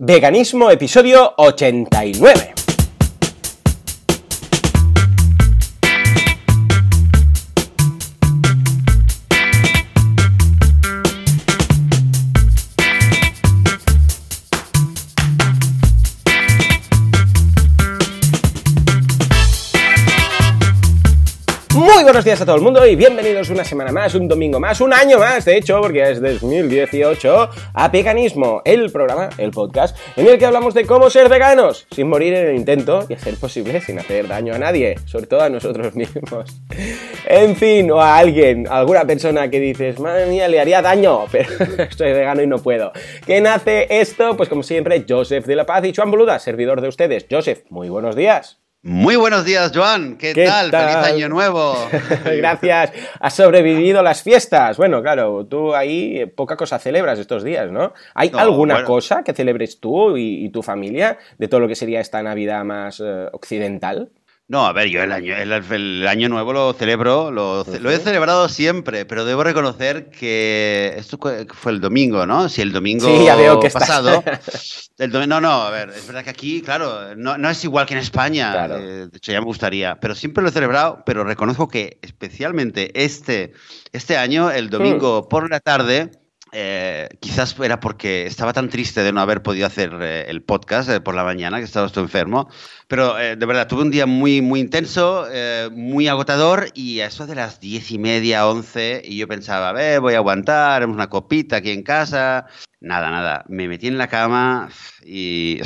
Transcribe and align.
Veganismo, 0.00 0.70
episodio 0.70 1.34
89. 1.36 2.67
Buenos 22.08 22.24
días 22.24 22.40
a 22.40 22.46
todo 22.46 22.56
el 22.56 22.62
mundo 22.62 22.86
y 22.86 22.96
bienvenidos 22.96 23.50
una 23.50 23.64
semana 23.64 23.92
más, 23.92 24.14
un 24.14 24.26
domingo 24.26 24.58
más, 24.58 24.80
un 24.80 24.94
año 24.94 25.18
más, 25.18 25.44
de 25.44 25.58
hecho, 25.58 25.78
porque 25.82 26.10
es 26.10 26.22
2018, 26.22 27.50
a 27.74 27.88
Veganismo, 27.88 28.62
el 28.64 28.90
programa, 28.90 29.28
el 29.36 29.50
podcast, 29.50 29.94
en 30.16 30.26
el 30.26 30.38
que 30.38 30.46
hablamos 30.46 30.72
de 30.72 30.86
cómo 30.86 31.10
ser 31.10 31.28
veganos, 31.28 31.86
sin 31.90 32.08
morir 32.08 32.32
en 32.32 32.46
el 32.46 32.56
intento 32.56 33.04
y 33.10 33.12
a 33.12 33.18
ser 33.18 33.36
posible 33.36 33.82
sin 33.82 33.98
hacer 33.98 34.26
daño 34.26 34.54
a 34.54 34.58
nadie, 34.58 34.96
sobre 35.04 35.26
todo 35.26 35.42
a 35.42 35.50
nosotros 35.50 35.94
mismos. 35.96 36.62
En 37.26 37.54
fin, 37.56 37.90
o 37.90 38.00
a 38.00 38.16
alguien, 38.16 38.66
a 38.68 38.78
alguna 38.78 39.04
persona 39.04 39.50
que 39.50 39.60
dices, 39.60 40.00
madre 40.00 40.24
mía, 40.24 40.48
le 40.48 40.60
haría 40.60 40.80
daño, 40.80 41.26
pero 41.30 41.50
estoy 41.76 42.12
vegano 42.14 42.40
y 42.40 42.46
no 42.46 42.56
puedo. 42.56 42.90
¿Quién 43.26 43.46
hace 43.46 43.86
esto? 43.90 44.34
Pues 44.34 44.48
como 44.48 44.62
siempre, 44.62 45.04
Joseph 45.06 45.44
de 45.44 45.56
la 45.56 45.66
Paz 45.66 45.84
y 45.84 45.94
Juan 45.94 46.10
Boluda, 46.10 46.38
servidor 46.38 46.80
de 46.80 46.88
ustedes. 46.88 47.26
Joseph, 47.30 47.64
muy 47.68 47.90
buenos 47.90 48.16
días. 48.16 48.58
Muy 48.88 49.16
buenos 49.16 49.44
días, 49.44 49.70
Joan. 49.74 50.16
¿Qué, 50.16 50.32
tal? 50.32 50.70
Feliz 50.70 50.96
año 50.96 51.28
nuevo. 51.28 51.74
Gracias. 52.24 52.90
Has 53.20 53.34
sobrevivido 53.34 54.02
las 54.02 54.22
fiestas. 54.22 54.78
Bueno, 54.78 55.02
claro, 55.02 55.44
tú 55.44 55.74
ahí 55.74 56.24
poca 56.34 56.56
cosa 56.56 56.78
celebras 56.78 57.18
estos 57.18 57.44
días, 57.44 57.70
¿no? 57.70 57.92
¿Hay 58.14 58.30
No, 58.30 58.38
alguna 58.38 58.74
bueno. 58.76 58.86
cosa 58.86 59.22
que 59.22 59.34
celebres 59.34 59.78
tú 59.78 60.16
y, 60.16 60.42
y 60.42 60.48
tu 60.48 60.62
familia 60.62 61.18
de 61.36 61.48
todo 61.48 61.60
lo 61.60 61.68
que 61.68 61.74
sería 61.74 62.00
esta 62.00 62.22
Navidad 62.22 62.64
más 62.64 63.00
eh, 63.04 63.26
occidental? 63.32 64.08
No, 64.50 64.64
a 64.66 64.72
ver, 64.72 64.88
yo 64.88 65.02
el 65.02 65.12
año, 65.12 65.36
el, 65.36 65.52
el 65.52 66.08
año 66.08 66.30
nuevo 66.30 66.54
lo 66.54 66.72
celebro, 66.72 67.30
lo, 67.30 67.64
ce- 67.64 67.80
lo 67.80 67.90
he 67.90 67.98
celebrado 67.98 68.48
siempre, 68.48 69.04
pero 69.04 69.26
debo 69.26 69.44
reconocer 69.44 70.08
que 70.08 70.94
esto 70.96 71.18
fue 71.52 71.72
el 71.72 71.82
domingo, 71.82 72.24
¿no? 72.24 72.48
Si 72.48 72.62
el 72.62 72.72
domingo 72.72 73.06
Sí, 73.06 73.26
ya 73.26 73.36
veo 73.36 73.60
que 73.60 73.68
pasado. 73.68 74.24
el 74.98 75.12
domi- 75.12 75.26
no, 75.28 75.42
no, 75.42 75.50
a 75.52 75.70
ver, 75.70 75.90
es 75.90 76.06
verdad 76.06 76.24
que 76.24 76.30
aquí, 76.30 76.62
claro, 76.62 77.14
no, 77.14 77.36
no 77.36 77.50
es 77.50 77.62
igual 77.62 77.84
que 77.84 77.92
en 77.92 78.00
España. 78.00 78.52
Claro. 78.52 78.78
eh, 78.78 79.08
de 79.08 79.16
hecho, 79.18 79.32
ya 79.32 79.40
me 79.40 79.44
gustaría, 79.44 80.00
pero 80.00 80.14
siempre 80.14 80.42
lo 80.42 80.48
he 80.48 80.52
celebrado, 80.52 81.02
pero 81.04 81.24
reconozco 81.24 81.68
que 81.68 81.98
especialmente 82.00 82.90
este, 83.04 83.52
este 83.92 84.16
año, 84.16 84.50
el 84.50 84.70
domingo 84.70 85.28
por 85.28 85.50
la 85.50 85.60
tarde. 85.60 86.10
Eh, 86.52 87.08
quizás 87.20 87.54
era 87.60 87.80
porque 87.80 88.26
estaba 88.26 88.52
tan 88.52 88.68
triste 88.68 89.02
de 89.02 89.12
no 89.12 89.20
haber 89.20 89.42
podido 89.42 89.66
hacer 89.66 89.92
eh, 90.00 90.26
el 90.28 90.42
podcast 90.42 90.88
eh, 90.88 91.00
por 91.00 91.14
la 91.14 91.24
mañana, 91.24 91.58
que 91.58 91.64
estaba 91.64 91.86
esto 91.86 92.00
enfermo, 92.00 92.48
pero 92.86 93.14
de 93.14 93.36
verdad, 93.36 93.66
tuve 93.66 93.82
un 93.82 93.90
día 93.90 94.06
muy, 94.06 94.40
muy 94.40 94.60
intenso, 94.60 95.26
muy 95.72 96.08
agotador 96.08 96.68
y 96.72 97.00
a 97.00 97.06
eso 97.06 97.26
de 97.26 97.34
las 97.34 97.60
diez 97.60 97.90
y 97.90 97.98
media, 97.98 98.46
once, 98.46 99.02
y 99.04 99.18
yo 99.18 99.28
pensaba, 99.28 99.68
a 99.68 99.72
ver, 99.72 100.00
voy 100.00 100.14
a 100.14 100.18
aguantar, 100.18 100.86
una 100.86 101.10
copita 101.10 101.56
aquí 101.56 101.70
en 101.70 101.82
casa. 101.82 102.46
Nada, 102.80 103.10
nada, 103.10 103.44
me 103.48 103.68
metí 103.68 103.88
en 103.88 103.98
la 103.98 104.08
cama 104.08 104.70
y, 105.04 105.60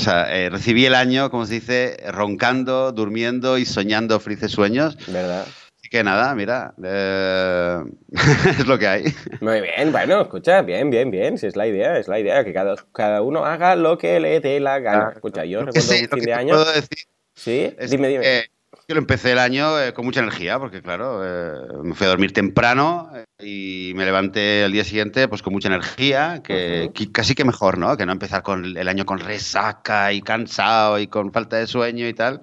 recibí 0.50 0.84
el 0.84 0.96
año, 0.96 1.30
como 1.30 1.46
se 1.46 1.55
dice, 1.55 1.96
roncando, 2.08 2.91
durmiendo 2.91 3.56
y 3.56 3.67
soñando 3.67 4.19
felices 4.19 4.50
sueños. 4.50 4.96
¿Verdad? 5.06 5.46
Que 5.93 6.03
nada, 6.03 6.35
mira, 6.35 6.73
eh, 6.83 7.83
es 8.59 8.67
lo 8.67 8.79
que 8.79 8.87
hay. 8.87 9.05
Muy 9.43 9.61
bien, 9.61 9.93
bueno, 9.93 10.23
escucha, 10.23 10.62
bien, 10.62 10.89
bien, 10.89 11.11
bien, 11.11 11.37
si 11.37 11.47
es 11.47 11.55
la 11.55 11.67
idea, 11.67 11.98
es 11.98 12.09
la 12.09 12.19
idea, 12.19 12.47
que 12.47 12.55
cada, 12.55 12.77
cada 12.95 13.21
uno 13.21 13.45
haga 13.45 13.77
lo 13.77 13.98
que 13.98 14.19
le 14.19 14.41
dé 14.41 14.59
la 14.59 14.79
gana. 14.79 15.09
Ah, 15.09 15.13
Escucha, 15.15 15.45
yo 15.45 15.59
recuerdo 15.61 15.83
sí, 15.83 16.05
un 16.05 16.09
fin 16.09 16.25
de 16.25 16.33
año... 16.33 16.55
puedo 16.55 16.73
decir 16.73 16.98
Sí, 17.35 17.75
es 17.79 17.91
dime, 17.91 18.09
dime. 18.09 18.23
que 18.23 18.47
yo 18.89 18.95
lo 18.95 19.03
empecé 19.03 19.33
el 19.33 19.39
año 19.39 19.79
eh, 19.79 19.93
con 19.93 20.07
mucha 20.07 20.20
energía, 20.20 20.59
porque 20.59 20.81
claro, 20.81 21.20
eh, 21.23 21.61
me 21.83 21.95
fui 21.95 22.07
a 22.07 22.11
dormir 22.11 22.33
temprano 22.33 23.11
eh, 23.14 23.25
y 23.39 23.92
me 23.95 24.07
levanté 24.07 24.64
al 24.64 24.73
día 24.73 24.85
siguiente 24.85 25.29
pues 25.29 25.42
con 25.42 25.52
mucha 25.52 25.69
energía, 25.69 26.41
que, 26.42 26.85
Ujú. 26.85 26.92
que 26.95 27.13
casi 27.13 27.35
que 27.35 27.45
mejor, 27.45 27.77
¿no? 27.77 27.98
Que 27.98 28.07
no 28.07 28.13
empezar 28.13 28.42
con 28.42 28.64
el 28.64 28.89
año 28.89 29.05
con 29.05 29.19
resaca 29.19 30.11
y 30.14 30.23
cansado 30.23 30.98
y 30.98 31.07
con 31.07 31.35
falta 31.35 31.58
de 31.58 31.67
sueño 31.67 32.08
y 32.08 32.14
tal. 32.14 32.41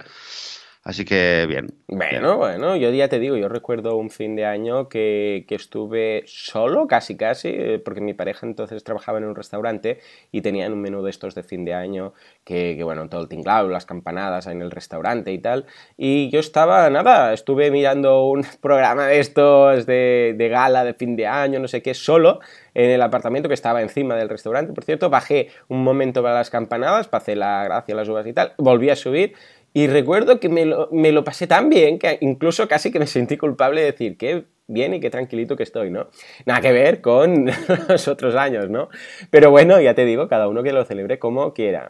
Así 0.90 1.06
que 1.06 1.46
bien. 1.48 1.68
Bueno, 1.88 2.38
bueno, 2.38 2.76
yo 2.76 2.90
ya 2.90 3.08
te 3.10 3.20
digo, 3.20 3.38
yo 3.38 3.48
recuerdo 3.48 3.96
un 3.96 4.10
fin 4.10 4.36
de 4.36 4.46
año 4.46 4.90
que, 4.90 5.46
que 5.48 5.54
estuve 5.54 6.24
solo, 6.26 6.88
casi 6.88 7.16
casi, 7.16 7.50
eh, 7.50 7.78
porque 7.78 8.02
mi 8.02 8.16
pareja 8.16 8.48
entonces 8.48 8.84
trabajaba 8.84 9.20
en 9.20 9.26
un 9.26 9.36
restaurante 9.36 10.00
y 10.32 10.42
tenían 10.42 10.74
un 10.74 10.82
menú 10.82 11.04
de 11.04 11.12
estos 11.12 11.36
de 11.36 11.44
fin 11.44 11.64
de 11.64 11.76
año, 11.76 12.14
que, 12.44 12.74
que 12.76 12.84
bueno, 12.84 13.08
todo 13.08 13.22
el 13.22 13.28
tinglado, 13.28 13.70
las 13.70 13.86
campanadas 13.86 14.48
en 14.48 14.64
el 14.64 14.72
restaurante 14.72 15.32
y 15.32 15.38
tal, 15.38 15.68
y 15.96 16.32
yo 16.32 16.40
estaba, 16.40 16.90
nada, 16.90 17.34
estuve 17.34 17.70
mirando 17.70 18.26
un 18.26 18.44
programa 18.60 19.06
de 19.06 19.20
estos 19.20 19.86
de, 19.86 20.34
de 20.36 20.50
gala 20.50 20.84
de 20.84 20.96
fin 20.96 21.16
de 21.16 21.28
año, 21.28 21.60
no 21.60 21.68
sé 21.68 21.84
qué, 21.84 21.94
solo 21.94 22.40
en 22.74 22.90
el 22.90 23.02
apartamento 23.04 23.48
que 23.48 23.54
estaba 23.54 23.84
encima 23.84 24.16
del 24.16 24.30
restaurante, 24.30 24.74
por 24.74 24.86
cierto, 24.86 25.12
bajé 25.12 25.50
un 25.68 25.84
momento 25.84 26.24
para 26.24 26.34
las 26.34 26.50
campanadas, 26.50 27.08
pasé 27.08 27.36
la 27.36 27.64
gracia, 27.64 27.94
las 27.94 28.10
uvas 28.10 28.26
y 28.26 28.34
tal, 28.34 28.54
volví 28.58 28.90
a 28.90 28.96
subir 28.96 29.36
y 29.74 29.88
recuerdo 29.88 30.40
que 30.40 30.50
me 30.50 30.66
lo, 30.66 30.90
me 30.92 31.12
lo 31.12 31.24
pasé 31.24 31.48
tan 31.48 31.70
bien 31.70 32.00
que 32.00 32.18
incluso 32.22 32.68
casi 32.68 32.92
que 32.92 33.00
me 33.00 33.08
sentí 33.08 33.38
culpable 33.38 33.82
de 33.82 33.92
decir 33.92 34.18
qué 34.18 34.46
bien 34.70 34.94
y 34.94 35.00
qué 35.00 35.10
tranquilito 35.10 35.56
que 35.56 35.64
estoy, 35.64 35.90
¿no? 35.90 36.08
Nada 36.46 36.62
que 36.62 36.72
ver 36.72 37.02
con 37.02 37.50
los 37.90 38.08
otros 38.08 38.36
años, 38.36 38.70
¿no? 38.70 38.90
Pero 39.30 39.52
bueno, 39.52 39.82
ya 39.82 39.94
te 39.94 40.06
digo, 40.06 40.28
cada 40.28 40.48
uno 40.48 40.64
que 40.64 40.72
lo 40.72 40.86
celebre 40.86 41.20
como 41.20 41.54
quiera. 41.54 41.90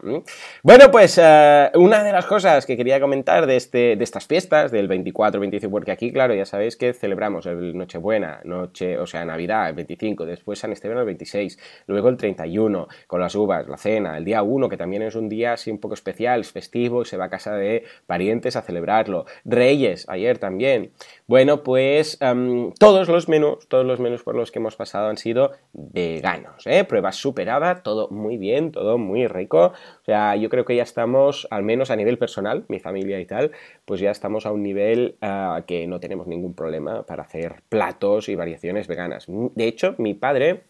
Bueno, 0.63 0.89
pues 0.91 1.19
eh, 1.21 1.69
una 1.75 2.03
de 2.03 2.11
las 2.11 2.25
cosas 2.25 2.65
que 2.65 2.77
quería 2.77 2.99
comentar 2.99 3.45
de, 3.45 3.57
este, 3.57 3.95
de 3.95 4.03
estas 4.03 4.25
fiestas, 4.25 4.71
del 4.71 4.87
24, 4.87 5.39
25, 5.39 5.71
porque 5.71 5.91
aquí, 5.91 6.11
claro, 6.11 6.33
ya 6.33 6.45
sabéis 6.45 6.75
que 6.75 6.93
celebramos 6.93 7.45
el 7.45 7.77
Nochebuena, 7.77 8.41
noche, 8.45 8.97
o 8.97 9.05
sea, 9.05 9.25
Navidad, 9.25 9.69
el 9.69 9.75
25, 9.75 10.25
después 10.25 10.59
San 10.59 10.71
Esteban 10.71 10.97
el 10.97 11.05
26, 11.05 11.59
luego 11.87 12.09
el 12.09 12.17
31, 12.17 12.87
con 13.07 13.19
las 13.19 13.35
uvas, 13.35 13.67
la 13.67 13.77
cena, 13.77 14.17
el 14.17 14.25
día 14.25 14.41
1, 14.41 14.69
que 14.69 14.77
también 14.77 15.03
es 15.03 15.15
un 15.15 15.29
día 15.29 15.53
así 15.53 15.71
un 15.71 15.79
poco 15.79 15.93
especial, 15.93 16.41
es 16.41 16.51
festivo 16.51 17.01
y 17.01 17.05
se 17.05 17.17
va 17.17 17.25
a 17.25 17.29
casa 17.29 17.55
de 17.55 17.83
parientes 18.07 18.55
a 18.55 18.61
celebrarlo. 18.61 19.25
Reyes, 19.45 20.07
ayer 20.09 20.37
también. 20.37 20.91
Bueno, 21.27 21.63
pues 21.63 22.17
em, 22.21 22.68
todos 22.77 23.07
los 23.07 23.27
menús, 23.29 23.67
todos 23.67 23.85
los 23.85 23.99
menús 23.99 24.23
por 24.23 24.35
los 24.35 24.51
que 24.51 24.59
hemos 24.59 24.75
pasado 24.75 25.07
han 25.09 25.17
sido 25.17 25.51
veganos, 25.73 26.65
¿eh? 26.67 26.83
Prueba 26.83 27.11
superada, 27.11 27.83
todo 27.83 28.09
muy 28.09 28.37
bien, 28.37 28.71
todo 28.71 28.97
muy 28.97 29.27
rico. 29.27 29.73
O 30.01 30.05
sea, 30.05 30.35
yo 30.35 30.49
creo 30.49 30.65
que 30.65 30.75
ya 30.75 30.83
estamos, 30.83 31.47
al 31.51 31.63
menos 31.63 31.91
a 31.91 31.95
nivel 31.95 32.17
personal, 32.17 32.65
mi 32.67 32.79
familia 32.79 33.19
y 33.19 33.25
tal, 33.25 33.51
pues 33.85 33.99
ya 33.99 34.11
estamos 34.11 34.45
a 34.45 34.51
un 34.51 34.63
nivel 34.63 35.17
ah, 35.21 35.63
que 35.65 35.87
no 35.87 35.99
tenemos 35.99 36.27
ningún 36.27 36.53
problema 36.53 37.03
para 37.03 37.23
hacer 37.23 37.63
platos 37.69 38.29
y 38.29 38.35
variaciones 38.35 38.87
veganas. 38.87 39.25
De 39.27 39.67
hecho, 39.67 39.95
mi 39.97 40.13
padre 40.13 40.63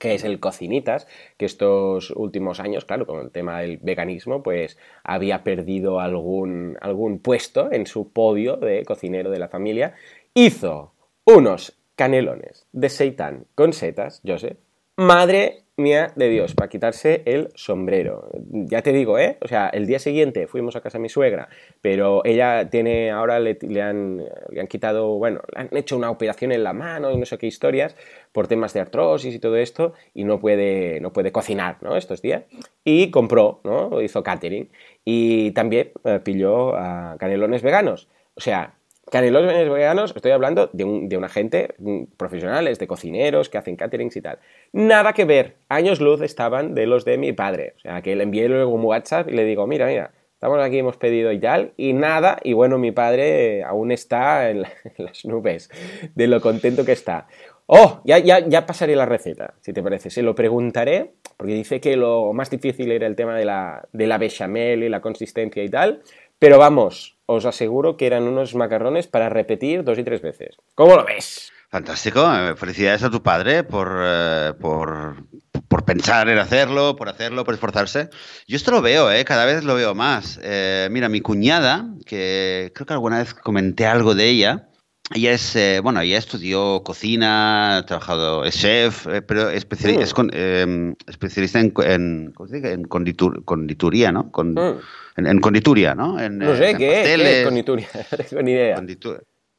que 0.00 0.14
es 0.14 0.24
el 0.24 0.40
Cocinitas, 0.40 1.06
que 1.36 1.44
estos 1.44 2.10
últimos 2.12 2.58
años, 2.58 2.86
claro, 2.86 3.06
con 3.06 3.20
el 3.20 3.30
tema 3.30 3.60
del 3.60 3.76
veganismo, 3.76 4.42
pues 4.42 4.78
había 5.04 5.44
perdido 5.44 6.00
algún, 6.00 6.78
algún 6.80 7.18
puesto 7.18 7.70
en 7.70 7.86
su 7.86 8.10
podio 8.10 8.56
de 8.56 8.82
cocinero 8.86 9.30
de 9.30 9.38
la 9.38 9.48
familia, 9.48 9.94
hizo 10.32 10.94
unos 11.24 11.78
canelones 11.96 12.66
de 12.72 12.88
seitán 12.88 13.46
con 13.54 13.72
setas, 13.72 14.22
Joseph, 14.26 14.58
madre 14.96 15.64
mía 15.76 16.12
de 16.14 16.28
Dios, 16.28 16.54
para 16.54 16.68
quitarse 16.68 17.22
el 17.24 17.48
sombrero. 17.54 18.30
Ya 18.50 18.82
te 18.82 18.92
digo, 18.92 19.18
¿eh? 19.18 19.38
O 19.40 19.48
sea, 19.48 19.68
el 19.68 19.86
día 19.86 19.98
siguiente 19.98 20.46
fuimos 20.46 20.76
a 20.76 20.80
casa 20.80 20.98
de 20.98 21.02
mi 21.02 21.08
suegra, 21.08 21.48
pero 21.80 22.24
ella 22.24 22.68
tiene, 22.70 23.10
ahora 23.10 23.40
le, 23.40 23.58
le 23.62 23.82
han, 23.82 24.22
le 24.50 24.60
han 24.60 24.66
quitado, 24.66 25.16
bueno, 25.16 25.40
le 25.54 25.60
han 25.60 25.68
hecho 25.76 25.96
una 25.96 26.10
operación 26.10 26.52
en 26.52 26.62
la 26.62 26.72
mano 26.72 27.10
y 27.10 27.16
no 27.16 27.26
sé 27.26 27.38
qué 27.38 27.46
historias, 27.46 27.96
por 28.32 28.46
temas 28.46 28.74
de 28.74 28.80
artrosis 28.80 29.34
y 29.34 29.38
todo 29.38 29.56
esto, 29.56 29.94
y 30.14 30.24
no 30.24 30.38
puede, 30.38 31.00
no 31.00 31.12
puede 31.12 31.32
cocinar, 31.32 31.78
¿no? 31.80 31.96
Estos 31.96 32.22
días. 32.22 32.44
Y 32.84 33.10
compró, 33.10 33.60
¿no? 33.64 34.00
Hizo 34.02 34.22
catering. 34.22 34.70
Y 35.04 35.52
también 35.52 35.92
eh, 36.04 36.20
pilló 36.22 36.76
a 36.76 37.16
canelones 37.18 37.62
veganos. 37.62 38.08
O 38.34 38.40
sea, 38.40 38.74
canelones 39.10 39.68
veganos, 39.68 40.12
estoy 40.14 40.30
hablando 40.30 40.70
de, 40.72 40.84
un, 40.84 41.08
de 41.08 41.16
una 41.16 41.28
gente, 41.28 41.74
mm, 41.78 42.04
profesionales, 42.16 42.78
de 42.78 42.86
cocineros 42.86 43.48
que 43.48 43.58
hacen 43.58 43.76
caterings 43.76 44.16
y 44.16 44.22
tal. 44.22 44.38
Nada 44.72 45.12
que 45.12 45.24
ver, 45.24 45.56
años 45.68 46.00
luz 46.00 46.22
estaban 46.22 46.74
de 46.74 46.86
los 46.86 47.04
de 47.04 47.18
mi 47.18 47.32
padre. 47.32 47.74
O 47.76 47.80
sea, 47.80 48.02
que 48.02 48.16
le 48.16 48.22
envié 48.22 48.48
luego 48.48 48.72
un 48.72 48.84
WhatsApp 48.84 49.28
y 49.28 49.32
le 49.32 49.44
digo, 49.44 49.66
mira, 49.66 49.86
mira, 49.86 50.12
estamos 50.32 50.58
aquí, 50.60 50.78
hemos 50.78 50.96
pedido 50.96 51.32
y 51.32 51.38
tal, 51.38 51.72
y 51.76 51.92
nada, 51.92 52.38
y 52.42 52.54
bueno, 52.54 52.78
mi 52.78 52.92
padre 52.92 53.58
eh, 53.58 53.64
aún 53.64 53.92
está 53.92 54.48
en, 54.50 54.58
en 54.96 55.04
las 55.04 55.24
nubes 55.24 55.70
de 56.14 56.26
lo 56.26 56.40
contento 56.40 56.84
que 56.84 56.92
está. 56.92 57.26
Oh, 57.72 58.00
ya, 58.04 58.18
ya, 58.18 58.40
ya 58.40 58.66
pasaré 58.66 58.96
la 58.96 59.06
receta, 59.06 59.54
si 59.60 59.72
te 59.72 59.80
parece. 59.80 60.10
Se 60.10 60.22
lo 60.22 60.34
preguntaré, 60.34 61.12
porque 61.36 61.54
dice 61.54 61.80
que 61.80 61.96
lo 61.96 62.32
más 62.32 62.50
difícil 62.50 62.90
era 62.90 63.06
el 63.06 63.14
tema 63.14 63.36
de 63.36 63.44
la, 63.44 63.86
de 63.92 64.08
la 64.08 64.18
bechamel 64.18 64.82
y 64.82 64.88
la 64.88 65.00
consistencia 65.00 65.62
y 65.62 65.68
tal. 65.68 66.02
Pero 66.40 66.58
vamos, 66.58 67.19
os 67.30 67.46
aseguro 67.46 67.96
que 67.96 68.06
eran 68.10 68.26
unos 68.26 68.54
macarrones 68.58 69.06
para 69.06 69.28
repetir 69.28 69.84
dos 69.84 69.98
y 69.98 70.04
tres 70.04 70.20
veces. 70.20 70.56
¿Cómo 70.74 70.96
lo 70.96 71.04
ves? 71.04 71.52
Fantástico, 71.70 72.20
eh, 72.34 72.56
felicidades 72.56 73.04
a 73.04 73.10
tu 73.10 73.22
padre 73.22 73.62
por, 73.62 73.88
eh, 74.02 74.52
por, 74.60 75.24
por 75.68 75.84
pensar 75.84 76.28
en 76.28 76.38
hacerlo, 76.38 76.96
por 76.96 77.08
hacerlo, 77.08 77.44
por 77.44 77.54
esforzarse. 77.54 78.10
Yo 78.48 78.56
esto 78.56 78.72
lo 78.72 78.82
veo, 78.82 79.12
¿eh? 79.12 79.24
cada 79.24 79.44
vez 79.44 79.62
lo 79.62 79.76
veo 79.76 79.94
más. 79.94 80.40
Eh, 80.42 80.88
mira, 80.90 81.08
mi 81.08 81.20
cuñada, 81.20 81.86
que 82.04 82.72
creo 82.74 82.86
que 82.86 82.92
alguna 82.92 83.18
vez 83.18 83.34
comenté 83.34 83.86
algo 83.86 84.16
de 84.16 84.28
ella, 84.28 84.69
ella 85.12 85.32
es, 85.32 85.56
eh, 85.56 85.80
bueno, 85.82 86.00
ella 86.00 86.18
estudió 86.18 86.82
cocina, 86.84 87.78
ha 87.78 87.86
trabajado, 87.86 88.44
es 88.44 88.54
chef, 88.56 89.06
eh, 89.08 89.22
pero 89.22 89.46
mm. 89.46 90.30
em, 90.32 90.94
especialista 91.08 91.58
en, 91.58 91.72
en, 91.84 92.32
en 92.52 92.84
condituría, 92.84 94.12
¿no? 94.12 94.30
Con, 94.30 94.54
mm. 94.54 94.80
en, 95.16 95.40
condituría, 95.40 95.94
¿no? 95.94 96.16
no 96.28 96.56
sé, 96.56 96.76
¿qué, 96.76 96.78
¿qué, 96.78 97.40
es 97.40 97.44
condituría? 97.44 97.88
Con 98.30 98.48
idea. 98.48 98.76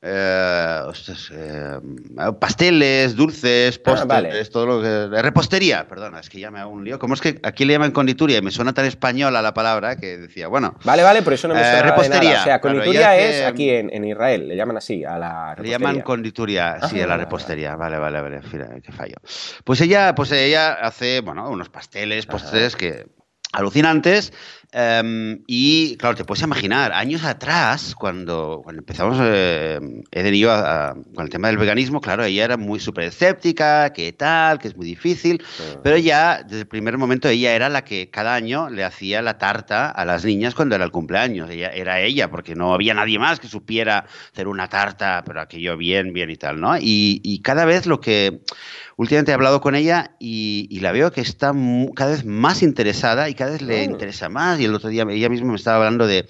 Eh, 0.03 0.81
eh, 1.31 1.79
pasteles, 2.39 3.15
dulces, 3.15 3.79
ah, 3.85 3.91
postres, 4.07 4.49
todo 4.49 4.65
lo 4.65 4.81
que. 4.81 5.21
Repostería, 5.21 5.87
perdona, 5.87 6.19
es 6.19 6.29
que 6.29 6.39
ya 6.39 6.49
me 6.49 6.59
hago 6.59 6.71
un 6.71 6.83
lío. 6.83 6.97
¿Cómo 6.97 7.13
es 7.13 7.21
que 7.21 7.39
aquí 7.43 7.65
le 7.65 7.73
llaman 7.73 7.91
condituría? 7.91 8.39
Y 8.39 8.41
me 8.41 8.49
suena 8.49 8.73
tan 8.73 8.85
española 8.85 9.43
la 9.43 9.53
palabra 9.53 9.97
que 9.97 10.17
decía, 10.17 10.47
bueno. 10.47 10.75
Vale, 10.83 11.03
vale, 11.03 11.21
por 11.21 11.33
eso 11.33 11.47
no 11.47 11.53
me 11.53 11.61
eh, 11.61 11.65
suena. 11.65 11.83
repostería. 11.83 12.39
O 12.41 12.43
sea, 12.43 12.59
condituría 12.59 13.15
es 13.15 13.45
aquí 13.45 13.69
en, 13.69 14.03
Israel, 14.03 14.47
le 14.47 14.55
llaman 14.55 14.77
así 14.77 15.05
a 15.05 15.19
la 15.19 15.55
repostería. 15.55 15.77
Le 15.77 15.83
llaman 15.83 16.01
condituría, 16.01 16.79
sí, 16.89 16.99
a 16.99 17.05
la 17.05 17.13
ah, 17.13 17.17
repostería. 17.17 17.75
Vale, 17.75 17.99
vale, 17.99 18.21
vale, 18.21 18.39
vale 18.39 18.81
qué 18.81 18.91
fallo. 18.91 19.17
Pues 19.63 19.81
ella, 19.81 20.15
pues 20.15 20.31
ella 20.31 20.73
hace, 20.73 21.21
bueno, 21.21 21.47
unos 21.47 21.69
pasteles, 21.69 22.25
postres 22.25 22.75
que 22.75 23.05
alucinantes 23.53 24.33
Em, 24.73 25.43
y 25.47 25.97
claro, 25.97 26.15
te 26.15 26.23
puedes 26.23 26.43
imaginar, 26.43 26.93
años 26.93 27.25
atrás, 27.25 27.93
cuando, 27.93 28.61
cuando 28.63 28.79
empezamos, 28.79 29.17
eh, 29.21 29.79
Eden 30.11 30.33
y 30.33 30.43
con 30.43 31.25
el 31.25 31.29
tema 31.29 31.49
del 31.49 31.57
veganismo, 31.57 31.99
claro, 31.99 32.23
ella 32.23 32.45
era 32.45 32.55
muy 32.55 32.79
súper 32.79 33.05
escéptica, 33.05 33.91
que 33.91 34.13
tal, 34.13 34.59
que 34.59 34.69
es 34.69 34.77
muy 34.77 34.85
difícil, 34.85 35.43
pero 35.83 35.97
ya 35.97 36.43
desde 36.43 36.61
el 36.61 36.67
primer 36.67 36.97
momento 36.97 37.27
ella 37.27 37.53
era 37.53 37.67
la 37.67 37.83
que 37.83 38.09
cada 38.09 38.33
año 38.33 38.69
le 38.69 38.85
hacía 38.85 39.21
la 39.21 39.37
tarta 39.37 39.89
a 39.89 40.05
las 40.05 40.23
niñas 40.23 40.55
cuando 40.55 40.75
era 40.75 40.85
el 40.85 40.91
cumpleaños. 40.91 41.49
Ella, 41.49 41.69
era 41.69 41.99
ella, 41.99 42.31
porque 42.31 42.55
no 42.55 42.73
había 42.73 42.93
nadie 42.93 43.19
más 43.19 43.41
que 43.41 43.49
supiera 43.49 44.05
hacer 44.31 44.47
una 44.47 44.69
tarta, 44.69 45.23
pero 45.25 45.41
aquello 45.41 45.75
bien, 45.75 46.13
bien 46.13 46.29
y 46.29 46.37
tal, 46.37 46.61
¿no? 46.61 46.77
Y, 46.77 47.19
y 47.23 47.41
cada 47.41 47.65
vez 47.65 47.87
lo 47.87 47.99
que 47.99 48.39
últimamente 49.01 49.31
he 49.31 49.33
hablado 49.33 49.61
con 49.61 49.75
ella 49.75 50.15
y, 50.19 50.79
la 50.81 50.91
veo 50.91 51.11
que 51.11 51.21
está 51.21 51.53
cada 51.95 52.11
vez 52.11 52.25
más 52.25 52.63
interesada 52.63 53.29
y 53.29 53.35
cada 53.35 53.51
vez 53.51 53.61
le 53.61 53.83
interesa 53.83 54.29
más. 54.29 54.59
Y 54.61 54.65
el 54.65 54.75
otro 54.75 54.89
día 54.89 55.05
ella 55.09 55.29
misma 55.29 55.49
me 55.49 55.55
estaba 55.55 55.77
hablando 55.77 56.07
de 56.07 56.27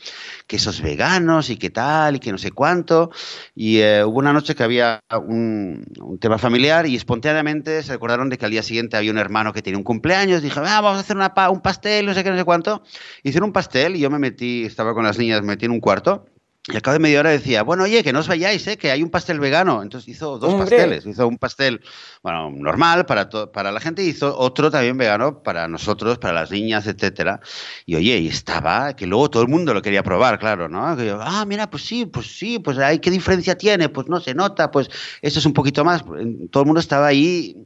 quesos 0.48 0.82
veganos 0.82 1.50
y 1.50 1.58
qué 1.58 1.70
tal 1.70 2.16
y 2.16 2.20
que 2.20 2.32
no 2.32 2.38
sé 2.38 2.52
cuánto. 2.52 3.12
Y 3.56 3.80
eh, 3.80 4.04
hubo 4.04 4.20
una 4.20 4.34
noche 4.34 4.56
que 4.56 4.64
había 4.64 5.02
un, 5.26 5.86
tema 6.20 6.38
familiar 6.38 6.86
y 6.86 6.96
espontáneamente 6.96 7.84
se 7.84 7.94
recordaron 7.94 8.30
de 8.30 8.38
que 8.38 8.46
al 8.46 8.52
día 8.52 8.64
siguiente 8.64 8.98
había 8.98 9.12
un 9.12 9.18
hermano 9.18 9.54
que 9.54 9.62
tenía 9.62 9.78
un 9.78 9.84
cumpleaños. 9.84 10.42
Dije, 10.42 10.60
ah, 10.60 10.82
vamos 10.82 10.98
a 10.98 11.02
hacer 11.02 11.18
un 11.18 11.62
pastel, 11.62 12.06
no 12.06 12.14
sé 12.14 12.24
qué, 12.24 12.32
no 12.32 12.38
sé 12.38 12.44
cuánto. 12.44 12.84
Hicieron 13.24 13.50
un 13.50 13.54
pastel 13.54 13.96
y 13.96 14.00
yo 14.00 14.10
me 14.10 14.20
metí, 14.20 14.64
estaba 14.64 14.94
con 14.94 15.04
las 15.04 15.18
niñas, 15.18 15.42
me 15.42 15.48
metí 15.48 15.66
en 15.66 15.72
un 15.72 15.80
cuarto 15.80 16.26
y 16.72 16.76
al 16.76 16.82
cabo 16.82 16.94
de 16.94 17.00
media 17.00 17.20
hora 17.20 17.30
decía, 17.32 17.64
bueno, 17.64 17.84
oye, 17.84 18.04
que 18.04 18.14
no 18.14 18.20
os 18.20 18.28
vayáis, 18.28 18.66
¿eh? 18.68 18.78
que 18.78 18.92
hay 18.92 19.04
un 19.04 19.10
pastel 19.10 19.40
vegano. 19.40 19.82
Entonces 19.82 20.08
hizo 20.08 20.38
dos 20.38 20.54
pasteles. 20.54 21.06
Hizo 21.06 21.28
un 21.28 21.38
pastel, 21.38 21.82
bueno, 22.24 22.50
normal 22.52 23.06
para, 23.06 23.30
para 23.30 23.72
la 23.72 23.80
gente 23.80 24.04
y 24.04 24.10
hizo 24.10 24.38
otro 24.38 24.72
también 24.72 24.98
vegano 24.98 25.44
para 25.44 25.68
nosotros, 25.68 26.18
para 26.18 26.34
las 26.34 26.52
niñas, 26.52 26.88
etcétera. 26.88 27.42
Y 27.86 27.96
oye, 27.96 28.18
y 28.18 28.28
estaba, 28.28 28.96
que 28.96 29.06
luego 29.06 29.30
todo 29.30 29.44
el 29.44 29.50
mundo 29.50 29.74
lo 29.74 29.82
quería 29.82 30.04
probar, 30.04 30.40
claro, 30.40 30.70
¿no? 30.70 30.96
Que 30.96 31.08
yo, 31.08 31.20
ah, 31.22 31.46
mira, 31.46 31.70
pues 31.70 31.84
sí, 31.84 32.06
pues 32.06 32.38
sí, 32.38 32.60
pues 32.60 32.78
hay, 32.78 33.00
¿qué 33.00 33.12
diferencia 33.12 33.58
tiene? 33.58 33.90
Pues 33.90 34.08
no 34.08 34.20
se 34.20 34.34
nota, 34.34 34.72
pues 34.72 34.90
esto 35.22 35.40
es 35.40 35.46
un 35.46 35.54
poquito 35.54 35.84
más. 35.84 36.04
Todo 36.52 36.64
el 36.64 36.66
mundo 36.66 36.80
estaba 36.80 37.08
ahí. 37.08 37.66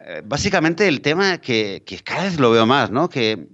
Eh, 0.00 0.22
básicamente 0.24 0.86
el 0.86 1.00
tema 1.00 1.38
que, 1.38 1.82
que 1.84 1.98
cada 1.98 2.24
vez 2.24 2.38
lo 2.38 2.50
veo 2.50 2.66
más, 2.66 2.90
¿no? 2.90 3.08
Que 3.08 3.48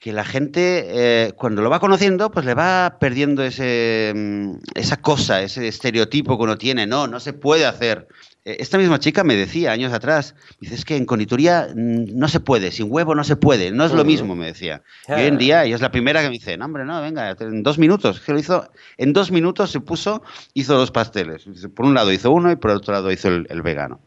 que 0.00 0.14
la 0.14 0.24
gente 0.24 0.86
eh, 0.88 1.32
cuando 1.36 1.60
lo 1.60 1.68
va 1.68 1.78
conociendo 1.78 2.30
pues 2.30 2.46
le 2.46 2.54
va 2.54 2.96
perdiendo 2.98 3.44
ese, 3.44 4.12
mm, 4.16 4.52
esa 4.74 4.96
cosa, 4.96 5.42
ese 5.42 5.68
estereotipo 5.68 6.38
que 6.38 6.42
uno 6.42 6.56
tiene, 6.56 6.86
no, 6.86 7.06
no 7.06 7.20
se 7.20 7.34
puede 7.34 7.66
hacer. 7.66 8.08
Eh, 8.46 8.56
esta 8.60 8.78
misma 8.78 8.98
chica 8.98 9.24
me 9.24 9.36
decía 9.36 9.72
años 9.72 9.92
atrás, 9.92 10.34
dice, 10.58 10.74
es 10.74 10.86
que 10.86 10.96
en 10.96 11.04
condituría 11.04 11.68
mm, 11.76 12.18
no 12.18 12.28
se 12.28 12.40
puede, 12.40 12.72
sin 12.72 12.90
huevo 12.90 13.14
no 13.14 13.24
se 13.24 13.36
puede, 13.36 13.72
no 13.72 13.84
es 13.84 13.92
lo 13.92 14.06
mismo, 14.06 14.34
me 14.34 14.46
decía. 14.46 14.82
Y 15.06 15.12
hoy 15.12 15.26
en 15.26 15.36
día, 15.36 15.64
ella 15.66 15.74
es 15.74 15.82
la 15.82 15.90
primera 15.90 16.22
que 16.22 16.28
me 16.28 16.34
dice, 16.34 16.56
no, 16.56 16.64
hombre, 16.64 16.86
no, 16.86 17.02
venga, 17.02 17.36
en 17.38 17.62
dos 17.62 17.76
minutos, 17.78 18.20
que 18.20 18.32
lo 18.32 18.38
hizo, 18.38 18.70
en 18.96 19.12
dos 19.12 19.30
minutos 19.30 19.70
se 19.70 19.80
puso, 19.80 20.22
hizo 20.54 20.78
dos 20.78 20.90
pasteles. 20.90 21.46
Por 21.76 21.84
un 21.84 21.92
lado 21.92 22.10
hizo 22.10 22.32
uno 22.32 22.50
y 22.50 22.56
por 22.56 22.70
otro 22.70 22.94
lado 22.94 23.12
hizo 23.12 23.28
el 23.28 23.62
vegano. 23.62 24.00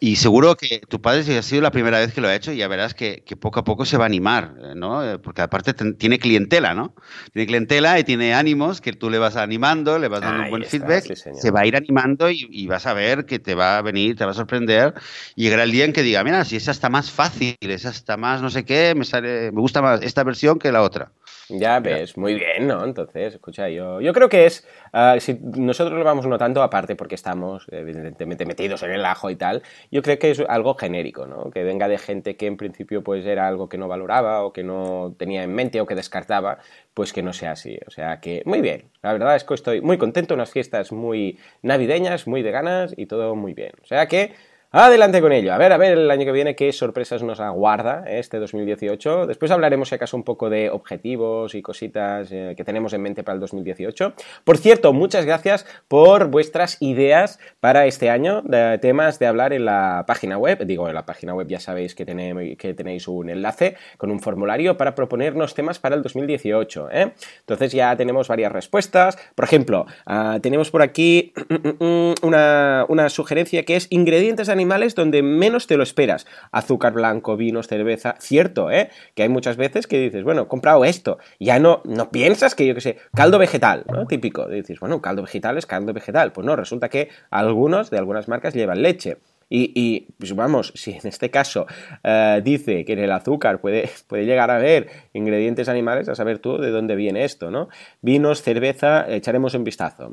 Y 0.00 0.16
seguro 0.16 0.56
que 0.56 0.80
tu 0.88 1.00
padre, 1.00 1.22
si 1.22 1.32
ha 1.32 1.42
sido 1.42 1.62
la 1.62 1.70
primera 1.70 1.98
vez 1.98 2.12
que 2.12 2.20
lo 2.20 2.28
ha 2.28 2.34
hecho, 2.34 2.52
ya 2.52 2.68
verás 2.68 2.94
que, 2.94 3.22
poco 3.40 3.60
a 3.60 3.64
poco 3.64 3.84
se 3.84 3.96
va 3.96 4.04
a 4.04 4.06
animar, 4.06 4.54
¿no? 4.76 5.04
Eh, 5.04 5.18
porque 5.18 5.42
aparte 5.42 5.74
tiene 5.94 6.18
clientela, 6.18 6.74
¿no? 6.74 6.94
Tiene 7.32 7.46
clientela 7.46 7.98
y 7.98 8.04
tiene 8.04 8.34
ánimos 8.34 8.80
que 8.80 8.92
tú 8.92 9.10
le 9.10 9.18
vas 9.18 9.36
animando, 9.36 9.98
le 9.98 10.08
vas 10.08 10.20
dando 10.20 10.44
un 10.44 10.50
buen 10.50 10.64
feedback, 10.64 11.14
se 11.14 11.50
va 11.50 11.60
a 11.60 11.66
ir 11.66 11.76
animando 11.76 12.30
y, 12.30 12.66
vas 12.66 12.86
a 12.86 12.94
ver 12.94 13.26
que 13.26 13.38
te 13.38 13.54
va 13.54 13.78
a 13.78 13.82
venir, 13.82 14.16
te 14.16 14.24
va 14.24 14.32
a 14.32 14.34
sorprender. 14.34 14.94
Y 15.36 15.44
llegará 15.44 15.64
el 15.64 15.72
día 15.72 15.84
en 15.84 15.92
que 15.92 16.02
diga, 16.02 16.24
mira, 16.24 16.44
si 16.44 16.56
esa 16.56 16.70
está 16.70 16.88
más 16.88 17.10
fácil, 17.10 17.56
esa 17.60 17.90
está 17.90 18.16
más 18.16 18.42
no 18.42 18.50
sé 18.50 18.64
qué, 18.64 18.94
me, 18.96 19.04
sale, 19.04 19.52
me 19.52 19.60
gusta 19.60 19.82
más 19.82 20.02
esta 20.02 20.24
versión 20.24 20.58
que 20.58 20.72
la 20.72 20.82
otra. 20.82 21.12
Ya 21.50 21.78
ves, 21.78 22.16
muy 22.16 22.34
bien, 22.34 22.66
¿no? 22.66 22.84
Entonces, 22.84 23.34
escucha, 23.34 23.68
yo, 23.68 24.00
yo 24.00 24.14
creo 24.14 24.30
que 24.30 24.46
es, 24.46 24.66
ah, 24.94 25.16
si 25.20 25.38
nosotros 25.42 25.98
lo 25.98 26.02
vamos 26.02 26.26
notando, 26.26 26.62
aparte 26.62 26.96
porque 26.96 27.14
estamos 27.16 27.66
evidentemente 27.70 28.46
metidos 28.46 28.82
en 28.82 28.92
el 28.92 29.04
ajo 29.04 29.28
y 29.28 29.36
tal, 29.36 29.62
yo 29.90 30.00
creo 30.00 30.18
que 30.18 30.30
es 30.30 30.40
algo 30.48 30.74
genérico, 30.74 31.26
¿no? 31.26 31.50
Que 31.50 31.62
venga 31.62 31.86
de 31.86 31.98
gente 31.98 32.36
que 32.36 32.46
en 32.46 32.56
principio 32.56 33.04
pues 33.04 33.26
era 33.26 33.46
algo 33.46 33.68
que 33.68 33.76
no 33.76 33.88
valoraba 33.88 34.42
o 34.42 34.54
que 34.54 34.64
no 34.64 35.14
tenía 35.18 35.42
en 35.42 35.54
mente 35.54 35.82
o 35.82 35.86
que 35.86 35.94
descartaba, 35.94 36.60
pues 36.94 37.12
que 37.12 37.22
no 37.22 37.34
sea 37.34 37.52
así. 37.52 37.78
O 37.86 37.90
sea 37.90 38.20
que, 38.20 38.42
muy 38.46 38.62
bien, 38.62 38.90
la 39.02 39.12
verdad 39.12 39.36
es 39.36 39.44
que 39.44 39.52
estoy 39.52 39.82
muy 39.82 39.98
contento, 39.98 40.32
unas 40.32 40.50
fiestas 40.50 40.92
muy 40.92 41.38
navideñas, 41.60 42.26
muy 42.26 42.42
de 42.42 42.52
ganas 42.52 42.94
y 42.96 43.04
todo 43.04 43.36
muy 43.36 43.52
bien. 43.52 43.72
O 43.82 43.86
sea 43.86 44.06
que... 44.06 44.32
Adelante 44.76 45.20
con 45.20 45.30
ello. 45.30 45.54
A 45.54 45.56
ver, 45.56 45.72
a 45.72 45.76
ver 45.76 45.96
el 45.96 46.10
año 46.10 46.24
que 46.24 46.32
viene 46.32 46.56
qué 46.56 46.72
sorpresas 46.72 47.22
nos 47.22 47.38
aguarda 47.38 48.02
este 48.08 48.40
2018. 48.40 49.28
Después 49.28 49.52
hablaremos, 49.52 49.88
si 49.88 49.94
acaso, 49.94 50.16
un 50.16 50.24
poco 50.24 50.50
de 50.50 50.68
objetivos 50.68 51.54
y 51.54 51.62
cositas 51.62 52.32
eh, 52.32 52.54
que 52.56 52.64
tenemos 52.64 52.92
en 52.92 53.02
mente 53.02 53.22
para 53.22 53.34
el 53.34 53.40
2018. 53.40 54.14
Por 54.42 54.58
cierto, 54.58 54.92
muchas 54.92 55.26
gracias 55.26 55.64
por 55.86 56.26
vuestras 56.26 56.76
ideas 56.80 57.38
para 57.60 57.86
este 57.86 58.10
año, 58.10 58.42
de 58.42 58.78
temas 58.78 59.20
de 59.20 59.28
hablar 59.28 59.52
en 59.52 59.64
la 59.64 60.02
página 60.08 60.38
web. 60.38 60.66
Digo, 60.66 60.88
en 60.88 60.94
la 60.96 61.06
página 61.06 61.34
web 61.34 61.46
ya 61.46 61.60
sabéis 61.60 61.94
que, 61.94 62.04
tenéis, 62.04 62.58
que 62.58 62.74
tenéis 62.74 63.06
un 63.06 63.30
enlace 63.30 63.76
con 63.96 64.10
un 64.10 64.18
formulario 64.18 64.76
para 64.76 64.96
proponernos 64.96 65.54
temas 65.54 65.78
para 65.78 65.94
el 65.94 66.02
2018. 66.02 66.88
¿eh? 66.90 67.12
Entonces 67.38 67.70
ya 67.70 67.96
tenemos 67.96 68.26
varias 68.26 68.50
respuestas. 68.50 69.16
Por 69.36 69.44
ejemplo, 69.44 69.86
ah, 70.04 70.40
tenemos 70.42 70.72
por 70.72 70.82
aquí 70.82 71.32
una, 72.22 72.86
una 72.88 73.08
sugerencia 73.08 73.62
que 73.62 73.76
es 73.76 73.86
ingredientes 73.90 74.48
de 74.48 74.63
animales 74.64 74.94
donde 74.94 75.22
menos 75.22 75.66
te 75.66 75.76
lo 75.76 75.82
esperas. 75.82 76.26
Azúcar 76.50 76.94
blanco, 76.94 77.36
vinos, 77.36 77.68
cerveza. 77.68 78.16
Cierto, 78.18 78.70
¿eh? 78.70 78.90
Que 79.14 79.22
hay 79.22 79.28
muchas 79.28 79.56
veces 79.56 79.86
que 79.86 80.00
dices, 80.00 80.24
bueno, 80.24 80.42
he 80.42 80.46
comprado 80.46 80.84
esto. 80.84 81.18
Ya 81.38 81.58
no, 81.58 81.82
no 81.84 82.10
piensas 82.10 82.54
que 82.54 82.66
yo 82.66 82.74
qué 82.74 82.80
sé, 82.80 82.98
caldo 83.14 83.38
vegetal, 83.38 83.84
¿no? 83.92 84.06
Típico. 84.06 84.48
dices, 84.48 84.80
bueno, 84.80 85.02
caldo 85.02 85.22
vegetal 85.22 85.58
es 85.58 85.66
caldo 85.66 85.92
vegetal. 85.92 86.32
Pues 86.32 86.46
no, 86.46 86.56
resulta 86.56 86.88
que 86.88 87.10
algunos 87.30 87.90
de 87.90 87.98
algunas 87.98 88.26
marcas 88.28 88.54
llevan 88.54 88.82
leche. 88.82 89.18
Y, 89.48 90.08
pues 90.18 90.34
vamos, 90.34 90.72
si 90.74 90.92
en 90.92 91.06
este 91.06 91.30
caso 91.30 91.66
eh, 92.02 92.40
dice 92.44 92.84
que 92.84 92.94
en 92.94 92.98
el 93.00 93.12
azúcar 93.12 93.60
puede, 93.60 93.88
puede 94.08 94.26
llegar 94.26 94.50
a 94.50 94.56
haber 94.56 94.88
ingredientes 95.12 95.68
animales, 95.68 96.08
a 96.08 96.14
saber 96.14 96.38
tú 96.38 96.58
de 96.58 96.70
dónde 96.70 96.96
viene 96.96 97.24
esto, 97.24 97.50
¿no? 97.50 97.68
Vinos, 98.00 98.42
cerveza, 98.42 99.06
echaremos 99.08 99.54
un 99.54 99.64
vistazo. 99.64 100.10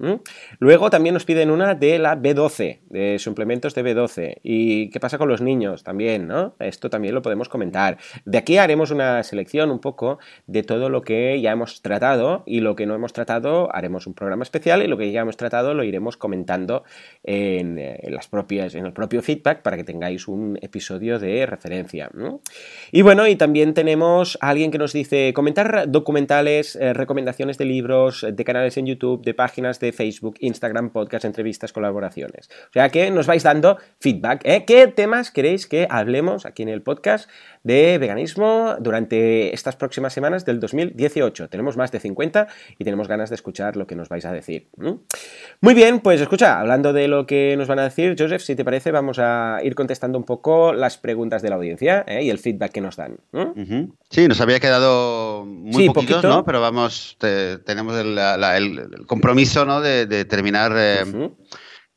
Luego 0.59 0.89
también 0.89 1.13
nos 1.13 1.25
piden 1.25 1.49
una 1.51 1.75
de 1.75 1.99
la 1.99 2.15
B12, 2.17 2.79
de 2.89 3.19
suplementos 3.19 3.75
de 3.75 3.83
B12. 3.83 4.37
¿Y 4.43 4.89
qué 4.89 4.99
pasa 4.99 5.17
con 5.17 5.29
los 5.29 5.41
niños? 5.41 5.83
También. 5.83 6.29
Esto 6.59 6.89
también 6.89 7.15
lo 7.15 7.21
podemos 7.21 7.49
comentar. 7.49 7.97
De 8.25 8.37
aquí 8.37 8.57
haremos 8.57 8.91
una 8.91 9.23
selección 9.23 9.71
un 9.71 9.79
poco 9.79 10.19
de 10.47 10.63
todo 10.63 10.89
lo 10.89 11.01
que 11.01 11.39
ya 11.41 11.51
hemos 11.51 11.81
tratado 11.81 12.43
y 12.45 12.59
lo 12.59 12.75
que 12.75 12.85
no 12.85 12.95
hemos 12.95 13.13
tratado 13.13 13.73
haremos 13.73 14.07
un 14.07 14.13
programa 14.13 14.43
especial 14.43 14.83
y 14.83 14.87
lo 14.87 14.97
que 14.97 15.11
ya 15.11 15.21
hemos 15.21 15.37
tratado 15.37 15.73
lo 15.73 15.83
iremos 15.83 16.17
comentando 16.17 16.83
en, 17.23 17.77
en 17.79 18.13
las 18.13 18.27
propias, 18.27 18.75
en 18.75 18.85
el 18.85 18.93
propio 18.93 19.21
feedback 19.31 19.61
para 19.61 19.77
que 19.77 19.83
tengáis 19.83 20.27
un 20.27 20.57
episodio 20.61 21.19
de 21.19 21.45
referencia. 21.45 22.09
Y 22.91 23.01
bueno, 23.01 23.27
y 23.27 23.35
también 23.35 23.73
tenemos 23.73 24.37
a 24.41 24.49
alguien 24.49 24.71
que 24.71 24.77
nos 24.77 24.93
dice 24.93 25.33
comentar 25.33 25.89
documentales, 25.89 26.75
eh, 26.75 26.93
recomendaciones 26.93 27.57
de 27.57 27.65
libros, 27.65 28.25
de 28.29 28.43
canales 28.43 28.77
en 28.77 28.85
YouTube, 28.85 29.23
de 29.23 29.33
páginas 29.33 29.79
de 29.79 29.93
Facebook, 29.93 30.35
Instagram, 30.39 30.89
podcast, 30.89 31.25
entrevistas, 31.25 31.71
colaboraciones. 31.71 32.49
O 32.69 32.73
sea 32.73 32.89
que 32.89 33.09
nos 33.11 33.27
vais 33.27 33.43
dando 33.43 33.77
feedback. 33.99 34.41
¿eh? 34.43 34.65
¿Qué 34.65 34.87
temas 34.87 35.31
queréis 35.31 35.67
que 35.67 35.87
hablemos 35.89 36.45
aquí 36.45 36.63
en 36.63 36.69
el 36.69 36.81
podcast 36.81 37.29
de 37.63 37.97
veganismo 37.99 38.75
durante 38.79 39.53
estas 39.53 39.75
próximas 39.75 40.13
semanas 40.13 40.45
del 40.45 40.59
2018? 40.59 41.49
Tenemos 41.49 41.77
más 41.77 41.91
de 41.91 41.99
50 41.99 42.47
y 42.77 42.83
tenemos 42.83 43.07
ganas 43.07 43.29
de 43.29 43.35
escuchar 43.35 43.77
lo 43.77 43.87
que 43.87 43.95
nos 43.95 44.09
vais 44.09 44.25
a 44.25 44.33
decir. 44.33 44.67
Muy 45.61 45.73
bien, 45.73 45.99
pues 45.99 46.19
escucha, 46.19 46.59
hablando 46.59 46.91
de 46.91 47.07
lo 47.07 47.25
que 47.25 47.55
nos 47.57 47.67
van 47.67 47.79
a 47.79 47.83
decir, 47.83 48.15
Joseph, 48.17 48.41
si 48.41 48.55
te 48.55 48.65
parece, 48.65 48.91
vamos 48.91 49.10
vamos 49.11 49.19
a 49.19 49.63
ir 49.63 49.75
contestando 49.75 50.17
un 50.17 50.23
poco 50.23 50.73
las 50.73 50.97
preguntas 50.97 51.41
de 51.41 51.49
la 51.49 51.55
audiencia 51.55 52.05
¿eh? 52.07 52.23
y 52.23 52.29
el 52.29 52.39
feedback 52.39 52.71
que 52.71 52.81
nos 52.81 52.95
dan. 52.95 53.17
Sí, 54.09 54.27
nos 54.27 54.39
había 54.39 54.59
quedado 54.59 55.45
muy 55.45 55.89
poquitos, 55.89 56.23
¿no? 56.23 56.45
Pero 56.45 56.61
vamos, 56.61 57.17
tenemos 57.19 57.97
el, 57.97 59.05
compromiso, 59.05 59.65
¿no? 59.65 59.81
De, 59.81 60.25
terminar. 60.25 60.73
Eh, 60.77 61.29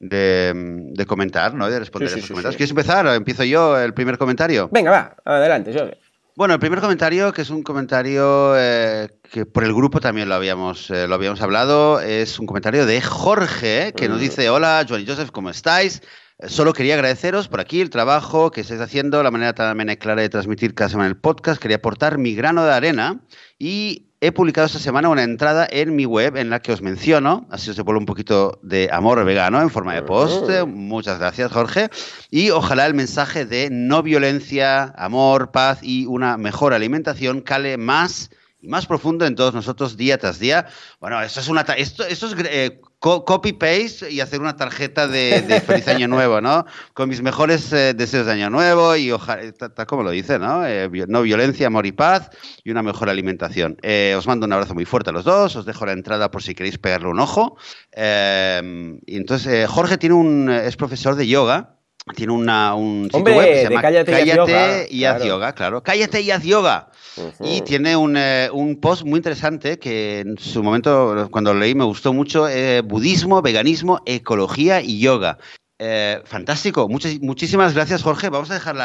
de, 0.01 1.07
comentar, 1.07 1.55
¿no? 1.55 1.71
De 1.71 1.79
responder 1.79 2.13
a 2.13 2.17
esos 2.17 2.29
comentarios. 2.29 2.57
¿Quieres 2.57 2.71
empezar? 2.71 3.07
¿Empiezo 3.07 3.45
yo 3.45 3.79
el 3.79 3.95
primer 3.95 4.19
comentario? 4.19 4.69
Venga, 4.73 4.91
va, 4.91 5.17
adelante, 5.25 5.73
yo. 5.73 5.89
Bueno, 6.37 6.55
el 6.55 6.61
primer 6.61 6.81
comentario, 6.81 7.33
que 7.33 7.43
es 7.43 7.51
un 7.51 7.63
comentario 7.63 8.55
eh, 8.57 9.09
que 9.31 9.47
por 9.47 9.63
el 9.63 9.73
grupo 9.73 10.01
también 10.01 10.29
lo 10.29 10.35
habíamos, 10.35 10.91
eh, 10.91 11.07
lo 11.07 11.15
habíamos 11.15 11.41
hablado, 11.41 12.01
es 12.01 12.41
un 12.41 12.47
comentario 12.47 12.87
de 12.87 13.01
Jorge, 13.01 13.93
que 13.97 14.09
nos 14.09 14.19
mm. 14.19 14.21
dice, 14.21 14.51
hola, 14.51 14.85
Joan 14.89 15.03
y 15.03 15.07
Joseph, 15.07 15.31
¿cómo 15.31 15.51
estáis? 15.51 16.03
Eh, 16.39 16.49
solo 16.49 16.73
quería 16.73 16.95
agradeceros 16.95 17.49
por 17.49 17.61
aquí 17.61 17.81
el 17.81 17.91
trabajo 17.91 18.51
que 18.51 18.63
estáis 18.63 18.81
haciendo, 18.81 19.23
la 19.23 19.31
manera 19.31 19.55
también 19.55 19.95
clara 19.97 20.23
de 20.23 20.29
transmitir 20.29 20.75
cada 20.75 20.91
semana 20.91 21.09
el 21.09 21.17
podcast. 21.17 21.61
Quería 21.61 21.77
aportar 21.77 22.19
mi 22.19 22.35
grano 22.35 22.65
de 22.65 22.73
arena 22.73 23.21
y 23.59 24.07
he 24.21 24.33
publicado 24.33 24.67
esta 24.67 24.79
semana 24.79 25.11
una 25.11 25.23
entrada 25.23 25.69
en 25.71 25.95
mi 25.95 26.07
web 26.07 26.37
en 26.37 26.49
la 26.49 26.61
que 26.61 26.73
os 26.73 26.81
menciono, 26.81 27.47
así 27.51 27.71
os 27.71 27.77
devuelvo 27.77 28.01
un 28.01 28.07
poquito 28.07 28.59
de 28.63 28.89
amor 28.91 29.23
vegano 29.25 29.61
en 29.61 29.69
forma 29.69 29.95
de 29.95 30.03
post. 30.03 30.51
Muchas 30.67 31.19
gracias, 31.19 31.53
Jorge. 31.53 31.91
Y 32.31 32.51
ojalá 32.51 32.87
el 32.87 32.95
mensaje 32.95 33.45
de 33.45 33.69
no 33.71 34.03
violencia, 34.03 34.95
amor, 34.97 35.51
paz 35.51 35.81
y 35.83 36.07
una 36.07 36.39
mejor 36.39 36.73
alimentación 36.73 37.43
cale 37.43 37.77
más 37.77 38.31
y 38.65 38.69
más 38.69 38.87
profundo 38.87 39.27
en 39.27 39.35
todos 39.35 39.53
nosotros 39.53 39.99
día 39.99 40.17
tras 40.17 40.39
día. 40.39 40.67
Bueno, 40.99 41.21
esto 41.21 41.41
es 41.41 41.49
una 41.49 41.61
esto, 41.77 42.03
esto 42.07 42.27
es 42.29 42.35
eh, 42.47 42.81
copy-paste 43.05 44.11
y 44.11 44.21
hacer 44.21 44.41
una 44.41 44.57
tarjeta 44.57 45.07
de, 45.07 45.63
feliz 45.67 45.87
año 45.89 46.09
nuevo, 46.09 46.41
¿no? 46.41 46.65
Con 46.95 47.11
mis 47.11 47.21
mejores 47.21 47.71
eh, 47.73 47.93
deseos 47.93 48.25
de 48.25 48.33
año 48.33 48.49
nuevo 48.49 48.97
y 48.97 49.13
ojalá, 49.13 49.53
tal 49.53 49.87
como 49.87 50.03
lo 50.03 50.11
dice, 50.11 50.39
¿no? 50.39 50.67
Eh, 50.67 50.89
no 51.07 51.21
violencia, 51.21 51.67
amor 51.67 51.85
y 51.85 51.93
paz 51.93 52.31
y 52.65 52.71
una 52.71 52.83
mejor 52.83 53.11
alimentación. 53.11 53.77
Eh, 53.83 54.15
os 54.17 54.27
mando 54.27 54.47
un 54.47 54.53
abrazo 54.55 54.75
muy 54.75 54.87
fuerte 54.87 55.11
a 55.11 55.13
los 55.13 55.25
dos, 55.25 55.55
os 55.55 55.67
dejo 55.67 55.85
la 55.85 55.93
entrada 55.93 56.31
por 56.31 56.43
si 56.43 56.55
queréis 56.55 56.79
pegarle 56.79 57.09
un 57.09 57.21
ojo. 57.21 57.59
y 57.95 59.17
entonces, 59.17 59.69
Jorge 59.69 59.99
tiene 59.99 60.15
un, 60.15 60.49
es 60.51 60.77
profesor 60.77 61.17
de 61.17 61.27
yoga 61.27 61.75
tiene 62.15 62.33
una, 62.35 62.75
un 62.75 63.05
sitio 63.05 63.35
web 63.35 63.47
que 63.47 63.57
se 63.57 63.63
llama 63.65 63.81
Cállate, 63.81 64.89
y 64.91 65.05
haz 65.05 65.25
yoga. 65.25 65.55
claro. 65.55 65.83
Cállate 65.83 66.21
y 66.21 66.31
haz 66.31 66.43
yoga. 66.43 66.91
Y 67.41 67.61
tiene 67.63 67.97
un, 67.97 68.17
eh, 68.17 68.49
un, 68.53 68.81
post 68.81 69.05
muy 69.05 69.19
interesante 69.19 69.79
que 69.79 70.21
en 70.21 70.39
su 70.39 70.63
momento, 70.63 71.29
cuando 71.31 71.53
lo 71.55 71.61
leí, 71.61 71.75
me 71.75 71.85
gustó 71.85 72.13
mucho. 72.13 72.49
Eh, 72.49 72.81
budismo, 72.83 73.43
veganismo, 73.43 74.01
ecología 74.07 74.81
y 74.81 74.99
yoga. 74.99 75.39
Eh, 75.79 76.21
fantástico. 76.25 76.89
Muchísimas 76.89 77.75
gracias, 77.75 78.03
Jorge. 78.03 78.29
Vamos 78.29 78.51
a 78.51 78.55
dejar 78.55 78.77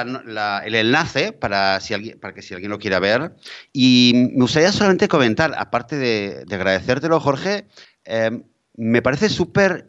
el 0.66 0.76
enlace 0.76 1.32
para, 1.32 1.80
si 1.80 1.94
alguien, 1.94 2.20
para 2.20 2.34
que 2.34 2.42
si 2.42 2.54
alguien 2.54 2.72
lo 2.72 2.80
quiera 2.80 3.00
ver. 3.00 3.34
Y 3.74 4.14
me 4.16 4.42
gustaría 4.42 4.72
solamente 4.72 5.08
comentar, 5.08 5.54
aparte 5.58 5.96
de, 5.96 6.44
de 6.46 6.56
agradecértelo, 6.56 7.20
Jorge, 7.20 7.66
me 8.76 9.02
parece 9.02 9.30
súper 9.30 9.88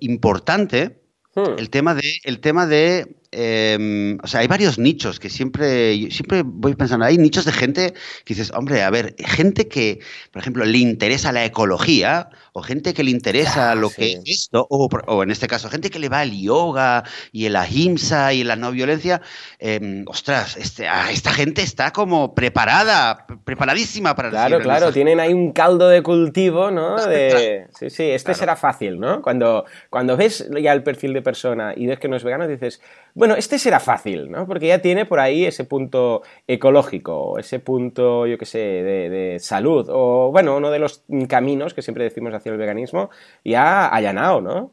importante 0.00 1.04
Hmm. 1.34 1.58
El 1.58 1.70
tema 1.70 1.94
de, 1.94 2.20
el 2.22 2.40
tema 2.40 2.66
de 2.66 3.16
Em, 3.36 4.16
o 4.22 4.28
sea, 4.28 4.40
hay 4.40 4.46
varios 4.46 4.78
nichos 4.78 5.18
que 5.18 5.28
siempre, 5.28 6.08
siempre 6.12 6.42
voy 6.44 6.76
pensando, 6.76 7.04
hay 7.04 7.18
nichos 7.18 7.44
de 7.44 7.50
gente 7.50 7.92
que 8.24 8.34
dices, 8.34 8.52
hombre, 8.54 8.84
a 8.84 8.90
ver, 8.90 9.16
gente 9.18 9.66
que, 9.66 9.98
por 10.30 10.40
ejemplo, 10.40 10.64
le 10.64 10.78
interesa 10.78 11.32
la 11.32 11.44
ecología, 11.44 12.28
o 12.52 12.62
gente 12.62 12.94
que 12.94 13.02
le 13.02 13.10
interesa 13.10 13.74
lo 13.74 13.90
que 13.90 14.12
es 14.12 14.20
esto, 14.24 14.64
o, 14.70 15.22
en 15.24 15.32
este 15.32 15.48
caso, 15.48 15.68
gente 15.68 15.90
que 15.90 15.98
le 15.98 16.08
va 16.08 16.20
al 16.20 16.30
yoga 16.30 17.02
y 17.32 17.46
el 17.46 17.56
ahimsa 17.56 18.32
y 18.32 18.44
la 18.44 18.54
no 18.54 18.70
violencia, 18.70 19.20
em, 19.58 20.04
ostras, 20.06 20.56
este, 20.56 20.86
esta 21.10 21.32
gente 21.32 21.62
está 21.62 21.92
como 21.92 22.36
preparada, 22.36 23.26
preparadísima 23.44 24.14
para 24.14 24.30
Claro, 24.30 24.60
claro, 24.60 24.92
tienen 24.92 25.18
ahí 25.18 25.32
un 25.32 25.50
caldo 25.50 25.88
de 25.88 26.02
cultivo, 26.02 26.70
¿no? 26.70 27.04
De, 27.04 27.66
sí, 27.76 27.90
sí, 27.90 28.04
este 28.04 28.34
será 28.34 28.54
fácil, 28.54 29.00
¿no? 29.00 29.22
Cuando, 29.22 29.64
cuando 29.90 30.16
ves 30.16 30.48
ya 30.62 30.72
el 30.72 30.84
perfil 30.84 31.12
de 31.14 31.22
persona 31.22 31.72
y 31.76 31.86
ves 31.86 31.98
que 31.98 32.06
no 32.06 32.14
es 32.14 32.22
vegano, 32.22 32.46
dices, 32.46 32.80
bueno, 33.14 33.23
este 33.36 33.58
será 33.58 33.80
fácil, 33.80 34.30
¿no? 34.30 34.46
Porque 34.46 34.68
ya 34.68 34.80
tiene 34.80 35.06
por 35.06 35.20
ahí 35.20 35.44
ese 35.44 35.64
punto 35.64 36.22
ecológico, 36.46 37.38
ese 37.38 37.58
punto, 37.60 38.26
yo 38.26 38.38
qué 38.38 38.46
sé, 38.46 38.58
de, 38.58 39.38
salud, 39.40 39.86
o 39.90 40.30
bueno, 40.30 40.56
uno 40.56 40.70
de 40.70 40.78
los 40.78 41.04
caminos 41.28 41.74
que 41.74 41.82
siempre 41.82 42.04
decimos 42.04 42.34
hacia 42.34 42.52
el 42.52 42.58
veganismo, 42.58 43.10
ya 43.44 43.86
allanado, 43.88 44.40
¿no? 44.40 44.72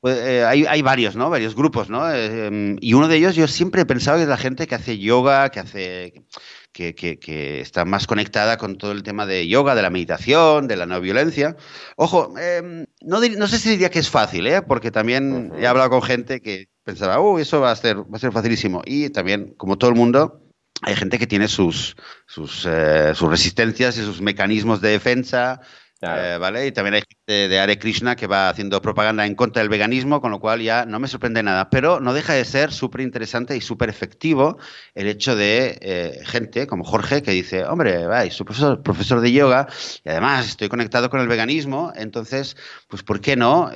Pues, 0.00 0.16
eh, 0.18 0.44
hay, 0.44 0.82
varios, 0.82 1.14
¿no? 1.16 1.30
Varios 1.30 1.54
grupos, 1.54 1.90
¿no? 1.90 2.10
Eh, 2.10 2.46
em, 2.46 2.76
y 2.80 2.94
uno 2.94 3.08
de 3.08 3.16
ellos 3.16 3.34
yo 3.34 3.46
siempre 3.48 3.82
he 3.82 3.86
pensado 3.86 4.16
que 4.16 4.22
es 4.22 4.28
la 4.28 4.36
gente 4.38 4.66
que 4.66 4.74
hace 4.74 4.98
yoga, 4.98 5.50
que 5.50 5.60
hace 5.60 6.24
que, 6.72 7.60
está 7.60 7.84
más 7.84 8.06
conectada 8.06 8.56
con 8.56 8.76
todo 8.76 8.92
el 8.92 9.02
tema 9.02 9.26
de 9.26 9.46
yoga, 9.46 9.74
de 9.74 9.82
la 9.82 9.90
meditación, 9.90 10.66
de 10.68 10.76
la 10.76 10.86
no 10.86 11.00
violencia. 11.00 11.56
Ojo, 11.96 12.34
em, 12.38 12.86
no, 13.02 13.20
no, 13.20 13.46
sé 13.46 13.58
si 13.58 13.70
diría 13.70 13.90
que 13.90 14.00
es 14.00 14.10
fácil, 14.10 14.46
¿eh? 14.46 14.62
porque 14.62 14.90
también 14.90 15.52
he 15.58 15.66
hablado 15.66 15.90
con 15.90 16.02
gente 16.02 16.40
que 16.40 16.68
pensaba, 16.84 17.20
uh, 17.20 17.38
eso 17.38 17.60
va 17.60 17.72
a, 17.72 17.76
ser, 17.76 17.98
va 17.98 18.16
a 18.16 18.18
ser 18.18 18.32
facilísimo. 18.32 18.82
Y 18.84 19.10
también, 19.10 19.54
como 19.56 19.78
todo 19.78 19.90
el 19.90 19.96
mundo, 19.96 20.40
hay 20.82 20.94
gente 20.96 21.18
que 21.18 21.26
tiene 21.26 21.48
sus, 21.48 21.96
sus, 22.26 22.66
eh, 22.66 23.14
sus 23.14 23.28
resistencias 23.28 23.96
y 23.98 24.02
sus 24.02 24.20
mecanismos 24.20 24.80
de 24.80 24.90
defensa, 24.90 25.60
eh, 26.06 26.36
¿Vale? 26.38 26.66
Y 26.66 26.72
también 26.72 26.94
hay 26.94 27.02
gente 27.08 27.48
de 27.48 27.58
Hare 27.58 27.78
Krishna 27.78 28.16
que 28.16 28.26
va 28.26 28.48
haciendo 28.48 28.82
propaganda 28.82 29.24
en 29.24 29.34
contra 29.34 29.62
del 29.62 29.70
veganismo, 29.70 30.20
con 30.20 30.30
lo 30.30 30.40
cual 30.40 30.60
ya 30.60 30.84
no 30.84 30.98
me 31.00 31.08
sorprende 31.08 31.42
nada. 31.42 31.70
Pero 31.70 32.00
no 32.00 32.12
deja 32.12 32.34
de 32.34 32.44
ser 32.44 32.72
súper 32.72 33.00
interesante 33.00 33.56
y 33.56 33.60
súper 33.60 33.88
efectivo 33.88 34.58
el 34.94 35.06
hecho 35.06 35.34
de 35.34 35.78
eh, 35.80 36.20
gente 36.24 36.66
como 36.66 36.84
Jorge 36.84 37.22
que 37.22 37.30
dice, 37.30 37.64
hombre, 37.64 38.06
vais, 38.06 38.34
soy 38.34 38.44
profesor, 38.44 38.82
profesor, 38.82 39.20
de 39.20 39.32
yoga 39.32 39.66
y 40.04 40.08
además 40.10 40.46
estoy 40.46 40.68
conectado 40.68 41.08
con 41.08 41.20
el 41.20 41.28
veganismo, 41.28 41.92
entonces, 41.94 42.56
pues 42.88 43.02
¿por 43.02 43.20
qué 43.20 43.36
no? 43.36 43.70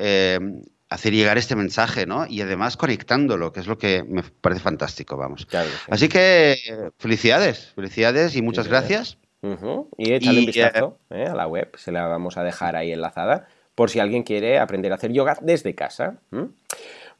Eh, 0.88 0.95
hacer 0.95 1.12
llegar 1.12 1.38
este 1.38 1.57
mensaje, 1.57 2.07
¿no? 2.07 2.26
Y 2.26 2.40
además 2.40 2.76
conectándolo, 2.76 3.52
que 3.52 3.61
es 3.61 3.66
lo 3.66 3.78
que 3.78 4.04
me 4.04 4.23
parece 4.23 4.61
fantástico, 4.61 5.16
vamos. 5.16 5.47
Así 5.88 6.09
que 6.09 6.57
felicidades, 6.99 7.73
felicidades 7.75 8.37
y 8.37 8.42
muchas 8.42 8.68
gracias. 8.68 9.18
Y 9.97 10.12
échale 10.12 10.40
un 10.40 10.47
vistazo 10.47 10.99
eh, 11.11 11.26
a 11.26 11.35
la 11.35 11.47
web, 11.47 11.71
se 11.76 11.92
la 11.92 12.07
vamos 12.07 12.37
a 12.37 12.42
dejar 12.42 12.75
ahí 12.75 12.92
enlazada, 12.92 13.47
por 13.75 13.90
si 13.90 14.00
alguien 14.00 14.25
quiere 14.25 14.59
aprender 14.59 14.90
a 14.92 14.97
hacer 14.97 15.12
yoga 15.12 15.38
desde 15.40 15.75
casa. 15.75 16.18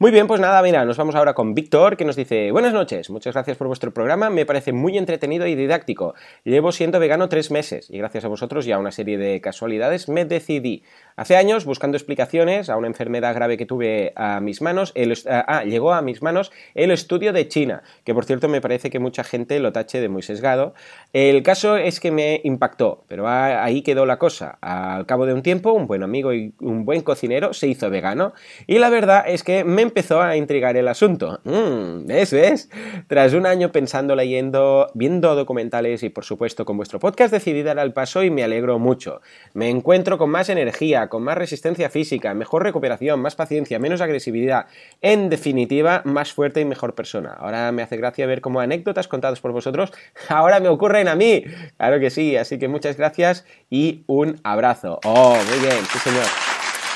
Muy 0.01 0.11
bien, 0.11 0.27
pues 0.27 0.39
nada, 0.39 0.61
mira, 0.61 0.85
nos 0.85 0.95
vamos 0.95 1.15
ahora 1.15 1.33
con 1.33 1.53
Víctor, 1.53 1.97
que 1.97 2.05
nos 2.05 2.15
dice, 2.15 2.51
buenas 2.51 2.71
noches, 2.71 3.09
muchas 3.09 3.33
gracias 3.33 3.57
por 3.57 3.67
vuestro 3.67 3.93
programa, 3.93 4.29
me 4.29 4.45
parece 4.45 4.71
muy 4.71 4.97
entretenido 4.97 5.45
y 5.45 5.55
didáctico. 5.55 6.15
Llevo 6.45 6.71
siendo 6.71 7.01
vegano 7.01 7.27
tres 7.27 7.51
meses 7.51 7.89
y 7.89 7.97
gracias 7.97 8.23
a 8.23 8.29
vosotros 8.29 8.65
y 8.65 8.71
a 8.71 8.79
una 8.79 8.91
serie 8.91 9.17
de 9.17 9.41
casualidades 9.41 10.07
me 10.07 10.23
decidí. 10.23 10.83
Hace 11.15 11.35
años, 11.35 11.65
buscando 11.65 11.97
explicaciones 11.97 12.69
a 12.69 12.77
una 12.77 12.87
enfermedad 12.87 13.35
grave 13.35 13.57
que 13.57 13.65
tuve 13.65 14.13
a 14.15 14.39
mis 14.39 14.61
manos, 14.61 14.91
el, 14.95 15.17
ah, 15.27 15.63
llegó 15.63 15.93
a 15.93 16.01
mis 16.01 16.21
manos 16.21 16.51
el 16.75 16.91
estudio 16.91 17.33
de 17.33 17.47
China, 17.47 17.83
que 18.03 18.13
por 18.13 18.25
cierto 18.25 18.47
me 18.47 18.61
parece 18.61 18.89
que 18.89 18.99
mucha 18.99 19.23
gente 19.23 19.59
lo 19.59 19.71
tache 19.71 19.99
de 19.99 20.09
muy 20.09 20.21
sesgado. 20.21 20.73
El 21.13 21.43
caso 21.43 21.77
es 21.77 21.99
que 21.99 22.11
me 22.11 22.41
impactó, 22.43 23.03
pero 23.07 23.27
ahí 23.27 23.81
quedó 23.81 24.05
la 24.05 24.17
cosa. 24.17 24.57
Al 24.61 25.05
cabo 25.05 25.25
de 25.25 25.33
un 25.33 25.41
tiempo, 25.41 25.71
un 25.71 25.87
buen 25.87 26.03
amigo 26.03 26.33
y 26.33 26.53
un 26.59 26.85
buen 26.85 27.01
cocinero 27.01 27.53
se 27.53 27.67
hizo 27.67 27.89
vegano 27.89 28.33
y 28.67 28.79
la 28.79 28.89
verdad 28.89 29.23
es 29.27 29.43
que 29.43 29.63
me 29.63 29.81
empezó 29.81 30.21
a 30.21 30.35
intrigar 30.35 30.77
el 30.77 30.87
asunto. 30.87 31.41
Mm, 31.43 32.05
¿Ves? 32.05 32.33
¿Ves? 32.33 32.69
Tras 33.07 33.33
un 33.33 33.45
año 33.45 33.71
pensando, 33.71 34.15
leyendo, 34.15 34.87
viendo 34.93 35.35
documentales 35.35 36.03
y 36.03 36.09
por 36.09 36.25
supuesto 36.25 36.65
con 36.65 36.77
vuestro 36.77 36.99
podcast 36.99 37.31
decidí 37.31 37.63
dar 37.63 37.79
al 37.79 37.93
paso 37.93 38.23
y 38.23 38.29
me 38.29 38.43
alegro 38.43 38.79
mucho. 38.79 39.21
Me 39.53 39.69
encuentro 39.69 40.17
con 40.17 40.29
más 40.29 40.49
energía, 40.49 40.98
con 41.07 41.23
más 41.23 41.37
resistencia 41.37 41.89
física, 41.89 42.33
mejor 42.33 42.63
recuperación, 42.63 43.21
más 43.21 43.35
paciencia, 43.35 43.79
menos 43.79 44.01
agresividad. 44.01 44.65
En 45.01 45.29
definitiva, 45.29 46.01
más 46.03 46.33
fuerte 46.33 46.59
y 46.61 46.65
mejor 46.65 46.95
persona. 46.95 47.33
Ahora 47.37 47.71
me 47.71 47.81
hace 47.81 47.97
gracia 47.97 48.25
ver 48.25 48.41
cómo 48.41 48.59
anécdotas 48.59 49.07
contadas 49.07 49.39
por 49.39 49.51
vosotros 49.51 49.93
ahora 50.29 50.59
me 50.59 50.69
ocurren 50.69 51.07
a 51.07 51.15
mí. 51.15 51.43
Claro 51.77 51.99
que 51.99 52.09
sí, 52.09 52.35
así 52.35 52.59
que 52.59 52.67
muchas 52.67 52.97
gracias 52.97 53.45
y 53.69 54.03
un 54.07 54.39
abrazo. 54.43 54.99
Oh, 55.05 55.37
muy 55.49 55.59
bien, 55.59 55.85
sí 55.91 55.99
señor. 55.99 56.25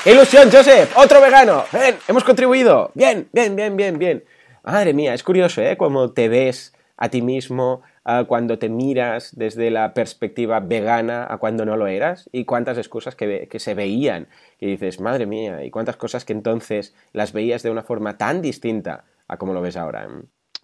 ilusión, 0.04 0.50
Joseph! 0.50 0.92
¡Otro 0.96 1.20
vegano! 1.20 1.64
¡Ven! 1.72 1.96
¡Hemos 2.08 2.24
contribuido! 2.24 2.90
Bien, 2.94 3.28
bien, 3.32 3.56
bien, 3.56 3.76
bien, 3.76 3.98
bien. 3.98 4.24
Madre 4.62 4.92
mía, 4.94 5.14
es 5.14 5.22
curioso, 5.22 5.62
¿eh? 5.62 5.76
Cómo 5.76 6.12
te 6.12 6.28
ves 6.28 6.74
a 6.96 7.08
ti 7.08 7.22
mismo, 7.22 7.82
cuando 8.26 8.58
te 8.58 8.68
miras 8.68 9.30
desde 9.34 9.70
la 9.70 9.94
perspectiva 9.94 10.60
vegana 10.60 11.26
a 11.28 11.38
cuando 11.38 11.64
no 11.64 11.76
lo 11.76 11.86
eras 11.86 12.28
y 12.32 12.44
cuántas 12.44 12.76
excusas 12.76 13.14
que, 13.14 13.48
que, 13.50 13.58
se 13.58 13.74
veían 13.74 14.28
y 14.60 14.66
dices, 14.66 15.00
madre 15.00 15.24
mía, 15.26 15.64
y 15.64 15.70
cuántas 15.70 15.96
cosas 15.96 16.24
que 16.24 16.34
entonces 16.34 16.94
las 17.12 17.32
veías 17.32 17.62
de 17.62 17.70
una 17.70 17.82
forma 17.82 18.18
tan 18.18 18.42
distinta 18.42 19.04
a 19.28 19.36
como 19.36 19.54
lo 19.54 19.62
ves 19.62 19.76
ahora. 19.76 20.08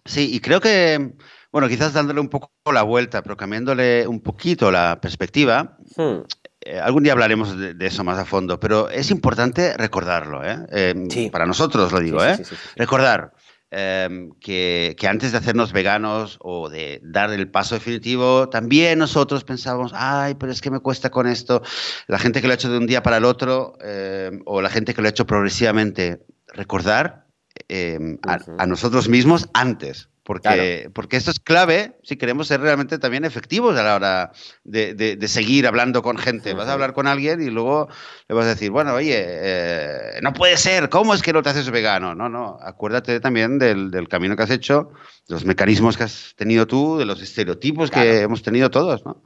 Sí, 0.05 0.33
y 0.33 0.39
creo 0.39 0.59
que, 0.61 1.13
bueno, 1.51 1.67
quizás 1.67 1.93
dándole 1.93 2.19
un 2.19 2.29
poco 2.29 2.51
la 2.71 2.83
vuelta, 2.83 3.21
pero 3.21 3.37
cambiándole 3.37 4.07
un 4.07 4.21
poquito 4.21 4.71
la 4.71 4.99
perspectiva, 4.99 5.77
hmm. 5.95 6.23
eh, 6.61 6.79
algún 6.79 7.03
día 7.03 7.13
hablaremos 7.13 7.57
de, 7.57 7.75
eso 7.85 8.03
más 8.03 8.17
a 8.17 8.25
fondo, 8.25 8.59
pero 8.59 8.89
es 8.89 9.11
importante 9.11 9.77
recordarlo, 9.77 10.43
¿eh? 10.43 10.57
eh 10.71 11.29
para 11.31 11.45
nosotros 11.45 11.91
lo 11.91 11.99
digo, 11.99 12.23
¿eh? 12.23 12.39
Recordar, 12.75 13.33
em, 13.71 14.31
que, 14.41 14.95
antes 15.07 15.31
de 15.31 15.37
hacernos 15.37 15.71
veganos 15.71 16.37
o 16.41 16.69
de 16.69 16.99
dar 17.03 17.31
el 17.31 17.49
paso 17.49 17.75
definitivo, 17.75 18.49
también 18.49 18.99
nosotros 18.99 19.45
pensábamos, 19.45 19.93
ay, 19.95 20.35
pero 20.35 20.51
es 20.51 20.61
que 20.61 20.69
me 20.69 20.79
cuesta 20.79 21.09
con 21.09 21.25
esto. 21.25 21.63
La 22.07 22.19
gente 22.19 22.41
que 22.41 22.47
lo 22.47 22.53
ha 22.53 22.55
hecho 22.55 22.69
de 22.69 22.77
un 22.77 22.85
día 22.85 23.01
para 23.01 23.17
el 23.17 23.25
otro 23.25 23.77
em, 23.81 24.41
o 24.45 24.61
la 24.61 24.69
gente 24.69 24.93
que 24.93 25.01
lo 25.01 25.07
ha 25.07 25.11
hecho 25.11 25.25
progresivamente, 25.25 26.19
recordar 26.47 27.27
em, 27.69 28.17
a, 28.23 28.65
nosotros 28.65 29.07
mismos 29.07 29.49
antes. 29.53 30.09
Porque, 30.23 30.89
porque 30.93 31.17
esto 31.17 31.31
es 31.31 31.39
clave 31.39 31.97
si 32.03 32.15
queremos 32.15 32.47
ser 32.47 32.61
realmente 32.61 32.99
también 32.99 33.25
efectivos 33.25 33.75
a 33.77 33.81
la 33.81 33.95
hora 33.95 34.31
de, 34.63 35.17
seguir 35.27 35.65
hablando 35.65 36.03
con 36.03 36.17
gente. 36.17 36.53
Vas 36.53 36.67
a 36.67 36.73
hablar 36.73 36.93
con 36.93 37.07
alguien 37.07 37.41
y 37.41 37.49
luego 37.49 37.89
le 38.29 38.35
vas 38.35 38.45
a 38.45 38.49
decir, 38.49 38.69
bueno, 38.69 38.93
oye, 38.93 39.15
eh, 39.17 40.19
no 40.21 40.31
puede 40.33 40.57
ser, 40.57 40.89
¿cómo 40.89 41.15
es 41.15 41.23
que 41.23 41.33
no 41.33 41.41
te 41.41 41.49
haces 41.49 41.71
vegano? 41.71 42.13
No, 42.13 42.29
no, 42.29 42.59
acuérdate 42.61 43.19
también 43.19 43.57
del, 43.57 44.07
camino 44.09 44.35
que 44.35 44.43
has 44.43 44.51
hecho, 44.51 44.91
de 45.27 45.33
los 45.33 45.45
mecanismos 45.45 45.97
que 45.97 46.03
has 46.03 46.35
tenido 46.35 46.67
tú, 46.67 46.99
de 46.99 47.05
los 47.05 47.19
estereotipos 47.21 47.89
que 47.89 48.21
hemos 48.21 48.43
tenido 48.43 48.69
todos, 48.69 49.03
¿no? 49.03 49.23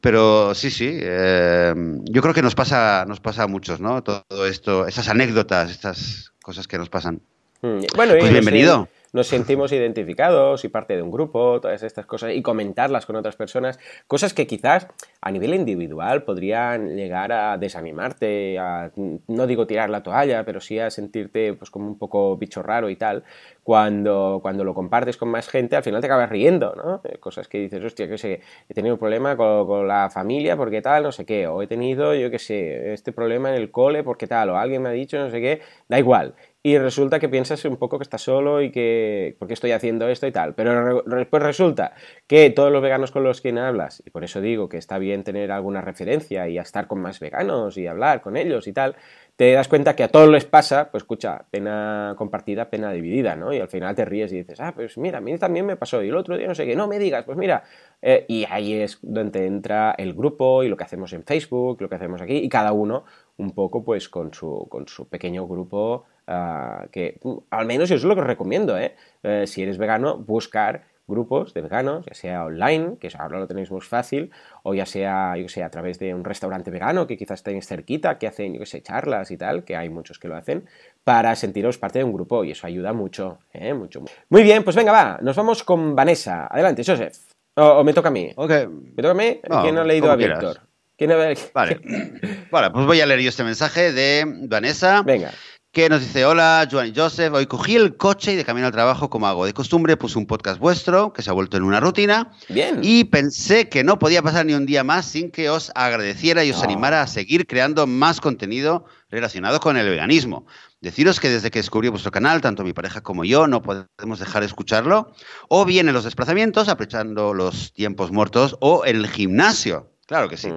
Pero 0.00 0.54
sí, 0.56 0.70
sí, 0.70 0.90
eh, 0.92 1.72
yo 2.02 2.22
creo 2.22 2.34
que 2.34 2.42
nos 2.42 2.54
pasa, 2.54 3.04
nos 3.06 3.20
pasa 3.20 3.44
a 3.44 3.46
muchos, 3.46 3.80
¿no? 3.80 4.02
Todo 4.02 4.46
esto, 4.46 4.86
esas 4.88 5.08
anécdotas, 5.08 5.70
estas 5.70 6.32
cosas 6.42 6.66
que 6.66 6.78
nos 6.78 6.88
pasan. 6.88 7.22
Mm, 7.62 7.80
bueno, 7.94 8.14
pues 8.18 8.32
bienvenido 8.32 8.88
nos 9.16 9.28
sentimos 9.28 9.72
identificados 9.72 10.64
y 10.64 10.68
parte 10.68 10.94
de 10.94 11.00
un 11.00 11.10
grupo, 11.10 11.58
todas 11.60 11.82
estas 11.82 12.04
cosas, 12.04 12.34
y 12.34 12.42
comentarlas 12.42 13.06
con 13.06 13.16
otras 13.16 13.34
personas, 13.34 13.78
cosas 14.06 14.34
que 14.34 14.46
quizás 14.46 14.86
a 15.22 15.30
nivel 15.30 15.54
individual 15.54 16.22
podrían 16.22 16.94
llegar 16.94 17.32
a 17.32 17.56
desanimarte, 17.56 18.58
a, 18.58 18.92
no 19.26 19.46
digo 19.46 19.66
tirar 19.66 19.88
la 19.88 20.02
toalla, 20.02 20.44
pero 20.44 20.60
sí 20.60 20.78
a 20.78 20.90
sentirte 20.90 21.54
pues 21.54 21.70
como 21.70 21.86
un 21.88 21.98
poco 21.98 22.36
bicho 22.36 22.62
raro 22.62 22.90
y 22.90 22.96
tal, 22.96 23.24
cuando, 23.62 24.40
cuando 24.42 24.64
lo 24.64 24.74
compartes 24.74 25.16
con 25.16 25.30
más 25.30 25.48
gente, 25.48 25.76
al 25.76 25.82
final 25.82 26.02
te 26.02 26.06
acabas 26.06 26.28
riendo, 26.28 26.74
¿no? 26.76 27.00
Eh, 27.04 27.18
cosas 27.18 27.48
que 27.48 27.58
dices, 27.58 27.82
hostia, 27.82 28.06
que 28.06 28.18
sé, 28.18 28.40
he 28.68 28.74
tenido 28.74 28.96
un 28.96 29.00
problema 29.00 29.34
con, 29.34 29.66
con, 29.66 29.88
la 29.88 30.10
familia 30.10 30.58
porque 30.58 30.82
tal, 30.82 31.04
no 31.04 31.12
sé 31.12 31.24
qué, 31.24 31.46
o 31.46 31.62
he 31.62 31.66
tenido, 31.66 32.14
yo 32.14 32.30
qué 32.30 32.38
sé, 32.38 32.92
este 32.92 33.12
problema 33.12 33.48
en 33.48 33.56
el 33.56 33.70
cole 33.70 34.04
porque 34.04 34.26
tal, 34.26 34.50
o 34.50 34.58
alguien 34.58 34.82
me 34.82 34.90
ha 34.90 34.92
dicho 34.92 35.18
no 35.18 35.30
sé 35.30 35.40
qué, 35.40 35.62
da 35.88 35.98
igual 35.98 36.34
y 36.66 36.78
resulta 36.78 37.20
que 37.20 37.28
piensas 37.28 37.64
un 37.64 37.76
poco 37.76 37.96
que 37.96 38.02
estás 38.02 38.22
solo 38.22 38.60
y 38.60 38.72
que 38.72 39.36
porque 39.38 39.54
estoy 39.54 39.70
haciendo 39.70 40.08
esto 40.08 40.26
y 40.26 40.32
tal, 40.32 40.56
pero 40.56 41.04
después 41.04 41.40
resulta 41.40 41.92
que 42.26 42.50
todos 42.50 42.72
los 42.72 42.82
veganos 42.82 43.12
con 43.12 43.22
los 43.22 43.40
que 43.40 43.56
hablas, 43.56 44.02
y 44.04 44.10
por 44.10 44.24
eso 44.24 44.40
digo 44.40 44.68
que 44.68 44.76
está 44.76 44.98
bien 44.98 45.22
tener 45.22 45.52
alguna 45.52 45.80
referencia 45.80 46.48
y 46.48 46.58
estar 46.58 46.88
con 46.88 47.00
más 47.00 47.20
veganos 47.20 47.78
y 47.78 47.86
hablar 47.86 48.20
con 48.20 48.36
ellos 48.36 48.66
y 48.66 48.72
tal, 48.72 48.96
te 49.36 49.52
das 49.52 49.68
cuenta 49.68 49.94
que 49.94 50.02
a 50.02 50.08
todos 50.08 50.28
les 50.28 50.44
pasa, 50.44 50.90
pues 50.90 51.02
escucha, 51.02 51.44
pena 51.50 52.14
compartida, 52.16 52.70
pena 52.70 52.90
dividida, 52.92 53.36
¿no? 53.36 53.52
Y 53.52 53.60
al 53.60 53.68
final 53.68 53.94
te 53.94 54.04
ríes 54.04 54.32
y 54.32 54.38
dices, 54.38 54.60
ah, 54.60 54.72
pues 54.74 54.96
mira, 54.98 55.18
a 55.18 55.20
mí 55.20 55.36
también 55.38 55.66
me 55.66 55.76
pasó, 55.76 56.02
y 56.02 56.08
el 56.08 56.16
otro 56.16 56.36
día 56.36 56.48
no 56.48 56.54
sé 56.54 56.66
qué, 56.66 56.74
no 56.74 56.88
me 56.88 56.98
digas, 56.98 57.24
pues 57.24 57.36
mira, 57.36 57.62
eh, 58.02 58.24
y 58.28 58.46
ahí 58.50 58.74
es 58.74 58.98
donde 59.02 59.46
entra 59.46 59.94
el 59.98 60.14
grupo 60.14 60.62
y 60.62 60.68
lo 60.68 60.76
que 60.76 60.84
hacemos 60.84 61.12
en 61.12 61.24
Facebook, 61.24 61.80
lo 61.80 61.88
que 61.88 61.96
hacemos 61.96 62.20
aquí, 62.22 62.36
y 62.38 62.48
cada 62.48 62.72
uno 62.72 63.04
un 63.36 63.50
poco 63.52 63.84
pues 63.84 64.08
con 64.08 64.32
su, 64.32 64.66
con 64.70 64.88
su 64.88 65.08
pequeño 65.08 65.46
grupo 65.46 66.04
Ah, 66.26 66.86
que 66.90 67.20
mm, 67.22 67.36
al 67.50 67.66
menos 67.66 67.90
eso 67.90 67.94
es 67.96 68.04
lo 68.04 68.14
que 68.14 68.20
os 68.20 68.26
recomiendo, 68.26 68.76
¿eh? 68.78 68.96
¿eh? 69.22 69.44
si 69.46 69.62
eres 69.62 69.78
vegano, 69.78 70.18
buscar 70.18 70.84
grupos 71.06 71.54
de 71.54 71.62
veganos, 71.62 72.04
ya 72.06 72.14
sea 72.14 72.44
online, 72.44 72.96
que 72.98 73.08
ahora 73.18 73.38
lo 73.38 73.46
tenéis 73.46 73.70
muy 73.70 73.80
fácil, 73.80 74.30
o 74.62 74.74
ya 74.74 74.86
sea, 74.86 75.36
yo 75.36 75.48
sé, 75.48 75.62
a 75.62 75.70
través 75.70 75.98
de 75.98 76.14
un 76.14 76.24
restaurante 76.24 76.70
vegano 76.70 77.06
que 77.06 77.16
quizás 77.16 77.42
tenéis 77.42 77.66
cerquita, 77.66 78.18
que 78.18 78.26
hacen, 78.26 78.58
yo 78.58 78.66
sé, 78.66 78.82
charlas 78.82 79.30
y 79.30 79.36
tal, 79.36 79.64
que 79.64 79.76
hay 79.76 79.88
muchos 79.88 80.18
que 80.18 80.28
lo 80.28 80.36
hacen, 80.36 80.68
para 81.04 81.34
sentiros 81.36 81.78
parte 81.78 82.00
de 82.00 82.04
un 82.04 82.12
grupo, 82.12 82.44
y 82.44 82.50
eso 82.50 82.66
ayuda 82.66 82.92
mucho, 82.92 83.38
¿eh? 83.52 83.74
Mucho. 83.74 84.04
Muy 84.28 84.42
bien, 84.42 84.64
pues 84.64 84.74
venga, 84.74 84.92
va, 84.92 85.18
nos 85.22 85.36
vamos 85.36 85.62
con 85.62 85.94
Vanessa. 85.94 86.46
Adelante, 86.46 86.82
Joseph. 86.84 87.16
O, 87.54 87.84
me 87.84 87.94
toca 87.94 88.08
a 88.08 88.12
mí. 88.12 88.32
Okay. 88.36 88.66
¿Me 88.66 89.02
toca 89.02 89.10
a 89.10 89.14
mí? 89.14 89.40
¿Quién 89.62 89.78
ha 89.78 89.84
leído 89.84 90.10
a 90.10 90.16
Víctor? 90.16 90.60
¿Quién 90.96 91.12
ha... 91.12 91.16
Vale. 91.54 91.80
vale, 92.50 92.70
pues 92.70 92.86
voy 92.86 93.00
a 93.00 93.06
leer 93.06 93.20
yo 93.20 93.28
este 93.28 93.44
mensaje 93.44 93.92
de 93.92 94.24
Vanessa. 94.26 95.02
Venga 95.02 95.30
que 95.76 95.90
nos 95.90 96.00
dice, 96.00 96.24
hola, 96.24 96.66
Joan 96.72 96.86
y 96.86 96.92
Joseph, 96.96 97.34
hoy 97.34 97.44
cogí 97.44 97.76
el 97.76 97.98
coche 97.98 98.32
y 98.32 98.36
de 98.36 98.46
camino 98.46 98.66
al 98.66 98.72
trabajo, 98.72 99.10
como 99.10 99.26
hago 99.26 99.44
de 99.44 99.52
costumbre, 99.52 99.98
puse 99.98 100.16
un 100.16 100.24
podcast 100.24 100.58
vuestro, 100.58 101.12
que 101.12 101.20
se 101.20 101.28
ha 101.28 101.34
vuelto 101.34 101.58
en 101.58 101.64
una 101.64 101.80
rutina. 101.80 102.32
Bien. 102.48 102.80
Y 102.82 103.04
pensé 103.04 103.68
que 103.68 103.84
no 103.84 103.98
podía 103.98 104.22
pasar 104.22 104.46
ni 104.46 104.54
un 104.54 104.64
día 104.64 104.84
más 104.84 105.04
sin 105.04 105.30
que 105.30 105.50
os 105.50 105.70
agradeciera 105.74 106.46
y 106.46 106.50
os 106.50 106.62
animara 106.62 107.02
a 107.02 107.06
seguir 107.06 107.46
creando 107.46 107.86
más 107.86 108.22
contenido 108.22 108.86
relacionado 109.10 109.60
con 109.60 109.76
el 109.76 109.86
veganismo. 109.86 110.46
Deciros 110.80 111.20
que 111.20 111.28
desde 111.28 111.50
que 111.50 111.58
descubrí 111.58 111.90
vuestro 111.90 112.10
canal, 112.10 112.40
tanto 112.40 112.64
mi 112.64 112.72
pareja 112.72 113.02
como 113.02 113.26
yo, 113.26 113.46
no 113.46 113.60
podemos 113.60 114.18
dejar 114.18 114.40
de 114.40 114.46
escucharlo, 114.46 115.12
o 115.50 115.66
bien 115.66 115.88
en 115.88 115.94
los 115.94 116.04
desplazamientos, 116.04 116.70
aprovechando 116.70 117.34
los 117.34 117.74
tiempos 117.74 118.12
muertos, 118.12 118.56
o 118.60 118.86
en 118.86 118.96
el 118.96 119.08
gimnasio. 119.08 119.90
Claro 120.06 120.28
que 120.28 120.36
sí. 120.36 120.48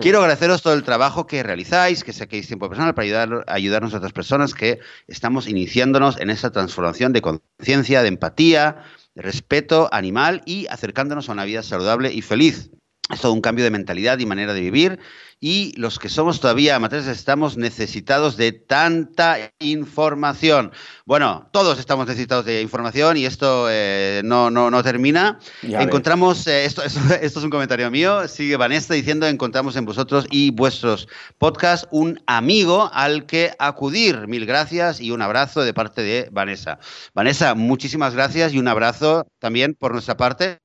Quiero 0.00 0.18
agradeceros 0.18 0.62
todo 0.62 0.74
el 0.74 0.82
trabajo 0.82 1.28
que 1.28 1.44
realizáis, 1.44 2.02
que 2.02 2.12
saquéis 2.12 2.48
tiempo 2.48 2.68
personal 2.68 2.92
para 2.92 3.04
ayudar, 3.04 3.44
ayudarnos 3.46 3.94
a 3.94 3.98
otras 3.98 4.12
personas 4.12 4.52
que 4.52 4.80
estamos 5.06 5.46
iniciándonos 5.48 6.18
en 6.18 6.28
esa 6.28 6.50
transformación 6.50 7.12
de 7.12 7.22
conciencia, 7.22 8.02
de 8.02 8.08
empatía, 8.08 8.82
de 9.14 9.22
respeto 9.22 9.88
animal 9.92 10.42
y 10.44 10.66
acercándonos 10.66 11.28
a 11.28 11.32
una 11.32 11.44
vida 11.44 11.62
saludable 11.62 12.12
y 12.12 12.20
feliz. 12.20 12.70
Es 13.10 13.20
todo 13.20 13.32
un 13.32 13.40
cambio 13.40 13.64
de 13.64 13.70
mentalidad 13.70 14.18
y 14.18 14.26
manera 14.26 14.52
de 14.52 14.60
vivir 14.60 14.98
y 15.38 15.74
los 15.76 15.98
que 15.98 16.08
somos 16.08 16.40
todavía 16.40 16.76
amateurs 16.76 17.06
estamos 17.06 17.56
necesitados 17.58 18.36
de 18.36 18.52
tanta 18.52 19.52
información. 19.58 20.72
Bueno, 21.04 21.48
todos 21.52 21.78
estamos 21.78 22.06
necesitados 22.06 22.46
de 22.46 22.62
información 22.62 23.18
y 23.18 23.26
esto 23.26 23.66
eh, 23.70 24.22
no, 24.24 24.50
no, 24.50 24.70
no, 24.70 24.82
termina. 24.82 25.38
encontramos, 25.62 26.46
eh, 26.46 26.64
esto, 26.64 26.82
esto, 26.84 27.00
esto, 27.20 27.38
es 27.38 27.44
un 27.44 27.50
comentario 27.50 27.90
mío, 27.90 28.26
sigue 28.28 28.56
Vanessa 28.56 28.94
diciendo, 28.94 29.26
encontramos 29.26 29.76
en 29.76 29.84
vosotros 29.84 30.26
y 30.30 30.50
vuestros 30.50 31.06
podcasts 31.38 31.86
un 31.90 32.22
amigo 32.26 32.90
al 32.94 33.26
que 33.26 33.52
acudir. 33.58 34.26
Mil 34.28 34.46
gracias 34.46 35.00
y 35.00 35.10
un 35.10 35.20
abrazo 35.20 35.62
de 35.62 35.74
parte 35.74 36.02
de 36.02 36.28
Vanessa. 36.32 36.78
Vanessa, 37.14 37.54
muchísimas 37.54 38.14
gracias 38.14 38.54
y 38.54 38.58
un 38.58 38.68
abrazo 38.68 39.26
también 39.38 39.74
por 39.74 39.92
nuestra 39.92 40.16
parte. 40.16 40.60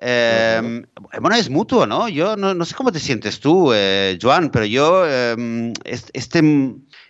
Eh, 0.00 0.82
bueno, 1.20 1.36
es 1.36 1.48
mutuo, 1.50 1.86
¿no? 1.86 2.08
Yo 2.08 2.36
no, 2.36 2.54
no 2.54 2.64
sé 2.64 2.74
cómo 2.74 2.92
te 2.92 2.98
sientes 2.98 3.40
tú, 3.40 3.72
eh, 3.72 4.18
Joan, 4.20 4.50
pero 4.50 4.64
yo, 4.64 5.08
em, 5.08 5.72
este, 5.84 6.42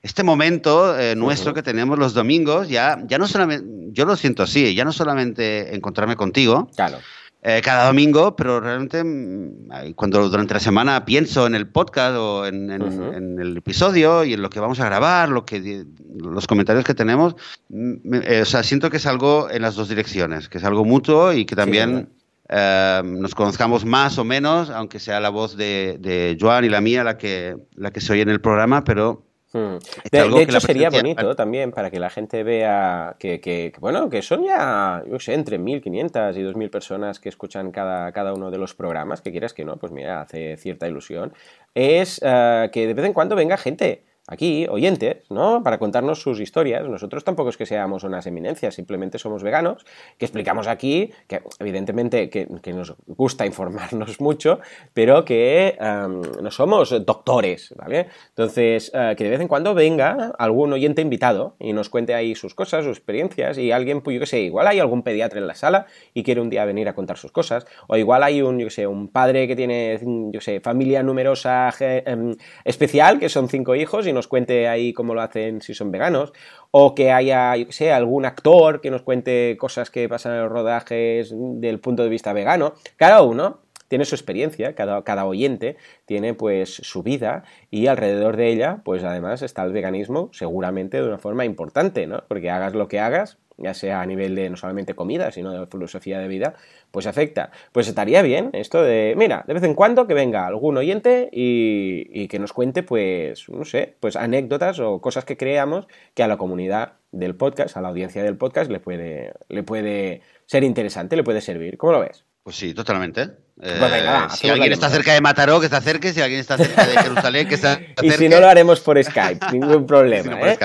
este 0.02 0.22
momento 0.22 0.98
eh, 0.98 1.16
nuestro 1.16 1.54
que 1.54 1.62
tenemos 1.62 1.98
los 1.98 2.14
domingos, 2.14 2.68
ya, 2.68 3.02
ya 3.06 3.18
no 3.18 3.26
solamente, 3.26 3.66
yo 3.92 4.04
lo 4.04 4.16
siento 4.16 4.42
así, 4.42 4.74
ya 4.74 4.84
no 4.84 4.92
solamente 4.92 5.74
encontrarme 5.74 6.16
contigo. 6.16 6.68
Claro. 6.76 6.98
Eh, 7.46 7.60
cada 7.62 7.88
domingo, 7.88 8.34
pero 8.36 8.58
realmente 8.58 9.04
mm, 9.04 9.92
cuando 9.96 10.26
durante 10.30 10.54
la 10.54 10.60
semana 10.60 11.04
pienso 11.04 11.46
en 11.46 11.54
el 11.54 11.68
podcast 11.68 12.16
o 12.16 12.46
en, 12.46 12.70
el 12.70 13.56
episodio 13.58 14.24
y 14.24 14.32
en 14.32 14.40
lo 14.40 14.48
que 14.48 14.60
vamos 14.60 14.80
a 14.80 14.86
grabar, 14.86 15.28
lo 15.28 15.44
que 15.44 15.84
los 16.16 16.46
comentarios 16.46 16.86
que 16.86 16.94
tenemos, 16.94 17.36
mm, 17.68 18.40
o 18.40 18.44
sea, 18.46 18.62
siento 18.62 18.88
que 18.88 18.96
es 18.96 19.04
algo 19.04 19.50
en 19.50 19.60
las 19.60 19.74
dos 19.74 19.90
direcciones, 19.90 20.48
que 20.48 20.56
es 20.56 20.64
algo 20.64 20.86
mutuo 20.86 21.34
y 21.34 21.44
que 21.44 21.54
también 21.54 22.08
Em, 22.48 23.20
nos 23.20 23.34
conozcamos 23.34 23.86
más 23.86 24.18
o 24.18 24.24
menos, 24.24 24.68
aunque 24.68 24.98
sea 24.98 25.18
la 25.18 25.30
voz 25.30 25.56
de, 25.56 26.36
Joan 26.38 26.64
y 26.64 26.68
la 26.68 26.80
mía 26.80 27.02
la 27.02 27.16
que, 27.16 27.56
la 27.74 27.90
que 27.90 28.00
se 28.00 28.12
oye 28.12 28.22
en 28.22 28.28
el 28.28 28.40
programa, 28.40 28.84
pero 28.84 29.22
hmm. 29.54 29.76
De, 30.12 30.42
hecho, 30.42 30.60
sería 30.60 30.90
bonito 30.90 31.34
también 31.36 31.70
para 31.70 31.90
que 31.90 31.98
la 31.98 32.10
gente 32.10 32.42
vea 32.42 33.16
que, 33.18 33.72
bueno, 33.80 34.10
que 34.10 34.20
son 34.20 34.44
ya, 34.44 35.02
yo 35.10 35.18
sé, 35.18 35.32
entre 35.32 35.58
1.500 35.58 36.36
y 36.36 36.42
2.000 36.42 36.70
personas 36.70 37.18
que 37.18 37.30
escuchan 37.30 37.70
cada, 37.70 38.12
cada 38.12 38.34
uno 38.34 38.50
de 38.50 38.58
los 38.58 38.74
programas, 38.74 39.22
que 39.22 39.30
quieras 39.30 39.54
que 39.54 39.64
no, 39.64 39.78
pues 39.78 39.92
mira, 39.92 40.20
hace 40.20 40.58
cierta 40.58 40.86
ilusión, 40.86 41.32
es 41.74 42.20
eh, 42.22 42.68
que 42.72 42.86
de 42.86 42.94
vez 42.94 43.06
en 43.06 43.14
cuando 43.14 43.36
venga 43.36 43.56
gente 43.56 44.04
aquí, 44.26 44.66
oyentes, 44.68 45.30
¿no? 45.30 45.62
Para 45.62 45.78
contarnos 45.78 46.20
sus 46.20 46.40
historias. 46.40 46.88
Nosotros 46.88 47.24
tampoco 47.24 47.50
es 47.50 47.56
que 47.56 47.66
seamos 47.66 48.04
unas 48.04 48.26
eminencias, 48.26 48.74
simplemente 48.74 49.18
somos 49.18 49.42
veganos, 49.42 49.84
que 50.18 50.24
explicamos 50.24 50.66
aquí, 50.66 51.12
que 51.28 51.42
evidentemente 51.58 52.30
que, 52.30 52.46
nos 52.74 52.94
gusta 53.06 53.46
informarnos 53.46 54.20
mucho, 54.20 54.60
pero 54.94 55.24
que 55.24 55.76
no 55.80 56.50
somos 56.50 57.04
doctores, 57.04 57.74
¿vale? 57.76 58.08
Entonces, 58.30 58.90
eh, 58.94 59.14
que 59.16 59.24
de 59.24 59.30
vez 59.30 59.40
en 59.40 59.48
cuando 59.48 59.74
venga 59.74 60.32
algún 60.38 60.72
oyente 60.72 61.02
invitado 61.02 61.56
y 61.60 61.72
nos 61.72 61.88
cuente 61.88 62.14
ahí 62.14 62.34
sus 62.34 62.54
cosas, 62.54 62.84
sus 62.84 62.96
experiencias, 62.96 63.58
y 63.58 63.70
alguien, 63.70 64.00
pues 64.00 64.14
yo 64.14 64.20
qué 64.20 64.26
sé, 64.26 64.40
igual 64.40 64.66
hay 64.66 64.80
algún 64.80 65.02
pediatra 65.02 65.38
en 65.38 65.46
la 65.46 65.54
sala 65.54 65.86
y 66.14 66.22
quiere 66.22 66.40
un 66.40 66.50
día 66.50 66.64
venir 66.64 66.88
a 66.88 66.94
contar 66.94 67.18
sus 67.18 67.30
cosas, 67.30 67.66
o 67.86 67.96
igual 67.96 68.22
hay 68.22 68.42
un, 68.42 68.58
yo 68.58 68.66
qué 68.66 68.70
sé, 68.70 68.86
un 68.86 69.08
padre 69.08 69.46
que 69.46 69.54
tiene, 69.54 70.00
yo 70.32 70.40
sé, 70.40 70.60
familia 70.60 71.02
numerosa 71.02 71.72
em, 71.78 72.34
especial, 72.64 73.18
que 73.18 73.28
son 73.28 73.48
cinco 73.48 73.74
hijos, 73.74 74.06
y 74.06 74.13
nos 74.14 74.28
cuente 74.28 74.68
ahí 74.68 74.92
cómo 74.92 75.14
lo 75.14 75.20
hacen 75.20 75.60
si 75.60 75.74
son 75.74 75.90
veganos, 75.90 76.32
o 76.70 76.94
que 76.94 77.12
haya, 77.12 77.56
yo 77.56 77.66
sé, 77.70 77.92
algún 77.92 78.24
actor 78.24 78.80
que 78.80 78.90
nos 78.90 79.02
cuente 79.02 79.56
cosas 79.58 79.90
que 79.90 80.08
pasan 80.08 80.32
en 80.32 80.42
los 80.42 80.50
rodajes 80.52 81.34
del 81.36 81.80
punto 81.80 82.02
de 82.02 82.08
vista 82.08 82.32
vegano. 82.32 82.74
Cada 82.96 83.22
uno 83.22 83.63
tiene 83.88 84.04
su 84.04 84.14
experiencia, 84.14 84.74
cada, 84.74 85.26
oyente 85.26 85.76
tiene 86.06 86.34
pues 86.34 86.74
su 86.74 87.02
vida 87.02 87.44
y 87.70 87.86
alrededor 87.86 88.36
de 88.36 88.48
ella 88.48 88.82
pues 88.84 89.04
además 89.04 89.42
está 89.42 89.62
el 89.64 89.72
veganismo 89.72 90.30
seguramente 90.32 91.00
de 91.00 91.06
una 91.06 91.18
forma 91.18 91.44
importante, 91.44 92.06
¿no? 92.06 92.24
Porque 92.28 92.50
hagas 92.50 92.74
lo 92.74 92.88
que 92.88 93.00
hagas, 93.00 93.38
ya 93.56 93.74
sea 93.74 94.00
a 94.00 94.06
nivel 94.06 94.34
de 94.34 94.50
no 94.50 94.56
solamente 94.56 94.94
comida, 94.94 95.30
sino 95.30 95.52
de 95.52 95.66
filosofía 95.66 96.18
de 96.18 96.28
vida, 96.28 96.54
pues 96.90 97.06
afecta. 97.06 97.50
Pues 97.72 97.88
estaría 97.88 98.22
bien 98.22 98.50
esto 98.52 98.82
de, 98.82 99.14
mira, 99.16 99.44
de 99.46 99.54
vez 99.54 99.62
en 99.62 99.74
cuando 99.74 100.06
que 100.06 100.14
venga 100.14 100.46
algún 100.46 100.76
oyente 100.76 101.28
y, 101.32 102.26
que 102.28 102.38
nos 102.38 102.52
cuente, 102.52 102.82
pues, 102.82 103.48
no 103.48 103.64
sé, 103.64 103.96
pues 104.00 104.16
anécdotas 104.16 104.80
o 104.80 105.00
cosas 105.00 105.24
que 105.24 105.36
creamos 105.36 105.86
que 106.14 106.22
a 106.22 106.28
la 106.28 106.36
comunidad 106.36 106.94
del 107.12 107.36
podcast, 107.36 107.76
a 107.76 107.80
la 107.80 107.88
audiencia 107.88 108.24
del 108.24 108.36
podcast, 108.36 108.70
le 108.70 108.80
puede, 108.80 109.34
le 109.48 109.62
puede 109.62 110.22
ser 110.46 110.64
interesante, 110.64 111.16
le 111.16 111.22
puede 111.22 111.40
servir. 111.40 111.76
¿Cómo 111.78 111.92
lo 111.92 112.00
ves? 112.00 112.24
Pues 112.44 112.56
sí, 112.56 112.74
totalmente. 112.74 113.26
Pues 113.56 113.72
eh, 113.72 114.26
si 114.32 114.50
alguien 114.50 114.72
está 114.72 114.90
cerca 114.90 115.14
de 115.14 115.22
Mataró, 115.22 115.60
que 115.60 115.66
está 115.66 115.80
cerca, 115.80 116.12
si 116.12 116.20
alguien 116.20 116.40
está 116.40 116.58
cerca 116.58 116.86
de 116.86 116.98
Jerusalén, 116.98 117.48
que 117.48 117.54
está 117.54 117.76
cerca. 117.76 117.94
Y 118.04 118.10
si 118.10 118.28
no 118.28 118.38
lo 118.38 118.48
haremos 118.48 118.80
por 118.80 119.02
Skype, 119.02 119.46
ningún 119.50 119.86
problema. 119.88 120.38
¿eh? 120.52 120.58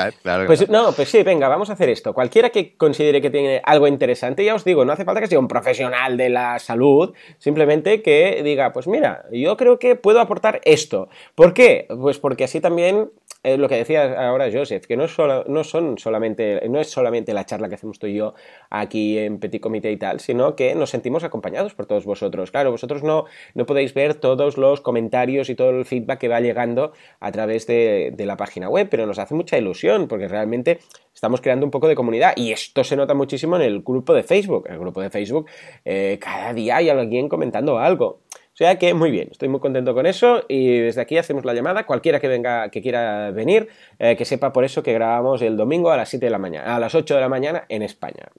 pues 0.46 0.68
no, 0.68 0.92
pues 0.92 1.08
sí, 1.08 1.24
venga, 1.24 1.48
vamos 1.48 1.70
a 1.70 1.74
hacer 1.74 1.88
esto. 1.88 2.14
Cualquiera 2.14 2.50
que 2.50 2.76
considere 2.76 3.22
que 3.22 3.30
tiene 3.30 3.62
algo 3.64 3.88
interesante, 3.88 4.44
ya 4.44 4.56
os 4.56 4.66
digo, 4.66 4.84
no 4.84 4.92
hace 4.92 5.06
falta 5.06 5.22
que 5.22 5.28
sea 5.28 5.40
un 5.40 5.48
profesional 5.48 6.18
de 6.18 6.30
la 6.30 6.60
salud, 6.60 7.14
simplemente 7.38 8.02
que 8.02 8.42
diga, 8.44 8.74
pues 8.74 8.88
mira, 8.88 9.24
yo 9.32 9.56
creo 9.56 9.80
que 9.80 9.96
puedo 9.96 10.20
aportar 10.20 10.60
esto. 10.66 11.08
¿Por 11.36 11.54
qué? 11.54 11.88
Pues 11.88 12.18
porque 12.18 12.44
así 12.44 12.60
también 12.60 13.10
es 13.42 13.58
lo 13.58 13.70
que 13.70 13.76
decía 13.76 14.28
ahora 14.28 14.50
Joseph, 14.52 14.86
que 14.86 14.98
no, 14.98 15.08
son 15.08 15.98
solamente, 15.98 16.62
no 16.70 16.80
es 16.80 16.90
solamente 16.90 17.34
la 17.34 17.46
charla 17.46 17.70
que 17.70 17.76
hacemos 17.76 17.98
tú 17.98 18.08
y 18.08 18.16
yo 18.16 18.34
aquí 18.70 19.18
en 19.18 19.40
Petit 19.40 19.62
Comité 19.62 19.92
y 19.92 19.98
tal, 19.98 20.20
sino 20.20 20.56
que 20.56 20.76
nos 20.76 20.90
sentimos 20.90 21.24
acompañados 21.24 21.74
por 21.74 21.86
todos 21.86 22.06
vosotros. 22.06 22.52
Claro, 22.52 22.72
vosotros 22.72 23.02
no, 23.02 23.26
no 23.54 23.66
podéis 23.66 23.94
ver 23.94 24.16
todos 24.16 24.58
los 24.58 24.82
comentarios 24.82 25.50
y 25.50 25.56
todo 25.56 25.70
el 25.70 25.86
feedback 25.86 26.20
que 26.20 26.28
va 26.28 26.42
llegando 26.42 26.92
a 27.22 27.32
través 27.32 27.66
de, 27.66 28.14
la 28.20 28.36
página 28.36 28.70
web, 28.70 28.90
pero 28.92 29.06
nos 29.06 29.18
hace 29.18 29.34
mucha 29.34 29.58
ilusión 29.58 30.08
porque 30.08 30.28
realmente 30.28 30.80
estamos 31.14 31.42
creando 31.42 31.66
un 31.66 31.72
poco 31.72 31.88
de 31.88 31.96
comunidad 31.96 32.34
y 32.36 32.52
esto 32.52 32.84
se 32.84 32.96
nota 32.96 33.14
muchísimo 33.14 33.56
en 33.56 33.62
el 33.62 33.82
grupo 33.82 34.14
de 34.14 34.24
Facebook. 34.24 34.66
En 34.68 34.74
el 34.74 34.80
grupo 34.80 35.02
de 35.02 35.10
Facebook 35.10 35.48
eh, 35.86 36.20
cada 36.22 36.54
día 36.54 36.78
hay 36.78 36.90
alguien 36.90 37.30
comentando 37.30 37.80
algo. 37.80 38.20
Sea 38.60 38.78
que 38.78 38.94
muy 38.94 39.10
bien, 39.10 39.30
estoy 39.32 39.48
muy 39.48 39.62
contento 39.62 39.94
con 39.94 40.06
eso 40.06 40.44
y 40.50 40.80
desde 40.80 41.00
aquí 41.00 41.18
hacemos 41.18 41.46
la 41.46 41.54
llamada. 41.54 41.86
Cualquiera 41.86 42.20
que 42.20 42.28
venga, 42.28 42.68
que 42.68 42.82
quiera 42.82 43.32
venir, 43.32 43.70
eh, 44.00 44.18
que 44.18 44.26
sepa 44.26 44.52
por 44.52 44.66
eso 44.66 44.84
que 44.84 44.92
grabamos 44.92 45.42
el 45.42 45.56
domingo 45.56 45.92
a 45.92 45.96
las 45.96 46.10
7 46.10 46.26
de 46.26 46.30
la 46.30 46.40
mañana, 46.40 46.76
a 46.76 46.78
las 46.78 46.94
8 46.94 47.16
de 47.16 47.22
la 47.22 47.30
mañana 47.30 47.64
en 47.70 47.84
España. 47.84 48.34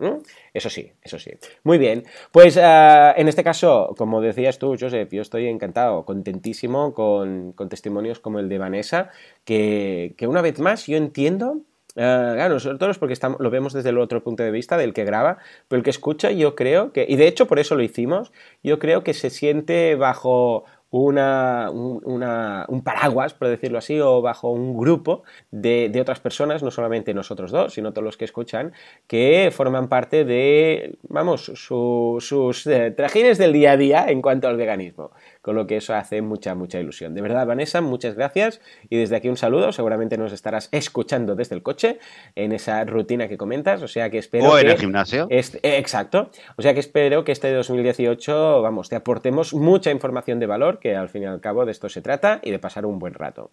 Eso 0.53 0.69
sí, 0.69 0.93
eso 1.01 1.19
sí. 1.19 1.31
Muy 1.65 1.79
bien. 1.79 2.05
Pues 2.33 2.59
eh, 2.59 3.13
en 3.17 3.29
este 3.29 3.43
caso, 3.43 3.95
como 3.97 4.21
decías 4.21 4.59
tú, 4.59 4.77
Joseph, 4.79 5.09
yo 5.11 5.23
estoy 5.23 5.47
encantado, 5.47 6.05
contentísimo 6.05 6.93
con, 6.93 7.55
testimonios 7.71 8.21
como 8.21 8.41
el 8.41 8.51
de 8.51 8.59
Vanessa, 8.59 9.09
que, 9.47 10.13
que 10.19 10.27
una 10.27 10.43
vez 10.43 10.61
más 10.61 10.87
yo 10.87 10.99
entiendo 10.99 11.63
Nosotros 11.97 12.99
porque 12.99 13.13
estamos, 13.13 13.41
lo 13.41 13.51
vemos 13.51 13.73
desde 13.73 13.91
el 13.91 13.99
otro 13.99 14.23
punto 14.23 14.43
de 14.43 14.51
vista 14.51 14.77
del 14.77 14.93
que 14.93 15.05
graba, 15.05 15.39
pero 15.69 15.79
el 15.79 15.85
que 15.85 15.91
escucha 15.91 16.31
yo 16.31 16.55
creo 16.55 16.93
que, 16.93 17.07
y 17.09 17.17
de 17.17 17.27
hecho 17.27 17.47
por 17.47 17.59
eso 17.59 17.75
lo 17.75 17.83
hicimos, 17.83 18.33
yo 18.63 18.79
creo 18.79 19.03
que 19.03 19.15
se 19.15 19.31
siente 19.31 19.95
bajo 19.97 20.65
una, 20.91 21.71
un 21.71 22.83
paraguas, 22.83 23.35
por 23.35 23.49
decirlo 23.49 23.79
así, 23.79 24.01
o 24.01 24.23
bajo 24.23 24.51
un 24.51 24.77
grupo 24.77 25.23
de, 25.51 25.97
otras 26.01 26.21
personas, 26.21 26.63
no 26.63 26.71
solamente 26.71 27.15
nosotros 27.15 27.51
dos, 27.51 27.75
sino 27.75 27.93
todos 27.93 28.05
los 28.05 28.17
que 28.17 28.25
escuchan, 28.25 28.73
que 29.07 29.51
forman 29.53 29.89
parte 29.89 30.25
de, 30.25 30.99
vamos, 31.09 31.53
sus 31.55 32.67
eh, 32.67 32.91
trajines 32.91 33.39
del 33.39 33.53
día 33.53 33.73
a 33.73 33.77
día 33.77 34.07
en 34.09 34.21
cuanto 34.23 34.49
al 34.49 34.57
veganismo 34.57 35.11
con 35.43 35.57
lo 35.57 35.67
que 35.67 35.77
eso 35.77 35.95
hace 35.95 36.21
mucha, 36.23 36.55
mucha 36.55 36.79
ilusión. 36.79 37.15
De 37.15 37.23
verdad, 37.23 37.47
Vanessa, 37.47 37.81
muchas 37.81 38.15
gracias 38.15 38.61
y 38.89 38.99
desde 38.99 39.17
aquí 39.17 39.29
un 39.29 39.37
saludo, 39.37 39.73
seguramente 39.73 40.19
nos 40.19 40.33
estarás 40.33 40.69
escuchando 40.73 41.35
desde 41.35 41.55
el 41.55 41.63
coche 41.63 41.99
en 42.35 42.53
esa 42.53 42.85
rutina 42.85 43.29
que 43.29 43.37
comentas, 43.37 43.83
o 43.83 43.89
sea 43.89 44.11
que 44.11 44.19
espero... 44.19 44.51
O 44.51 44.59
en 44.59 44.69
el 44.69 44.79
gimnasio. 44.79 45.27
Este, 45.31 45.59
eh, 45.63 45.79
exacto, 45.79 46.31
o 46.57 46.63
sea 46.63 46.75
que 46.75 46.81
espero 46.81 47.25
que 47.25 47.33
este 47.33 47.53
2018, 47.53 48.61
vamos, 48.61 48.89
te 48.89 48.97
aportemos 48.97 49.55
mucha 49.55 49.91
información 49.91 50.41
de 50.41 50.47
valor, 50.47 50.79
que 50.81 50.97
al 50.97 51.09
fin 51.09 51.23
y 51.23 51.27
al 51.27 51.41
cabo 51.41 51.65
de 51.65 51.73
esto 51.73 51.89
se 51.89 52.03
trata, 52.03 52.41
y 52.43 52.51
de 52.51 52.59
pasar 52.59 52.87
un 52.87 52.99
buen 52.99 53.15
rato. 53.15 53.53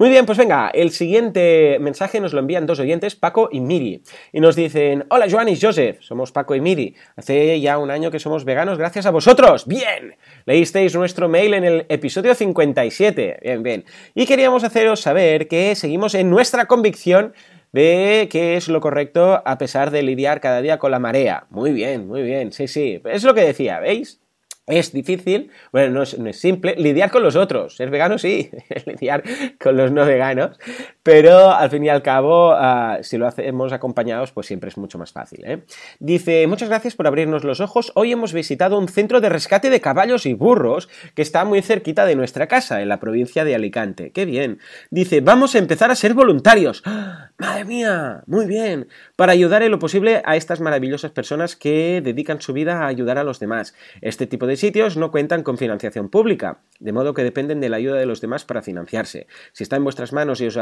Muy 0.00 0.10
bien, 0.10 0.26
pues 0.26 0.38
venga, 0.38 0.70
el 0.72 0.92
siguiente 0.92 1.78
mensaje 1.80 2.20
nos 2.20 2.32
lo 2.32 2.38
envían 2.38 2.66
dos 2.66 2.78
oyentes, 2.78 3.16
Paco 3.16 3.48
y 3.50 3.60
Miri, 3.60 4.04
y 4.32 4.38
nos 4.38 4.54
dicen, 4.54 5.04
hola 5.10 5.26
Joan 5.28 5.48
y 5.48 5.58
Joseph, 5.60 5.98
somos 6.02 6.30
Paco 6.30 6.54
y 6.54 6.60
Miri, 6.60 6.94
hace 7.16 7.60
ya 7.60 7.78
un 7.78 7.90
año 7.90 8.12
que 8.12 8.20
somos 8.20 8.44
veganos 8.44 8.78
gracias 8.78 9.06
a 9.06 9.10
vosotros, 9.10 9.66
bien, 9.66 10.14
leísteis 10.46 10.94
nuestro 10.94 11.28
mail 11.28 11.52
en 11.54 11.64
el 11.64 11.86
episodio 11.88 12.36
57, 12.36 13.40
bien, 13.42 13.64
bien, 13.64 13.84
y 14.14 14.26
queríamos 14.26 14.62
haceros 14.62 15.00
saber 15.00 15.48
que 15.48 15.74
seguimos 15.74 16.14
en 16.14 16.30
nuestra 16.30 16.66
convicción 16.66 17.32
de 17.72 18.28
que 18.30 18.56
es 18.56 18.68
lo 18.68 18.80
correcto 18.80 19.42
a 19.44 19.58
pesar 19.58 19.90
de 19.90 20.04
lidiar 20.04 20.40
cada 20.40 20.62
día 20.62 20.78
con 20.78 20.92
la 20.92 21.00
marea. 21.00 21.46
Muy 21.50 21.72
bien, 21.72 22.06
muy 22.06 22.22
bien, 22.22 22.52
sí, 22.52 22.68
sí, 22.68 23.02
es 23.04 23.24
lo 23.24 23.34
que 23.34 23.40
decía, 23.40 23.80
¿veis? 23.80 24.20
Es 24.68 24.92
difícil, 24.92 25.50
bueno, 25.72 25.94
no 25.94 26.02
es, 26.02 26.38
simple, 26.38 26.74
lidiar 26.76 27.10
con 27.10 27.22
los 27.22 27.36
otros. 27.36 27.76
Ser 27.76 27.90
vegano 27.90 28.18
sí, 28.18 28.50
lidiar 28.86 29.22
con 29.58 29.76
los 29.76 29.90
no 29.90 30.04
veganos, 30.04 30.58
pero 31.08 31.50
al 31.52 31.70
fin 31.70 31.86
y 31.86 31.88
al 31.88 32.02
cabo, 32.02 32.52
ah, 32.52 32.98
si 33.00 33.16
lo 33.16 33.26
hacemos 33.26 33.72
acompañados, 33.72 34.30
pues 34.30 34.46
siempre 34.46 34.68
es 34.68 34.76
mucho 34.76 34.98
más 34.98 35.10
fácil. 35.10 35.42
¿eh? 35.42 35.62
Dice, 36.00 36.46
muchas 36.46 36.68
gracias 36.68 36.96
por 36.96 37.06
abrirnos 37.06 37.44
los 37.44 37.60
ojos. 37.60 37.92
Hoy 37.94 38.12
hemos 38.12 38.34
visitado 38.34 38.78
un 38.78 38.88
centro 38.88 39.22
de 39.22 39.30
rescate 39.30 39.70
de 39.70 39.80
caballos 39.80 40.26
y 40.26 40.34
burros 40.34 40.90
que 41.14 41.22
está 41.22 41.46
muy 41.46 41.62
cerquita 41.62 42.04
de 42.04 42.14
nuestra 42.14 42.46
casa, 42.46 42.82
en 42.82 42.90
la 42.90 43.00
provincia 43.00 43.46
de 43.46 43.54
Alicante. 43.54 44.10
¡Qué 44.10 44.26
bien! 44.26 44.58
Dice, 44.90 45.22
vamos 45.22 45.54
a 45.54 45.58
empezar 45.60 45.90
a 45.90 45.94
ser 45.94 46.12
voluntarios. 46.12 46.82
¡Ah! 46.84 47.30
¡Madre 47.38 47.64
mía! 47.64 48.22
Muy 48.26 48.44
bien. 48.44 48.88
Para 49.16 49.32
ayudar 49.32 49.62
en 49.62 49.70
lo 49.70 49.78
posible 49.78 50.20
a 50.26 50.36
estas 50.36 50.60
maravillosas 50.60 51.12
personas 51.12 51.56
que 51.56 52.02
dedican 52.04 52.42
su 52.42 52.52
vida 52.52 52.82
a 52.82 52.86
ayudar 52.86 53.16
a 53.16 53.24
los 53.24 53.40
demás. 53.40 53.74
Este 54.02 54.26
tipo 54.26 54.46
de 54.46 54.56
sitios 54.56 54.98
no 54.98 55.10
cuentan 55.10 55.42
con 55.42 55.56
financiación 55.56 56.10
pública, 56.10 56.58
de 56.80 56.92
modo 56.92 57.14
que 57.14 57.22
dependen 57.24 57.60
de 57.60 57.70
la 57.70 57.78
ayuda 57.78 57.96
de 57.96 58.06
los 58.06 58.20
demás 58.20 58.44
para 58.44 58.60
financiarse. 58.60 59.26
Si 59.52 59.62
está 59.62 59.76
en 59.76 59.84
vuestras 59.84 60.12
manos 60.12 60.40
y 60.40 60.48
os, 60.48 60.58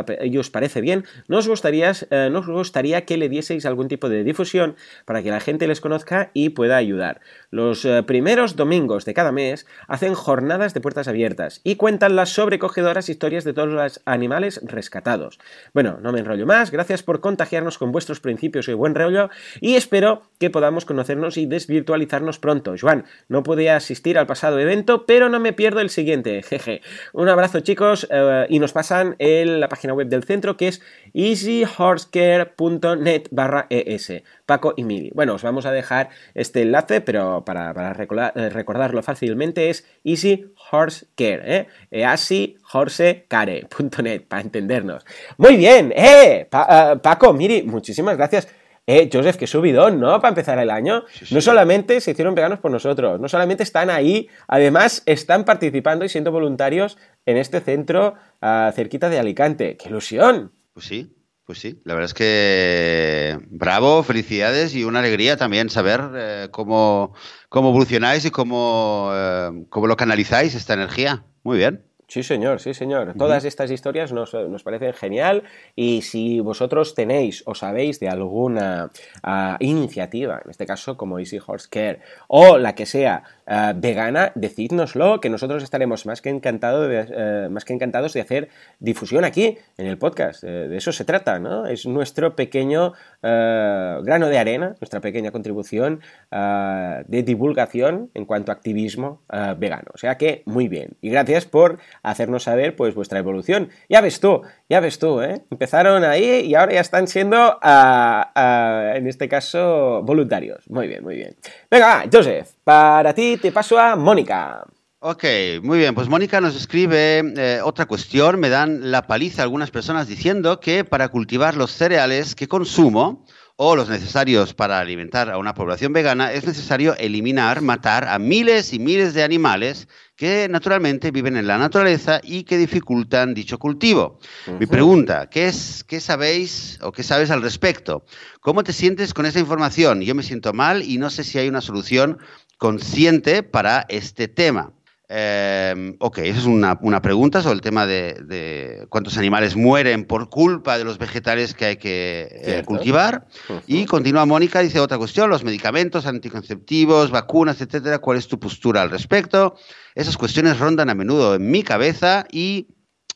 parece 0.51 0.81
bien, 0.81 1.05
nos 1.29 1.49
gustaría, 1.49 1.93
eh, 2.11 2.29
nos 2.31 2.47
gustaría 2.47 3.05
que 3.05 3.17
le 3.17 3.29
dieseis 3.29 3.67
algún 3.67 3.89
tipo 3.89 4.09
de 4.09 4.25
difusión 4.25 4.77
para 5.05 5.23
que 5.23 5.31
la 5.31 5.41
gente 5.41 5.67
les 5.67 5.81
conozca 5.81 6.31
y 6.35 6.51
pueda 6.51 6.77
ayudar. 6.77 7.21
Los 7.51 7.85
eh, 7.85 8.03
primeros 8.03 8.57
domingos 8.57 9.05
de 9.05 9.15
cada 9.15 9.33
mes 9.33 9.67
hacen 9.89 10.15
jornadas 10.15 10.75
de 10.75 10.81
puertas 10.81 11.09
abiertas 11.09 11.61
y 11.65 11.77
cuentan 11.77 12.17
las 12.17 12.31
sobrecogedoras 12.31 13.09
historias 13.09 13.45
de 13.45 13.53
todos 13.53 13.69
los 13.69 14.01
animales 14.05 14.61
rescatados. 14.65 15.39
Bueno, 15.73 15.99
no 16.03 16.13
me 16.13 16.21
enrollo 16.21 16.47
más, 16.47 16.71
gracias 16.71 17.03
por 17.03 17.21
contagiarnos 17.21 17.79
con 17.79 17.93
vuestros 17.93 18.21
principios 18.21 18.69
y 18.69 18.75
buen 18.75 18.95
rollo 18.95 19.31
y 19.61 19.75
espero 19.75 20.23
que 20.39 20.51
podamos 20.51 20.85
conocernos 20.85 21.37
y 21.37 21.47
desvirtualizarnos 21.47 22.39
pronto. 22.39 22.75
Joan, 22.81 23.05
no 23.29 23.43
pude 23.43 23.71
asistir 23.71 24.19
al 24.19 24.27
pasado 24.27 24.59
evento, 24.59 25.07
pero 25.07 25.29
no 25.29 25.41
me 25.41 25.53
pierdo 25.53 25.81
el 25.81 25.91
siguiente. 25.91 26.43
Jeje. 26.43 26.83
Un 27.13 27.29
abrazo 27.29 27.61
chicos 27.61 28.07
eh, 28.11 28.47
y 28.49 28.59
nos 28.59 28.73
pasan 28.73 29.17
en 29.19 29.61
la 29.61 29.69
página 29.69 29.95
web 29.95 30.09
del 30.09 30.25
centro 30.27 30.57
que 30.57 30.69
es 30.69 30.81
easyhorsecare.net 31.15 33.29
barra 33.31 33.67
es. 33.71 34.13
Paco 34.45 34.75
y 34.77 34.85
Miri. 34.85 35.11
Bueno, 35.15 35.33
os 35.35 35.43
vamos 35.43 35.65
a 35.67 35.73
dejar 35.73 36.11
este 36.35 36.63
enlace, 36.63 37.01
pero 37.01 37.45
para, 37.45 37.71
eh, 37.71 38.51
recordarlo 38.51 39.03
fácilmente 39.03 39.71
es 39.71 39.85
easyhorsecare, 40.05 41.57
¿eh? 41.57 41.67
easyhorsecare.net 41.91 44.23
para 44.29 44.43
entendernos. 44.43 45.05
Muy 45.39 45.57
bien, 45.57 45.93
eh, 45.97 46.47
Paco, 46.51 47.33
Miri, 47.33 47.63
muchísimas 47.63 48.17
gracias. 48.17 48.49
Eh, 48.87 49.11
Joseph, 49.13 49.37
qué 49.37 49.49
subidón, 49.49 49.99
¿no? 49.99 50.21
Para 50.21 50.29
empezar 50.29 50.59
el 50.59 50.71
año. 50.71 51.05
No 51.33 51.41
solamente 51.41 52.01
se 52.01 52.13
hicieron 52.13 52.37
veganos 52.37 52.61
por 52.61 52.71
nosotros, 52.71 53.21
no 53.21 53.29
solamente 53.29 53.65
están 53.65 53.91
ahí, 53.91 54.29
además 54.47 55.03
están 55.07 55.45
participando 55.45 56.05
y 56.05 56.09
siendo 56.09 56.31
voluntarios 56.31 56.97
en 57.27 57.37
este 57.37 57.61
centro 57.61 58.15
uh, 58.41 58.71
cerquita 58.73 59.09
de 59.09 59.19
Alicante. 59.19 59.77
¡Qué 59.77 59.89
ilusión! 59.89 60.53
Pues 60.73 60.87
sí, 60.87 61.17
pues 61.45 61.59
sí, 61.59 61.81
la 61.85 61.95
verdad 61.95 62.11
es 62.11 62.15
que 62.15 63.39
bravo, 63.51 64.05
felicidades 64.05 64.75
y 64.75 64.85
una 64.85 65.01
alegría 65.01 65.37
también 65.37 65.69
saber 65.69 66.01
eh, 66.15 66.49
cómo, 66.53 67.15
cómo 67.49 67.71
evolucionáis 67.71 68.25
y 68.25 68.31
cómo, 68.31 69.11
eh, 69.13 69.65
cómo 69.69 69.89
lo 69.89 69.97
canalizáis 69.97 70.55
esta 70.55 70.75
energía. 70.75 71.25
Muy 71.43 71.59
bien. 71.59 71.85
Sí, 72.09 72.23
señor, 72.23 72.61
sí, 72.61 72.73
señor. 72.73 73.15
Todas 73.19 73.45
estas 73.45 73.69
historias 73.73 74.13
nos, 74.13 74.33
nos, 74.33 74.63
parecen 74.63 74.93
genial 74.93 75.43
y 75.75 76.03
si 76.03 76.39
vosotros 76.39 76.95
tenéis 76.95 77.43
o 77.47 77.57
sabéis 77.57 77.99
de 77.99 78.09
alguna 78.09 78.91
uh, 79.27 79.57
iniciativa, 79.59 80.41
en 80.45 80.51
este 80.53 80.67
caso 80.67 80.97
como 80.97 81.19
Easy 81.19 81.41
Horse 81.45 81.67
Care, 81.69 81.99
o 82.29 82.59
la 82.59 82.77
que 82.77 82.87
sea 82.87 83.25
uh, 83.49 83.73
vegana, 83.75 84.31
decídnoslo, 84.37 85.21
que 85.21 85.31
nosotros 85.31 85.65
estaremos 85.65 86.07
más 86.07 86.23
que, 86.23 86.29
encantado 86.29 86.87
de, 86.87 87.47
uh, 87.49 87.51
más 87.51 87.65
que 87.65 87.73
encantados 87.73 88.13
de 88.13 88.21
hacer 88.21 88.51
difusión 88.79 89.25
aquí, 89.25 89.59
en 89.77 89.87
el 89.87 89.99
podcast. 89.99 90.45
de 90.45 90.77
eso 90.77 90.93
se 90.93 91.05
trata, 91.05 91.41
¿no? 91.41 91.67
Es 91.67 91.87
nuestro 91.87 92.37
pequeño 92.37 92.93
grano 93.21 94.29
de 94.29 94.39
arena, 94.39 94.77
nuestra 94.81 95.01
pequeña 95.01 95.33
contribución 95.33 96.01
de 96.31 97.23
divulgación 97.25 98.11
en 98.15 98.25
cuanto 98.25 98.53
a 98.53 98.55
activismo 98.55 99.23
vegano. 99.59 99.91
O 99.93 99.99
sea 99.99 100.17
que, 100.17 100.43
muy 100.47 100.69
bien. 100.69 100.97
Y 101.01 101.11
gracias 101.11 101.47
por 101.47 101.79
hacernos 102.11 102.45
saber 102.45 102.77
pues 102.77 102.95
vuestra 102.95 103.19
evolución. 103.19 103.71
Ya 103.89 104.01
ves 104.01 104.21
tú, 104.21 104.43
ya 104.69 104.81
ves 104.81 104.99
tú, 104.99 105.21
¿eh? 105.21 105.45
Empezaron 105.51 106.05
ahí 106.05 106.41
y 106.47 106.55
ahora 106.55 106.75
ya 106.75 106.81
están 106.81 107.09
siendo, 107.09 107.59
en 107.65 109.07
este 109.07 109.29
caso, 109.29 110.03
voluntarios. 110.03 110.71
Muy 110.71 110.87
bien, 110.87 111.03
muy 111.03 111.17
bien. 111.17 111.37
Venga, 111.71 112.05
Joseph, 112.11 112.51
para 112.65 113.13
ti 113.13 113.37
te 113.37 113.51
paso 113.53 113.79
a 113.79 113.97
Mónica. 113.97 114.65
Ok, 115.01 115.25
muy 115.63 115.79
bien. 115.79 115.95
Pues 115.95 116.09
Mónica 116.09 116.41
nos 116.41 116.57
escribe 116.57 117.19
eh, 117.37 117.61
otra 117.63 117.87
cuestión. 117.87 118.41
Me 118.41 118.49
dan 118.49 118.91
la 118.91 119.07
paliza 119.07 119.43
algunas 119.43 119.71
personas 119.71 120.09
diciendo 120.09 120.59
que 120.59 120.85
para 120.85 121.09
cultivar 121.09 121.55
los 121.55 121.71
cereales 121.71 122.35
que 122.35 122.49
consumo, 122.49 123.26
o 123.57 123.75
los 123.75 123.89
necesarios 123.89 124.53
para 124.53 124.79
alimentar 124.79 125.31
a 125.31 125.39
una 125.39 125.55
población 125.55 125.95
vegana, 125.95 126.33
es 126.33 126.47
necesario 126.47 126.95
eliminar, 126.99 127.63
matar 127.63 128.07
a 128.07 128.19
miles 128.19 128.75
y 128.75 128.79
miles 128.79 129.15
de 129.15 129.23
animales 129.23 129.89
que 130.15 130.47
naturalmente 130.51 131.11
viven 131.11 131.37
en 131.37 131.47
la 131.47 131.57
naturaleza 131.57 132.21
y 132.23 132.45
que 132.45 132.59
dificultan 132.59 133.33
dicho 133.33 133.59
cultivo. 133.59 134.19
Mi 134.61 134.67
pregunta, 134.67 135.29
¿qué, 135.31 135.47
es, 135.47 135.85
¿qué 135.85 136.01
sabéis 136.01 136.79
o 136.83 136.93
qué 136.93 137.03
sabes 137.03 137.31
al 137.31 137.43
respecto? 137.43 138.05
¿Cómo 138.41 138.63
te 138.63 138.75
sientes 138.75 139.15
con 139.15 139.25
esa 139.25 139.41
información? 139.41 140.03
Yo 140.03 140.15
me 140.15 140.23
siento 140.23 140.53
mal 140.53 140.83
y 140.83 140.99
no 140.99 141.09
sé 141.09 141.25
si 141.25 141.39
hay 141.39 141.49
una 141.49 141.63
solución 141.63 142.19
consciente 142.59 143.43
para 143.43 143.87
este 143.89 144.29
tema. 144.29 144.73
Eh, 145.09 145.95
ok, 146.01 146.19
esa 146.19 146.39
es 146.39 146.47
una, 146.47 146.77
pregunta 147.01 147.41
sobre 147.41 147.55
el 147.55 147.61
tema 147.61 147.87
de, 147.87 148.87
cuántos 148.89 149.17
animales 149.19 149.55
mueren 149.55 150.05
por 150.05 150.29
culpa 150.29 150.79
de 150.79 150.85
los 150.85 150.99
vegetales 150.99 151.55
que 151.55 151.65
hay 151.65 151.77
que 151.77 152.29
eh, 152.31 152.63
cultivar. 152.65 153.27
Y 153.67 153.87
continúa 153.87 154.27
Mónica, 154.27 154.61
dice 154.61 154.81
otra 154.81 154.99
cuestión, 154.99 155.31
los 155.31 155.45
medicamentos 155.45 156.07
anticonceptivos, 156.07 157.11
vacunas, 157.11 157.61
etcétera. 157.61 157.99
¿Cuál 157.99 158.19
es 158.19 158.27
tu 158.27 158.41
postura 158.41 158.83
al 158.83 158.91
respecto? 158.91 159.57
Esas 159.95 160.17
cuestiones 160.17 160.59
rondan 160.59 160.91
a 160.91 160.95
menudo 160.95 161.37
en 161.37 161.51
mi 161.51 161.63
cabeza 161.63 162.27
y 162.33 162.69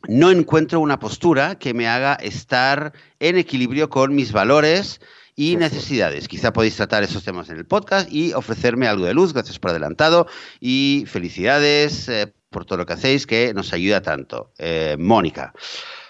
no 0.09 0.31
encuentro 0.31 0.81
una 0.81 0.99
postura 0.99 1.57
que 1.57 1.75
me 1.75 1.89
haga 1.89 2.15
estar 2.15 2.93
en 3.19 3.37
equilibrio 3.37 3.91
con 3.91 4.15
mis 4.15 4.33
valores 4.33 5.01
y 5.37 5.57
necesidades. 5.57 6.29
Quizá 6.29 6.53
podéis 6.53 6.77
tratar 6.77 7.03
esos 7.03 7.25
temas 7.25 7.49
en 7.51 7.57
el 7.57 7.67
podcast 7.67 8.11
y 8.13 8.33
ofrecerme 8.33 8.87
algo 8.87 9.07
de 9.07 9.15
luz. 9.15 9.33
Gracias 9.33 9.59
por 9.59 9.71
adelantado 9.71 10.27
y 10.61 11.05
felicidades 11.07 12.09
eh, 12.09 12.33
por 12.51 12.65
todo 12.65 12.79
lo 12.79 12.87
que 12.87 12.95
hacéis 12.95 13.27
que 13.27 13.55
nos 13.55 13.73
ayuda 13.73 14.03
tanto. 14.03 14.53
Eh, 14.59 14.97
Mónica. 14.99 15.53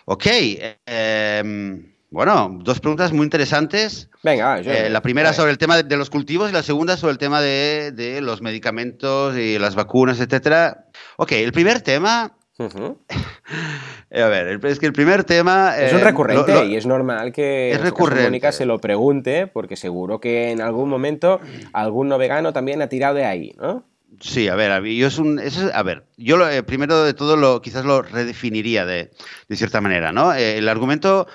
Ok. 0.07 0.27
Em, 0.87 1.95
bueno, 2.11 2.59
dos 2.63 2.81
preguntas 2.81 3.13
muy 3.13 3.25
interesantes. 3.25 4.09
Venga, 4.23 4.59
eh, 4.61 4.91
la 4.91 5.01
primera 5.01 5.33
sobre 5.33 5.53
el 5.53 5.59
tema 5.59 5.81
de, 5.81 5.97
los 5.97 6.11
cultivos 6.11 6.51
y 6.51 6.53
la 6.53 6.63
segunda 6.63 6.97
sobre 6.97 7.13
el 7.13 7.19
tema 7.19 7.41
de, 7.41 7.93
de 7.93 8.21
los 8.21 8.43
medicamentos 8.43 9.37
y 9.37 9.59
las 9.59 9.77
vacunas, 9.77 10.19
etcétera. 10.19 10.87
Ok, 11.17 11.33
el 11.33 11.53
primer 11.53 11.83
tema 11.83 12.37
a 14.13 14.29
ver, 14.29 14.61
es 14.65 14.79
que 14.79 14.87
el 14.87 14.93
primer 14.93 15.25
tema... 15.25 15.79
Es 15.79 15.93
un 15.93 16.01
eh, 16.01 16.05
recurrente 16.05 16.67
y 16.67 16.77
es 16.77 16.87
normal 16.87 17.33
que 17.33 17.73
es 17.73 17.81
Mónica 17.99 18.53
se 18.53 18.67
lo 18.67 18.79
pregunte 18.79 19.47
porque 19.47 19.77
seguro 19.77 20.21
que 20.21 20.51
en 20.51 20.61
algún 20.61 20.89
momento 20.89 21.41
algún 21.73 22.09
no 22.09 22.19
vegano 22.19 22.53
también 22.53 22.83
ha 22.83 22.89
tirado 22.89 23.15
de 23.15 23.25
ahí, 23.25 23.55
¿no? 23.59 23.85
Sí, 24.21 24.49
a 24.49 24.55
ver, 24.55 24.83
yo 24.85 25.07
es 25.07 25.19
un, 25.19 25.41
a 25.73 25.83
ver, 25.83 26.05
yo 26.19 26.37
lo, 26.37 26.51
eh, 26.51 26.63
primero 26.63 27.05
de 27.05 27.15
todo 27.15 27.37
lo, 27.37 27.63
quizás 27.63 27.85
lo 27.87 28.03
redefiniría 28.03 28.85
de, 28.85 29.11
de 29.49 29.57
cierta 29.57 29.81
manera, 29.81 30.13
¿no? 30.13 30.35
Eh, 30.35 30.59
el 30.59 30.69
argumento, 30.69 31.27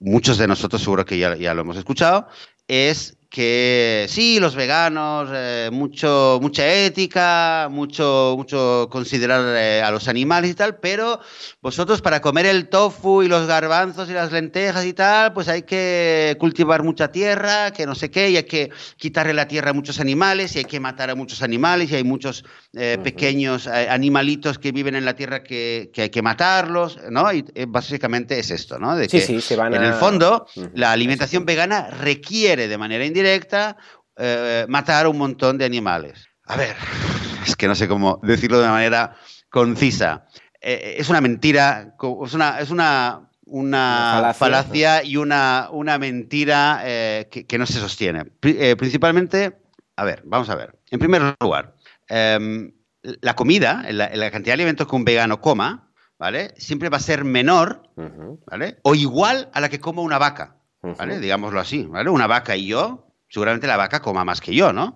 muchos 0.00 0.36
de 0.36 0.48
nosotros 0.48 0.82
seguro 0.82 1.06
que 1.06 1.18
ya, 1.18 1.36
ya, 1.36 1.54
lo 1.54 1.62
hemos 1.62 1.78
escuchado, 1.78 2.26
es 2.68 3.16
que 3.32 4.04
sí, 4.10 4.38
los 4.38 4.54
veganos, 4.54 5.30
eh, 5.32 5.70
mucho, 5.72 6.38
mucha 6.42 6.70
ética, 6.70 7.68
mucho, 7.70 8.34
mucho 8.36 8.88
considerar 8.90 9.56
eh, 9.56 9.80
a 9.82 9.90
los 9.90 10.06
animales 10.06 10.50
y 10.50 10.54
tal, 10.54 10.76
pero 10.76 11.18
vosotros 11.62 12.02
para 12.02 12.20
comer 12.20 12.44
el 12.44 12.68
tofu 12.68 13.22
y 13.22 13.28
los 13.28 13.46
garbanzos 13.46 14.10
y 14.10 14.12
las 14.12 14.32
lentejas 14.32 14.84
y 14.84 14.92
tal, 14.92 15.32
pues 15.32 15.48
hay 15.48 15.62
que 15.62 16.36
cultivar 16.38 16.82
mucha 16.82 17.10
tierra, 17.10 17.72
que 17.72 17.86
no 17.86 17.94
sé 17.94 18.10
qué, 18.10 18.28
y 18.28 18.36
hay 18.36 18.44
que 18.44 18.70
quitarle 18.98 19.32
la 19.32 19.48
tierra 19.48 19.70
a 19.70 19.72
muchos 19.72 19.98
animales, 19.98 20.54
y 20.54 20.58
hay 20.58 20.66
que 20.66 20.78
matar 20.78 21.08
a 21.08 21.14
muchos 21.14 21.40
animales, 21.42 21.90
y 21.90 21.94
hay 21.94 22.04
muchos 22.04 22.44
eh, 22.74 22.98
pequeños 23.02 23.66
animalitos 23.66 24.58
que 24.58 24.72
viven 24.72 24.94
en 24.94 25.06
la 25.06 25.16
tierra 25.16 25.42
que, 25.42 25.90
hay 25.96 26.10
que 26.10 26.20
matarlos, 26.20 26.98
¿no? 27.08 27.32
Y 27.32 27.46
básicamente 27.66 28.38
es 28.38 28.50
esto, 28.50 28.78
¿no? 28.78 28.94
De 28.94 29.08
que 29.08 29.24
en 29.24 29.82
el 29.82 29.94
fondo 29.94 30.46
la 30.74 30.92
alimentación 30.92 31.46
vegana 31.46 31.88
requiere 31.88 32.68
de 32.68 32.76
manera 32.76 33.06
indirecta 33.06 33.21
directa 33.22 33.76
eh, 34.16 34.66
matar 34.68 35.06
un 35.06 35.16
montón 35.16 35.56
de 35.56 35.64
animales. 35.64 36.28
A 36.44 36.56
ver, 36.56 36.76
es 37.46 37.56
que 37.56 37.66
no 37.66 37.74
sé 37.74 37.88
cómo 37.88 38.20
decirlo 38.22 38.60
de 38.60 38.68
manera 38.68 39.16
concisa. 39.48 40.26
Eh, 40.60 40.96
es 40.98 41.08
una 41.08 41.20
mentira, 41.20 41.94
es 42.24 42.34
una, 42.34 42.60
es 42.60 42.70
una, 42.70 43.30
una, 43.46 44.34
falacia, 44.36 45.02
y 45.02 45.16
una, 45.16 45.68
una 45.72 45.98
mentira 45.98 46.82
eh, 46.84 47.28
que, 47.30 47.58
no 47.58 47.64
se 47.64 47.80
sostiene. 47.80 48.26
principalmente, 48.76 49.56
a 49.96 50.04
ver, 50.04 50.22
vamos 50.26 50.50
a 50.50 50.56
ver. 50.56 50.78
En 50.90 50.98
primer 50.98 51.34
lugar, 51.40 51.74
em, 52.08 52.70
la 53.02 53.34
comida, 53.34 53.82
la, 53.90 54.30
cantidad 54.30 54.52
de 54.52 54.62
alimentos 54.62 54.86
que 54.86 54.96
un 54.96 55.04
vegano 55.04 55.40
coma, 55.40 55.90
¿vale? 56.18 56.52
Siempre 56.58 56.90
va 56.90 56.98
a 56.98 57.00
ser 57.00 57.24
menor, 57.24 57.90
¿vale? 58.46 58.78
O 58.82 58.94
igual 58.94 59.48
a 59.54 59.60
la 59.60 59.70
que 59.70 59.80
coma 59.80 60.02
una 60.02 60.18
vaca, 60.18 60.58
¿vale? 60.82 61.18
Digámoslo 61.18 61.58
así, 61.58 61.84
¿vale? 61.86 62.10
Una 62.10 62.26
vaca 62.26 62.54
y 62.56 62.66
yo 62.66 63.11
seguramente 63.32 63.66
la 63.66 63.78
vaca 63.78 64.02
coma 64.02 64.24
más 64.24 64.40
que 64.42 64.54
yo, 64.54 64.72
¿no? 64.74 64.94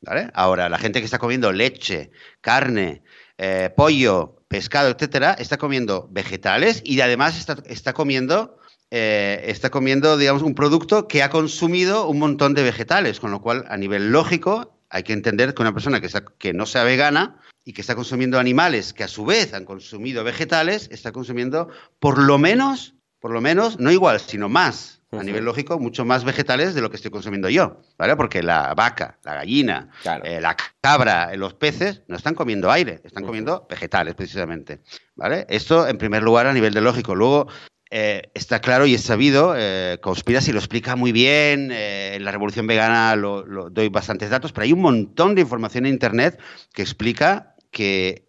¿Vale? 0.00 0.30
Ahora, 0.32 0.70
la 0.70 0.78
gente 0.78 1.00
que 1.00 1.04
está 1.04 1.18
comiendo 1.18 1.52
leche, 1.52 2.10
carne, 2.40 3.02
eh, 3.36 3.70
pollo, 3.76 4.42
pescado, 4.48 4.88
etcétera, 4.88 5.34
está 5.34 5.58
comiendo 5.58 6.08
vegetales 6.10 6.80
y 6.86 6.98
además 7.02 7.36
está, 7.66 7.92
comiendo, 7.92 8.56
eh, 8.90 9.42
está 9.44 9.68
comiendo, 9.68 10.16
digamos, 10.16 10.42
un 10.42 10.54
producto 10.54 11.06
que 11.06 11.22
ha 11.22 11.28
consumido 11.28 12.08
un 12.08 12.18
montón 12.18 12.54
de 12.54 12.62
vegetales, 12.62 13.20
con 13.20 13.30
lo 13.30 13.42
cual, 13.42 13.66
a 13.68 13.76
nivel 13.76 14.10
lógico, 14.10 14.78
hay 14.88 15.02
que 15.02 15.12
entender 15.12 15.52
que 15.52 15.60
una 15.60 15.74
persona 15.74 16.00
que, 16.00 16.08
que 16.38 16.54
no 16.54 16.64
sea 16.64 16.82
vegana 16.82 17.36
y 17.66 17.74
que 17.74 17.82
está 17.82 17.94
consumiendo 17.94 18.38
animales 18.38 18.94
que 18.94 19.04
a 19.04 19.08
su 19.08 19.26
vez 19.26 19.52
han 19.52 19.66
consumido 19.66 20.24
vegetales, 20.24 20.88
está 20.90 21.12
consumiendo 21.12 21.68
por 21.98 22.18
lo 22.18 22.38
menos, 22.38 22.94
por 23.20 23.32
lo 23.32 23.42
menos, 23.42 23.78
no 23.78 23.92
igual, 23.92 24.18
sino 24.18 24.48
más 24.48 24.99
a 25.12 25.22
nivel 25.22 25.44
lógico, 25.44 25.78
mucho 25.78 26.04
más 26.04 26.24
vegetales 26.24 26.74
de 26.74 26.80
lo 26.80 26.90
que 26.90 26.96
estoy 26.96 27.10
consumiendo 27.10 27.48
yo, 27.48 27.80
¿vale? 27.98 28.14
Porque 28.16 28.42
la 28.42 28.74
vaca, 28.74 29.18
la 29.24 29.34
gallina, 29.34 29.90
eh, 30.22 30.40
la 30.40 30.56
cabra, 30.80 31.34
los 31.36 31.54
peces 31.54 32.02
no 32.06 32.16
están 32.16 32.34
comiendo 32.34 32.70
aire, 32.70 33.00
están 33.04 33.24
comiendo 33.24 33.66
vegetales 33.68 34.14
precisamente, 34.14 34.80
¿vale? 35.16 35.46
Esto 35.48 35.88
en 35.88 35.98
primer 35.98 36.22
lugar 36.22 36.46
a 36.46 36.52
nivel 36.52 36.72
de 36.72 36.80
lógico. 36.80 37.14
Luego 37.14 37.48
eh, 37.92 38.30
está 38.34 38.60
claro 38.60 38.86
y 38.86 38.94
es 38.94 39.02
sabido, 39.02 39.54
eh, 39.56 39.98
Conspiracy 40.00 40.52
lo 40.52 40.60
explica 40.60 40.94
muy 40.94 41.10
bien, 41.10 41.72
eh, 41.72 42.14
en 42.14 42.24
la 42.24 42.30
revolución 42.30 42.68
vegana 42.68 43.16
lo, 43.16 43.44
lo, 43.44 43.68
doy 43.68 43.88
bastantes 43.88 44.30
datos, 44.30 44.52
pero 44.52 44.64
hay 44.64 44.72
un 44.72 44.80
montón 44.80 45.34
de 45.34 45.40
información 45.40 45.86
en 45.86 45.94
Internet 45.94 46.40
que 46.72 46.82
explica 46.82 47.56
que 47.72 48.26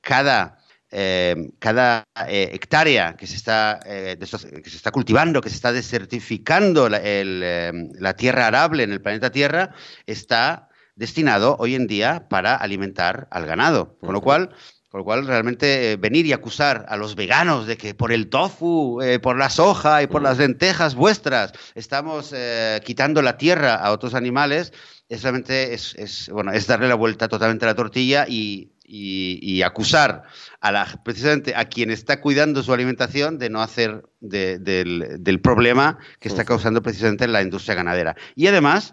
cada 0.00 0.58
eh, 0.96 1.50
cada 1.58 2.06
eh, 2.28 2.50
hectárea 2.52 3.16
que 3.16 3.26
se, 3.26 3.34
está, 3.34 3.80
eh, 3.84 4.16
que 4.16 4.70
se 4.70 4.76
está 4.76 4.92
cultivando, 4.92 5.40
que 5.40 5.48
se 5.48 5.56
está 5.56 5.72
desertificando 5.72 6.88
la, 6.88 8.14
tierra 8.16 8.46
arable 8.46 8.84
en 8.84 8.92
el 8.92 9.02
planeta 9.02 9.32
Tierra, 9.32 9.74
está 10.06 10.68
destinado 10.94 11.56
hoy 11.58 11.74
en 11.74 11.88
día 11.88 12.28
para 12.28 12.54
alimentar 12.54 13.26
al 13.32 13.44
ganado. 13.44 13.98
Con 13.98 14.12
lo 14.12 14.20
cual, 14.20 14.50
con 14.88 15.00
lo 15.00 15.04
cual, 15.04 15.26
realmente 15.26 15.96
venir 15.96 16.26
y 16.26 16.32
acusar 16.32 16.86
a 16.88 16.96
los 16.96 17.16
veganos 17.16 17.66
de 17.66 17.76
que 17.76 17.94
por 17.94 18.12
el 18.12 18.28
tofu, 18.28 19.00
por 19.20 19.36
la 19.36 19.50
soja 19.50 20.00
y 20.00 20.06
por 20.06 20.22
las 20.22 20.38
lentejas 20.38 20.94
vuestras 20.94 21.54
estamos 21.74 22.32
quitando 22.84 23.20
la 23.20 23.36
tierra 23.36 23.74
a 23.74 23.90
otros 23.90 24.14
animales, 24.14 24.72
es 25.08 25.22
realmente 25.24 25.74
es, 25.74 26.30
bueno, 26.32 26.52
es 26.52 26.68
darle 26.68 26.86
la 26.86 26.94
vuelta 26.94 27.26
totalmente 27.26 27.64
a 27.64 27.68
la 27.70 27.74
tortilla 27.74 28.26
y 28.28 28.73
y, 28.86 29.62
acusar 29.62 30.24
a 30.60 30.72
la, 30.72 31.00
precisamente 31.04 31.54
a 31.56 31.64
quien 31.66 31.90
está 31.90 32.20
cuidando 32.20 32.62
su 32.62 32.72
alimentación 32.72 33.38
de 33.38 33.50
no 33.50 33.62
hacer 33.62 34.04
del, 34.20 35.40
problema 35.42 35.98
que 36.20 36.28
está 36.28 36.44
causando 36.44 36.82
precisamente 36.82 37.26
la 37.26 37.42
industria 37.42 37.74
ganadera. 37.74 38.16
Y 38.34 38.46
además, 38.46 38.92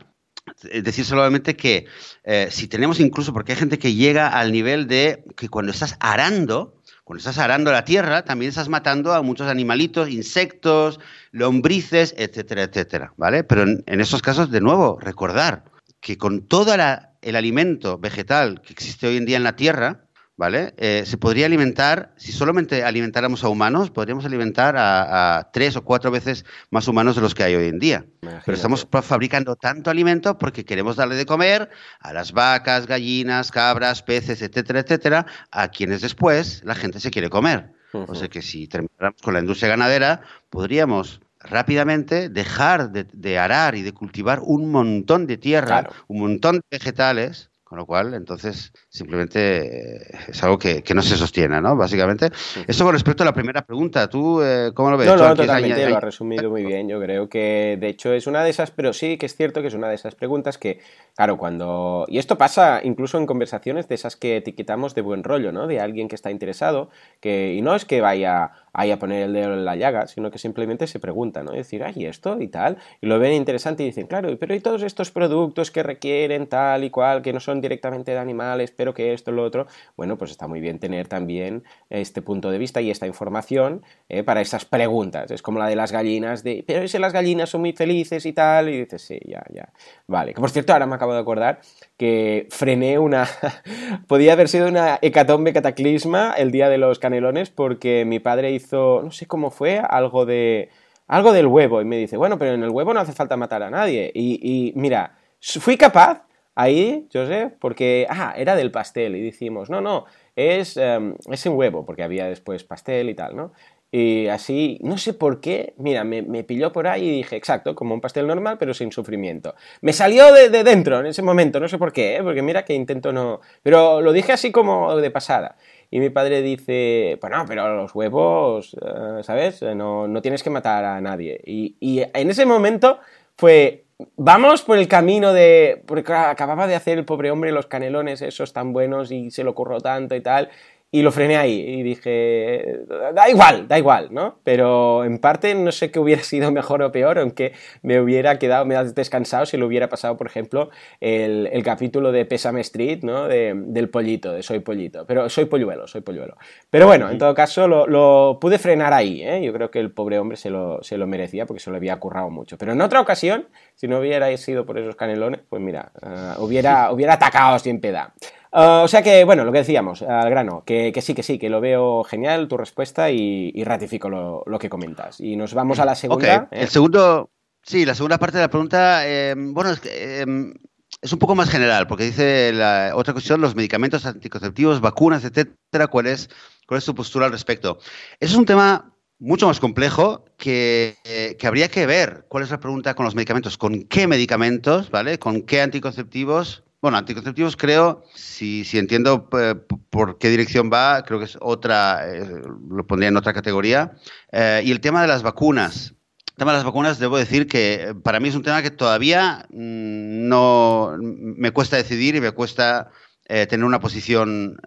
eh, 0.69 0.81
decir 0.81 1.05
solamente 1.05 1.55
que 1.55 1.85
eh, 2.23 2.47
si 2.51 2.67
tenemos 2.67 2.99
incluso, 2.99 3.33
porque 3.33 3.53
hay 3.53 3.57
gente 3.57 3.79
que 3.79 3.93
llega 3.93 4.27
al 4.27 4.51
nivel 4.51 4.87
de 4.87 5.23
que 5.35 5.49
cuando 5.49 5.71
estás 5.71 5.97
arando, 5.99 6.81
cuando 7.03 7.19
estás 7.19 7.37
arando 7.37 7.71
la 7.71 7.83
tierra, 7.83 8.23
también 8.23 8.49
estás 8.49 8.69
matando 8.69 9.13
a 9.13 9.21
muchos 9.21 9.47
animalitos, 9.47 10.09
insectos, 10.09 10.99
lombrices, 11.31 12.15
etcétera, 12.17 12.63
etcétera, 12.63 13.13
¿vale? 13.17 13.43
Pero 13.43 13.63
en, 13.63 13.83
en 13.85 14.01
estos 14.01 14.21
casos, 14.21 14.51
de 14.51 14.61
nuevo, 14.61 14.97
recordar 14.99 15.65
que 15.99 16.17
con 16.17 16.47
todo 16.47 16.73
el 17.21 17.35
alimento 17.35 17.97
vegetal 17.97 18.61
que 18.61 18.73
existe 18.73 19.07
hoy 19.07 19.17
en 19.17 19.25
día 19.25 19.37
en 19.37 19.43
la 19.43 19.55
tierra, 19.55 20.05
¿vale? 20.37 20.73
Eh, 20.77 21.03
se 21.05 21.17
podría 21.17 21.45
alimentar, 21.45 22.13
si 22.17 22.31
solamente 22.31 22.83
alimentáramos 22.83 23.43
a 23.43 23.49
humanos, 23.49 23.91
podríamos 23.91 24.25
alimentar 24.25 24.75
a, 24.77 25.49
tres 25.53 25.75
o 25.75 25.83
cuatro 25.83 26.09
veces 26.09 26.45
más 26.71 26.87
humanos 26.87 27.15
de 27.15 27.21
los 27.21 27.35
que 27.35 27.43
hay 27.43 27.55
hoy 27.55 27.67
en 27.67 27.79
día. 27.79 28.05
Pero 28.21 28.55
estamos 28.55 28.87
fabricando 29.03 29.55
tanto 29.55 29.91
alimento 29.91 30.37
porque 30.37 30.65
queremos 30.65 30.95
darle 30.95 31.15
de 31.15 31.25
comer 31.25 31.69
a 31.99 32.13
las 32.13 32.31
vacas, 32.31 32.87
gallinas, 32.87 33.51
cabras, 33.51 34.01
peces, 34.01 34.41
etcétera, 34.41 34.79
etcétera, 34.79 35.25
a 35.51 35.67
quienes 35.67 36.01
después 36.01 36.61
la 36.65 36.75
gente 36.75 36.99
se 36.99 37.11
quiere 37.11 37.29
comer. 37.29 37.73
O 37.93 38.15
sea 38.15 38.29
que 38.29 38.41
si 38.41 38.67
termináramos 38.67 39.21
con 39.21 39.33
la 39.33 39.41
industria 39.41 39.69
ganadera, 39.69 40.21
podríamos 40.49 41.21
rápidamente 41.43 42.29
dejar 42.29 42.91
de, 42.91 43.39
arar 43.39 43.75
y 43.75 43.81
de 43.81 43.93
cultivar 43.93 44.39
un 44.43 44.71
montón 44.71 45.27
de 45.27 45.37
tierra, 45.37 45.89
un 46.07 46.21
montón 46.21 46.55
de 46.57 46.61
vegetales 46.71 47.51
con 47.71 47.77
lo 47.77 47.85
cual, 47.85 48.13
entonces, 48.15 48.73
simplemente 48.89 50.01
eh, 50.01 50.17
es 50.27 50.43
algo 50.43 50.57
que, 50.57 50.83
no 50.93 51.01
se 51.01 51.15
sostiene, 51.15 51.61
¿no? 51.61 51.77
Básicamente. 51.77 52.29
Eso 52.67 52.83
con 52.83 52.93
respecto 52.93 53.23
a 53.23 53.25
la 53.25 53.33
primera 53.33 53.61
pregunta, 53.61 54.09
¿tú 54.09 54.41
eh, 54.41 54.71
cómo 54.73 54.91
lo 54.91 54.97
ves? 54.97 55.07
No, 55.07 55.15
no, 55.15 55.33
totalmente, 55.33 55.89
lo 55.89 55.95
has 55.95 56.03
resumido 56.03 56.49
muy 56.49 56.65
bien. 56.65 56.89
Yo 56.89 56.99
creo 56.99 57.29
que, 57.29 57.77
de 57.79 57.87
hecho, 57.87 58.11
es 58.11 58.27
una 58.27 58.43
de 58.43 58.49
esas, 58.49 58.71
pero 58.71 58.91
sí 58.91 59.17
que 59.17 59.25
es 59.25 59.37
cierto 59.37 59.61
que 59.61 59.69
es 59.69 59.73
una 59.73 59.87
de 59.87 59.95
esas 59.95 60.15
preguntas 60.15 60.57
que, 60.57 60.81
claro, 61.15 61.37
cuando... 61.37 62.05
Y 62.09 62.17
esto 62.17 62.37
pasa 62.37 62.81
incluso 62.83 63.17
en 63.17 63.25
conversaciones 63.25 63.87
de 63.87 63.95
esas 63.95 64.17
que 64.17 64.35
etiquetamos 64.35 64.93
de 64.93 65.03
buen 65.03 65.23
rollo, 65.23 65.53
¿no? 65.53 65.65
De 65.65 65.79
alguien 65.79 66.09
que 66.09 66.15
está 66.15 66.29
interesado, 66.29 66.89
que... 67.21 67.53
Y 67.53 67.61
no 67.61 67.73
es 67.73 67.85
que 67.85 68.01
vaya 68.01 68.51
ahí 68.73 68.91
a 68.91 68.99
poner 68.99 69.23
el 69.23 69.33
dedo 69.33 69.53
en 69.53 69.65
la 69.65 69.75
llaga, 69.75 70.07
sino 70.07 70.31
que 70.31 70.37
simplemente 70.37 70.87
se 70.87 70.99
preguntan, 70.99 71.45
¿no? 71.45 71.53
Y 71.53 71.57
decir, 71.57 71.83
ay, 71.83 72.05
esto 72.05 72.41
y 72.41 72.47
tal, 72.47 72.77
y 73.01 73.07
lo 73.07 73.19
ven 73.19 73.33
interesante 73.33 73.83
y 73.83 73.87
dicen, 73.87 74.07
claro, 74.07 74.35
pero 74.39 74.55
¿y 74.55 74.59
todos 74.59 74.83
estos 74.83 75.11
productos 75.11 75.71
que 75.71 75.83
requieren 75.83 76.47
tal 76.47 76.83
y 76.83 76.89
cual, 76.89 77.21
que 77.21 77.33
no 77.33 77.39
son 77.39 77.61
directamente 77.61 78.11
de 78.11 78.17
animales, 78.17 78.71
pero 78.71 78.93
que 78.93 79.13
esto, 79.13 79.31
lo 79.31 79.43
otro? 79.43 79.67
Bueno, 79.97 80.17
pues 80.17 80.31
está 80.31 80.47
muy 80.47 80.61
bien 80.61 80.79
tener 80.79 81.07
también 81.07 81.63
este 81.89 82.21
punto 82.21 82.49
de 82.49 82.57
vista 82.57 82.81
y 82.81 82.89
esta 82.89 83.07
información 83.07 83.83
eh, 84.09 84.23
para 84.23 84.41
esas 84.41 84.65
preguntas. 84.65 85.31
Es 85.31 85.41
como 85.41 85.59
la 85.59 85.67
de 85.67 85.75
las 85.75 85.91
gallinas, 85.91 86.43
de, 86.43 86.63
pero 86.65 86.87
si 86.87 86.97
las 86.97 87.13
gallinas 87.13 87.49
son 87.49 87.61
muy 87.61 87.73
felices 87.73 88.25
y 88.25 88.33
tal, 88.33 88.69
y 88.69 88.79
dices, 88.79 89.01
sí, 89.01 89.19
ya, 89.25 89.43
ya. 89.53 89.69
Vale, 90.07 90.33
que 90.33 90.39
por 90.39 90.49
cierto, 90.49 90.73
ahora 90.73 90.85
me 90.85 90.95
acabo 90.95 91.13
de 91.13 91.19
acordar 91.19 91.59
que 91.97 92.47
frené 92.49 92.99
una, 92.99 93.27
podía 94.07 94.33
haber 94.33 94.47
sido 94.47 94.67
una 94.67 94.97
hecatombe 95.01 95.53
cataclisma 95.53 96.33
el 96.37 96.51
día 96.51 96.69
de 96.69 96.77
los 96.77 96.99
canelones 96.99 97.49
porque 97.49 98.05
mi 98.05 98.19
padre 98.19 98.51
hizo 98.51 98.60
hizo, 98.61 99.01
no 99.03 99.11
sé 99.11 99.25
cómo 99.27 99.51
fue, 99.51 99.79
algo 99.79 100.25
de 100.25 100.69
algo 101.11 101.33
del 101.33 101.47
huevo 101.47 101.81
y 101.81 101.85
me 101.85 101.97
dice, 101.97 102.15
bueno, 102.15 102.37
pero 102.37 102.53
en 102.53 102.63
el 102.63 102.69
huevo 102.69 102.93
no 102.93 103.01
hace 103.01 103.11
falta 103.11 103.35
matar 103.35 103.63
a 103.63 103.69
nadie. 103.69 104.09
Y, 104.15 104.71
mira, 104.77 105.17
fui 105.41 105.75
capaz 105.75 106.23
ahí, 106.55 107.05
Joseph, 107.11 107.51
porque, 107.59 108.07
ah, 108.09 108.33
era 108.37 108.55
del 108.55 108.71
pastel 108.71 109.17
y 109.17 109.21
decimos, 109.21 109.69
no, 109.69 109.81
no, 109.81 110.05
es, 110.41 110.77
um, 110.77 111.15
es 111.31 111.45
huevo, 111.45 111.85
porque 111.85 112.03
había 112.03 112.25
después 112.25 112.63
pastel 112.63 113.09
y 113.09 113.15
tal, 113.15 113.35
¿no? 113.35 113.53
Y 113.93 114.27
así, 114.27 114.79
no 114.81 114.97
sé 114.97 115.13
por 115.13 115.41
qué, 115.41 115.73
mira, 115.77 116.05
me, 116.05 116.23
pilló 116.45 116.71
por 116.71 116.87
ahí 116.87 117.09
y 117.09 117.11
dije, 117.17 117.35
exacto, 117.35 117.75
como 117.75 117.93
un 117.93 117.99
pastel 117.99 118.25
normal, 118.25 118.57
pero 118.57 118.73
sin 118.73 118.89
sufrimiento. 118.93 119.53
Me 119.81 119.91
salió 119.91 120.31
de, 120.33 120.49
dentro 120.63 121.01
en 121.01 121.07
ese 121.07 121.21
momento, 121.21 121.59
no 121.59 121.67
sé 121.67 121.77
por 121.77 121.91
qué, 121.91 122.15
¿eh? 122.15 122.23
porque 122.23 122.41
mira 122.41 122.63
que 122.63 122.73
intento 122.73 123.11
no... 123.11 123.41
Pero 123.63 123.99
lo 123.99 124.13
dije 124.13 124.31
así 124.31 124.53
como 124.53 124.95
de 124.95 125.11
pasada. 125.11 125.57
Y 125.89 125.99
mi 125.99 126.09
padre 126.09 126.41
dice, 126.41 127.17
bueno, 127.19 127.43
pero 127.45 127.75
los 127.75 127.93
huevos, 127.93 128.75
eh, 128.75 129.23
¿sabes? 129.23 129.61
No, 129.61 130.07
no, 130.07 130.21
tienes 130.21 130.41
que 130.41 130.49
matar 130.49 130.85
a 130.85 131.01
nadie. 131.01 131.41
Y, 131.45 131.75
y, 131.81 132.01
en 132.01 132.29
ese 132.29 132.45
momento 132.45 132.99
fue, 133.35 133.87
vamos 134.15 134.61
por 134.61 134.77
el 134.77 134.87
camino 134.87 135.33
de, 135.33 135.83
porque 135.85 136.13
acababa 136.13 136.67
de 136.67 136.75
hacer 136.75 136.97
el 136.97 137.05
pobre 137.05 137.31
hombre 137.31 137.51
los 137.51 137.67
canelones 137.67 138.21
esos 138.21 138.53
tan 138.53 138.73
buenos 138.73 139.11
y 139.11 139.31
se 139.31 139.43
lo 139.43 139.55
curró 139.55 139.79
tanto 139.79 140.15
y 140.15 140.21
tal, 140.21 140.49
y 140.93 141.03
lo 141.03 141.11
frené 141.13 141.37
ahí 141.37 141.57
y 141.57 141.83
dije, 141.83 142.81
da 143.13 143.29
igual, 143.29 143.65
da 143.67 143.77
igual, 143.77 144.09
¿no? 144.11 144.39
Pero 144.43 145.05
en 145.05 145.19
parte 145.19 145.55
no 145.55 145.71
sé 145.71 145.89
qué 145.89 145.99
hubiera 145.99 146.21
sido 146.23 146.51
mejor 146.51 146.81
o 146.83 146.91
peor, 146.91 147.17
aunque 147.17 147.53
me 147.81 148.01
hubiera 148.01 148.37
quedado, 148.37 148.65
me 148.65 148.81
descansado 148.83 149.45
si 149.45 149.55
lo 149.55 149.67
hubiera 149.67 149.87
pasado, 149.87 150.17
por 150.17 150.27
ejemplo, 150.27 150.69
el, 150.99 151.47
el 151.51 151.63
capítulo 151.63 152.11
de 152.11 152.25
Pésame 152.25 152.59
Street, 152.61 153.03
¿no? 153.03 153.27
De, 153.29 153.53
del 153.55 153.89
pollito, 153.89 154.33
de 154.33 154.43
Soy 154.43 154.59
Pollito. 154.59 155.05
Pero 155.05 155.29
soy 155.29 155.45
polluelo, 155.45 155.87
soy 155.87 156.01
polluelo. 156.01 156.35
Pero 156.69 156.87
bueno, 156.87 157.09
en 157.09 157.17
todo 157.17 157.33
caso 157.33 157.69
lo, 157.69 157.87
lo 157.87 158.37
pude 158.41 158.59
frenar 158.59 158.93
ahí, 158.93 159.23
¿eh? 159.23 159.41
Yo 159.41 159.53
creo 159.53 159.71
que 159.71 159.79
el 159.79 159.91
pobre 159.91 160.19
hombre 160.19 160.35
se 160.35 160.49
lo, 160.49 160.83
se 160.83 160.97
lo, 160.97 161.07
merecía 161.07 161.45
porque 161.45 161.61
se 161.61 161.69
lo 161.69 161.77
había 161.77 161.97
currado 161.99 162.29
mucho. 162.29 162.57
Pero 162.57 162.73
en 162.73 162.81
otra 162.81 162.99
ocasión, 162.99 163.47
si 163.75 163.87
no 163.87 163.99
hubiera 163.99 164.35
sido 164.35 164.65
por 164.65 164.77
esos 164.77 164.95
canelones, 164.95 165.41
pues 165.47 165.61
mira, 165.61 165.91
uh, 166.01 166.43
hubiera, 166.43 166.91
hubiera 166.91 167.13
atacado 167.13 167.59
sin 167.59 167.79
piedad. 167.79 168.09
Ah, 168.51 168.81
o 168.83 168.87
sea 168.87 169.01
que, 169.01 169.23
bueno, 169.23 169.45
lo 169.45 169.51
que 169.51 169.59
decíamos, 169.59 170.01
al 170.01 170.29
grano, 170.29 170.63
que, 170.65 170.93
sí, 171.01 171.13
que 171.13 171.23
sí, 171.23 171.39
que 171.39 171.49
lo 171.49 171.61
veo 171.61 172.03
genial 172.03 172.49
tu 172.49 172.57
respuesta 172.57 173.09
y, 173.09 173.63
ratifico 173.63 174.09
lo, 174.09 174.59
que 174.59 174.69
comentas. 174.69 175.19
Y 175.21 175.35
nos 175.37 175.53
vamos 175.53 175.79
a 175.79 175.85
la 175.85 175.95
segunda. 175.95 176.49
¿eh? 176.51 176.61
El 176.61 176.67
segundo, 176.67 177.29
sí, 177.63 177.85
la 177.85 177.95
segunda 177.95 178.17
parte 178.17 178.37
de 178.37 178.43
la 178.43 178.49
pregunta, 178.49 179.07
eh, 179.07 179.35
bueno, 179.37 179.71
es, 179.71 179.79
que, 179.79 179.89
eh, 179.93 180.53
es 181.01 181.13
un 181.13 181.19
poco 181.19 181.33
más 181.33 181.49
general, 181.49 181.87
porque 181.87 182.03
dice 182.03 182.51
la 182.51 182.91
otra 182.95 183.13
cuestión, 183.13 183.39
los 183.39 183.55
medicamentos 183.55 184.05
anticonceptivos, 184.05 184.81
vacunas, 184.81 185.23
etcétera, 185.23 185.87
¿cuál 185.87 186.07
es, 186.07 186.29
cuál 186.67 186.79
es 186.79 186.85
tu 186.85 186.93
postura 186.93 187.27
al 187.27 187.31
respecto? 187.31 187.77
Eso 188.19 188.33
es 188.33 188.37
un 188.37 188.45
tema 188.45 188.93
mucho 189.17 189.47
más 189.47 189.61
complejo 189.61 190.25
que, 190.35 190.97
que, 191.39 191.47
habría 191.47 191.69
que 191.69 191.85
ver 191.85 192.25
cuál 192.27 192.43
es 192.43 192.51
la 192.51 192.59
pregunta 192.59 192.95
con 192.95 193.05
los 193.05 193.15
medicamentos, 193.15 193.57
con 193.57 193.83
qué 193.83 194.07
medicamentos, 194.07 194.89
¿vale? 194.89 195.19
Con 195.19 195.43
qué 195.43 195.61
anticonceptivos 195.61 196.63
bueno, 196.81 196.97
anticonceptivos 196.97 197.55
creo, 197.55 198.03
si, 198.15 198.65
entiendo 198.73 199.29
eh, 199.39 199.53
por 199.91 200.17
qué 200.17 200.29
dirección 200.29 200.71
va, 200.73 201.03
creo 201.03 201.19
que 201.19 201.25
es 201.25 201.37
otra, 201.39 202.01
eh, 202.11 202.41
lo 202.69 202.87
pondría 202.87 203.09
en 203.09 203.17
otra 203.17 203.33
categoría. 203.33 203.91
Eh, 204.31 204.63
y 204.65 204.71
el 204.71 204.81
tema 204.81 205.03
de 205.03 205.07
las 205.07 205.21
vacunas. 205.21 205.93
El 206.31 206.37
tema 206.37 206.51
de 206.53 206.57
las 206.57 206.65
vacunas, 206.65 206.97
debo 206.97 207.17
decir 207.17 207.47
que 207.47 207.93
para 208.03 208.19
mí 208.19 208.29
es 208.29 208.35
un 208.35 208.41
tema 208.41 208.63
que 208.63 208.71
todavía 208.71 209.45
mm, 209.51 210.27
no 210.27 210.95
me 210.99 211.51
cuesta 211.51 211.77
decidir 211.77 212.15
y 212.15 212.21
me 212.21 212.31
cuesta 212.31 212.89
tener 213.27 213.63
una 213.63 213.79
posición 213.79 214.57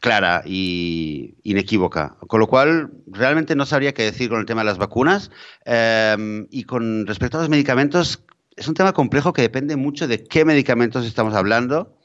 clara 0.00 0.42
y 0.46 1.34
inequívoca. 1.42 2.16
Con 2.28 2.38
lo 2.38 2.46
cual, 2.46 2.92
realmente 3.08 3.56
no 3.56 3.66
sabría 3.66 3.94
qué 3.94 4.04
decir 4.04 4.28
con 4.28 4.38
el 4.38 4.46
tema 4.46 4.60
de 4.60 4.66
las 4.66 4.78
vacunas. 4.78 5.32
y 6.50 6.64
con 6.64 7.06
respecto 7.06 7.38
a 7.38 7.40
los 7.40 7.50
medicamentos, 7.50 8.22
es 8.56 8.68
un 8.68 8.74
tema 8.74 8.92
complejo 8.92 9.32
que 9.32 9.42
depende 9.42 9.76
mucho 9.76 10.08
de 10.08 10.24
qué 10.24 10.44
medicamentos 10.44 11.06
estamos 11.06 11.34
hablando. 11.34 11.96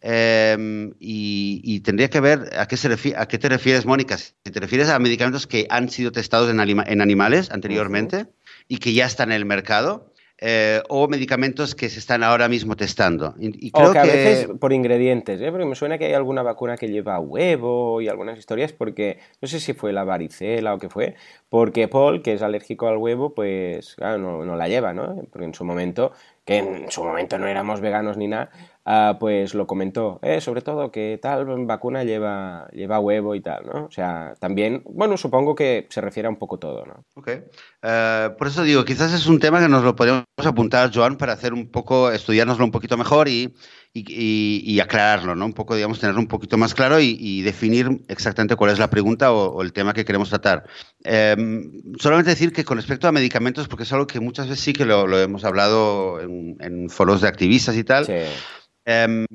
Em, 0.00 0.94
y, 0.98 1.80
tendría 1.80 2.08
que 2.08 2.20
ver 2.20 2.50
a 2.58 2.66
qué, 2.66 2.76
se 2.76 2.88
a 3.16 3.26
qué 3.26 3.38
te 3.38 3.48
refieres, 3.48 3.84
Mónica. 3.84 4.16
Si 4.16 4.32
te 4.50 4.60
refieres 4.60 4.88
a 4.88 4.98
medicamentos 4.98 5.46
que 5.46 5.66
han 5.68 5.90
sido 5.90 6.10
testados 6.10 6.50
en, 6.50 6.58
en 6.60 7.00
animales 7.00 7.50
anteriormente 7.50 8.28
y 8.66 8.78
que 8.78 8.94
ya 8.94 9.04
están 9.04 9.30
en 9.30 9.36
el 9.36 9.44
mercado, 9.44 10.11
eh, 10.44 10.82
o 10.88 11.06
medicamentos 11.06 11.76
que 11.76 11.88
se 11.88 12.00
están 12.00 12.24
ahora 12.24 12.48
mismo 12.48 12.74
testando. 12.74 13.32
Y, 13.38 13.70
creo 13.70 13.90
o 13.90 13.92
que, 13.92 13.98
a 14.00 14.02
veces 14.02 14.48
por 14.58 14.72
ingredientes, 14.72 15.40
¿eh? 15.40 15.52
porque 15.52 15.66
me 15.66 15.76
suena 15.76 15.98
que 15.98 16.06
hay 16.06 16.14
alguna 16.14 16.42
vacuna 16.42 16.76
que 16.76 16.88
lleva 16.88 17.20
huevo 17.20 18.00
y 18.00 18.08
algunas 18.08 18.36
historias, 18.36 18.72
porque 18.72 19.20
no 19.40 19.46
sé 19.46 19.60
si 19.60 19.72
fue 19.72 19.92
la 19.92 20.02
varicela 20.02 20.74
o 20.74 20.80
qué 20.80 20.88
fue, 20.88 21.14
porque 21.48 21.86
Paul, 21.86 22.22
que 22.22 22.32
es 22.32 22.42
alérgico 22.42 22.88
al 22.88 22.96
huevo, 22.96 23.34
pues 23.34 23.94
claro, 23.94 24.18
no, 24.18 24.44
no 24.44 24.56
la 24.56 24.66
lleva, 24.66 24.92
¿no? 24.92 25.14
Porque 25.30 25.44
en 25.44 25.54
su 25.54 25.64
momento, 25.64 26.10
que 26.44 26.56
en 26.56 26.90
su 26.90 27.04
momento 27.04 27.38
no 27.38 27.46
éramos 27.46 27.80
veganos 27.80 28.16
ni 28.16 28.26
nada, 28.26 28.50
Ah, 28.84 29.16
pues 29.20 29.54
lo 29.54 29.68
comentó, 29.68 30.18
eh, 30.22 30.40
sobre 30.40 30.60
todo 30.60 30.90
que 30.90 31.16
tal 31.22 31.46
vacuna 31.66 32.02
lleva, 32.02 32.66
lleva 32.72 32.98
huevo 32.98 33.36
y 33.36 33.40
tal, 33.40 33.64
¿no? 33.64 33.84
O 33.84 33.90
sea, 33.92 34.34
también, 34.40 34.82
bueno, 34.84 35.16
supongo 35.16 35.54
que 35.54 35.86
se 35.88 36.00
refiere 36.00 36.26
a 36.26 36.30
un 36.30 36.36
poco 36.36 36.58
todo, 36.58 36.84
¿no? 36.84 37.04
Ok. 37.14 37.28
Eh, 37.80 38.30
por 38.36 38.48
eso 38.48 38.64
digo, 38.64 38.84
quizás 38.84 39.12
es 39.12 39.26
un 39.28 39.38
tema 39.38 39.60
que 39.60 39.68
nos 39.68 39.84
lo 39.84 39.94
podemos 39.94 40.24
apuntar, 40.36 40.90
Joan, 40.92 41.16
para 41.16 41.32
hacer 41.32 41.52
un 41.52 41.70
poco, 41.70 42.10
estudiárnoslo 42.10 42.64
un 42.64 42.72
poquito 42.72 42.96
mejor 42.96 43.28
y, 43.28 43.54
y, 43.94 44.80
aclararlo, 44.80 45.34
¿no? 45.34 45.44
Un 45.44 45.52
poco, 45.52 45.74
digamos, 45.74 46.00
tenerlo 46.00 46.20
un 46.20 46.28
poquito 46.28 46.56
más 46.56 46.74
claro 46.74 46.98
y, 47.00 47.42
definir 47.42 48.02
exactamente 48.08 48.56
cuál 48.56 48.70
es 48.70 48.78
la 48.78 48.90
pregunta 48.90 49.32
o, 49.32 49.62
el 49.62 49.72
tema 49.72 49.92
que 49.92 50.04
queremos 50.04 50.30
tratar. 50.30 50.64
Em, 51.04 51.82
solamente 51.98 52.30
decir 52.30 52.52
que 52.52 52.64
con 52.64 52.78
respecto 52.78 53.06
a 53.06 53.12
medicamentos, 53.12 53.68
porque 53.68 53.84
es 53.84 53.92
algo 53.92 54.06
que 54.06 54.20
muchas 54.20 54.48
veces 54.48 54.64
sí 54.64 54.72
que 54.72 54.86
lo, 54.86 55.18
hemos 55.18 55.44
hablado 55.44 56.20
en, 56.20 56.56
en, 56.60 56.88
foros 56.88 57.20
de 57.20 57.28
activistas 57.28 57.76
y 57.76 57.84
tal, 57.84 58.06
sí. 58.06 58.12
Em, 58.84 59.26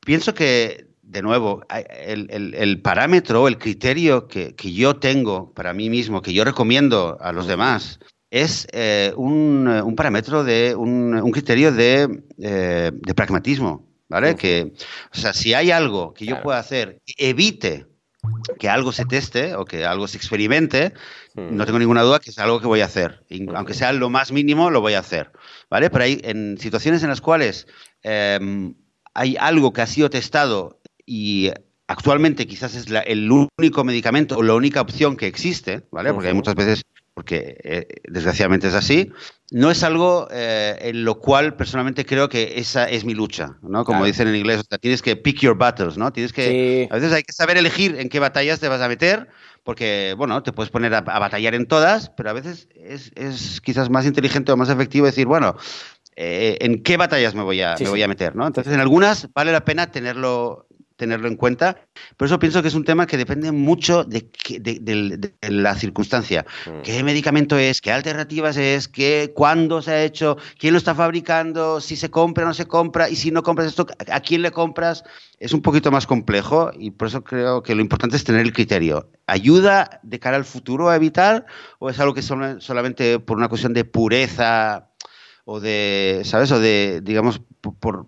pienso 0.00 0.34
que, 0.34 0.88
de 1.02 1.22
nuevo, 1.22 1.62
el, 1.68 2.54
el, 2.54 2.82
parámetro, 2.82 3.48
el 3.48 3.58
criterio 3.58 4.28
que, 4.28 4.54
que, 4.54 4.72
yo 4.72 4.96
tengo 4.96 5.52
para 5.52 5.72
mí 5.72 5.90
mismo, 5.90 6.22
que 6.22 6.32
yo 6.32 6.44
recomiendo 6.44 7.18
a 7.20 7.32
los 7.32 7.46
demás, 7.46 8.00
es 8.32 8.66
eh, 8.72 9.12
un, 9.16 9.68
un, 9.68 9.94
parámetro 9.94 10.42
de 10.42 10.74
un, 10.74 11.14
un 11.14 11.30
criterio 11.30 11.70
de, 11.70 12.22
eh, 12.38 12.90
de, 12.90 13.14
pragmatismo, 13.14 13.86
¿vale? 14.08 14.34
Que, 14.36 14.72
o 15.12 15.16
sea, 15.16 15.34
si 15.34 15.52
hay 15.52 15.70
algo 15.70 16.14
que 16.14 16.24
yo 16.24 16.40
pueda 16.42 16.58
hacer 16.58 17.02
que 17.04 17.28
evite 17.28 17.86
que 18.58 18.68
algo 18.68 18.92
se 18.92 19.04
teste 19.04 19.54
o 19.56 19.64
que 19.64 19.84
algo 19.84 20.08
se 20.08 20.16
experimente, 20.16 20.94
Hmm. 21.34 21.56
no 21.56 21.64
tengo 21.64 21.78
ninguna 21.78 22.02
duda 22.02 22.18
que 22.20 22.30
es 22.30 22.38
algo 22.38 22.60
que 22.60 22.66
voy 22.66 22.82
a 22.82 22.84
hacer. 22.84 23.24
Aunque 23.54 23.72
sea 23.74 23.92
lo 23.92 24.10
más 24.10 24.32
mínimo, 24.32 24.70
lo 24.70 24.80
voy 24.82 24.94
a 24.94 24.98
hacer. 24.98 25.30
¿Vale? 25.70 25.88
Pero 25.88 26.04
hay 26.04 26.20
en 26.24 26.58
situaciones 26.58 27.02
en 27.02 27.08
las 27.08 27.22
cuales 27.22 27.66
em, 28.02 28.74
hay 29.14 29.36
algo 29.38 29.72
que 29.72 29.80
ha 29.80 29.86
sido 29.86 30.10
testado 30.10 30.80
y 31.06 31.50
actualmente 31.86 32.46
quizás 32.46 32.74
es 32.74 32.90
la- 32.90 33.00
el 33.00 33.30
único 33.30 33.84
medicamento 33.84 34.36
o 34.36 34.42
la 34.42 34.54
única 34.54 34.80
opción 34.82 35.16
que 35.16 35.26
existe, 35.26 35.86
¿vale? 35.90 36.12
Porque 36.12 36.28
hay 36.28 36.34
muchas 36.34 36.54
veces, 36.54 36.82
porque 37.14 37.56
eh, 37.62 37.86
desgraciadamente 38.08 38.68
es 38.68 38.74
así, 38.74 39.10
no 39.50 39.70
es 39.70 39.82
algo 39.82 40.28
eh, 40.30 40.78
en 40.80 41.04
lo 41.04 41.18
cual 41.18 41.56
personalmente 41.56 42.06
creo 42.06 42.28
que 42.28 42.54
esa 42.56 42.88
es 42.88 43.04
mi 43.04 43.14
lucha, 43.14 43.58
¿no? 43.62 43.84
Como 43.84 43.98
Claro. 43.98 44.04
dicen 44.06 44.28
en 44.28 44.36
inglés, 44.36 44.60
o 44.60 44.64
sea, 44.68 44.78
tienes 44.78 45.02
que 45.02 45.16
pick 45.16 45.40
your 45.40 45.56
battles, 45.56 45.98
¿no? 45.98 46.10
Tienes 46.12 46.32
que, 46.32 46.86
Sí. 46.88 46.88
a 46.90 46.94
veces 46.96 47.12
hay 47.12 47.22
que 47.22 47.32
saber 47.32 47.58
elegir 47.58 47.96
en 47.98 48.08
qué 48.08 48.18
batallas 48.18 48.60
te 48.60 48.68
vas 48.68 48.80
a 48.80 48.88
meter, 48.88 49.28
porque, 49.62 50.14
bueno, 50.16 50.42
te 50.42 50.52
puedes 50.52 50.70
poner 50.70 50.94
a, 50.94 50.98
a 50.98 51.18
batallar 51.18 51.54
en 51.54 51.66
todas, 51.66 52.10
pero 52.16 52.30
a 52.30 52.32
veces 52.32 52.68
es, 52.74 53.12
es 53.14 53.60
quizás 53.60 53.90
más 53.90 54.06
inteligente 54.06 54.50
o 54.50 54.56
más 54.56 54.70
efectivo 54.70 55.04
decir, 55.06 55.26
bueno, 55.26 55.54
eh, 56.16 56.56
¿en 56.60 56.82
qué 56.82 56.96
batallas 56.96 57.34
me 57.34 57.42
voy 57.42 57.60
a, 57.60 57.76
Sí, 57.76 57.84
me 57.84 57.90
voy 57.90 58.02
a 58.02 58.08
meter, 58.08 58.34
¿no? 58.34 58.46
Entonces, 58.46 58.72
en 58.72 58.80
algunas 58.80 59.28
vale 59.34 59.52
la 59.52 59.64
pena 59.64 59.90
tenerlo 59.90 60.66
tenerlo 61.02 61.26
en 61.26 61.34
cuenta. 61.36 61.76
Por 62.16 62.26
eso 62.26 62.38
pienso 62.38 62.62
que 62.62 62.68
es 62.68 62.74
un 62.74 62.84
tema 62.84 63.08
que 63.08 63.16
depende 63.16 63.50
mucho 63.50 64.04
de, 64.04 64.30
de- 64.60 65.32
la 65.50 65.74
circunstancia. 65.74 66.46
Mm. 66.66 66.82
¿Qué 66.82 67.02
medicamento 67.02 67.58
es? 67.58 67.80
¿Qué 67.80 67.90
alternativas 67.90 68.56
es? 68.56 68.86
¿Qué, 68.86 69.32
¿Cuándo 69.34 69.82
se 69.82 69.90
ha 69.90 70.04
hecho? 70.04 70.36
¿Quién 70.58 70.74
lo 70.74 70.78
está 70.78 70.94
fabricando? 70.94 71.80
¿Si 71.80 71.96
se 71.96 72.08
compra 72.08 72.44
o 72.44 72.46
no 72.46 72.54
se 72.54 72.66
compra? 72.66 73.08
Y 73.10 73.16
si 73.16 73.32
no 73.32 73.42
compras 73.42 73.66
esto, 73.66 73.84
¿a 74.12 74.20
quién 74.20 74.42
le 74.42 74.52
compras? 74.52 75.02
Es 75.40 75.52
un 75.52 75.60
poquito 75.60 75.90
más 75.90 76.06
complejo 76.06 76.70
y 76.78 76.92
por 76.92 77.08
eso 77.08 77.24
creo 77.24 77.64
que 77.64 77.74
lo 77.74 77.80
importante 77.80 78.14
es 78.16 78.22
tener 78.22 78.42
el 78.42 78.52
criterio. 78.52 79.10
¿Ayuda 79.26 79.98
de 80.04 80.20
cara 80.20 80.36
al 80.36 80.44
futuro 80.44 80.88
a 80.88 80.94
evitar 80.94 81.46
o 81.80 81.90
es 81.90 81.98
algo 81.98 82.14
que 82.14 82.22
sola- 82.22 82.60
solamente 82.60 83.18
por 83.18 83.38
una 83.38 83.48
cuestión 83.48 83.72
de 83.74 83.84
pureza 83.84 84.88
o 85.44 85.58
de, 85.58 86.22
¿sabes? 86.24 86.52
O 86.52 86.60
de, 86.60 87.00
digamos, 87.02 87.40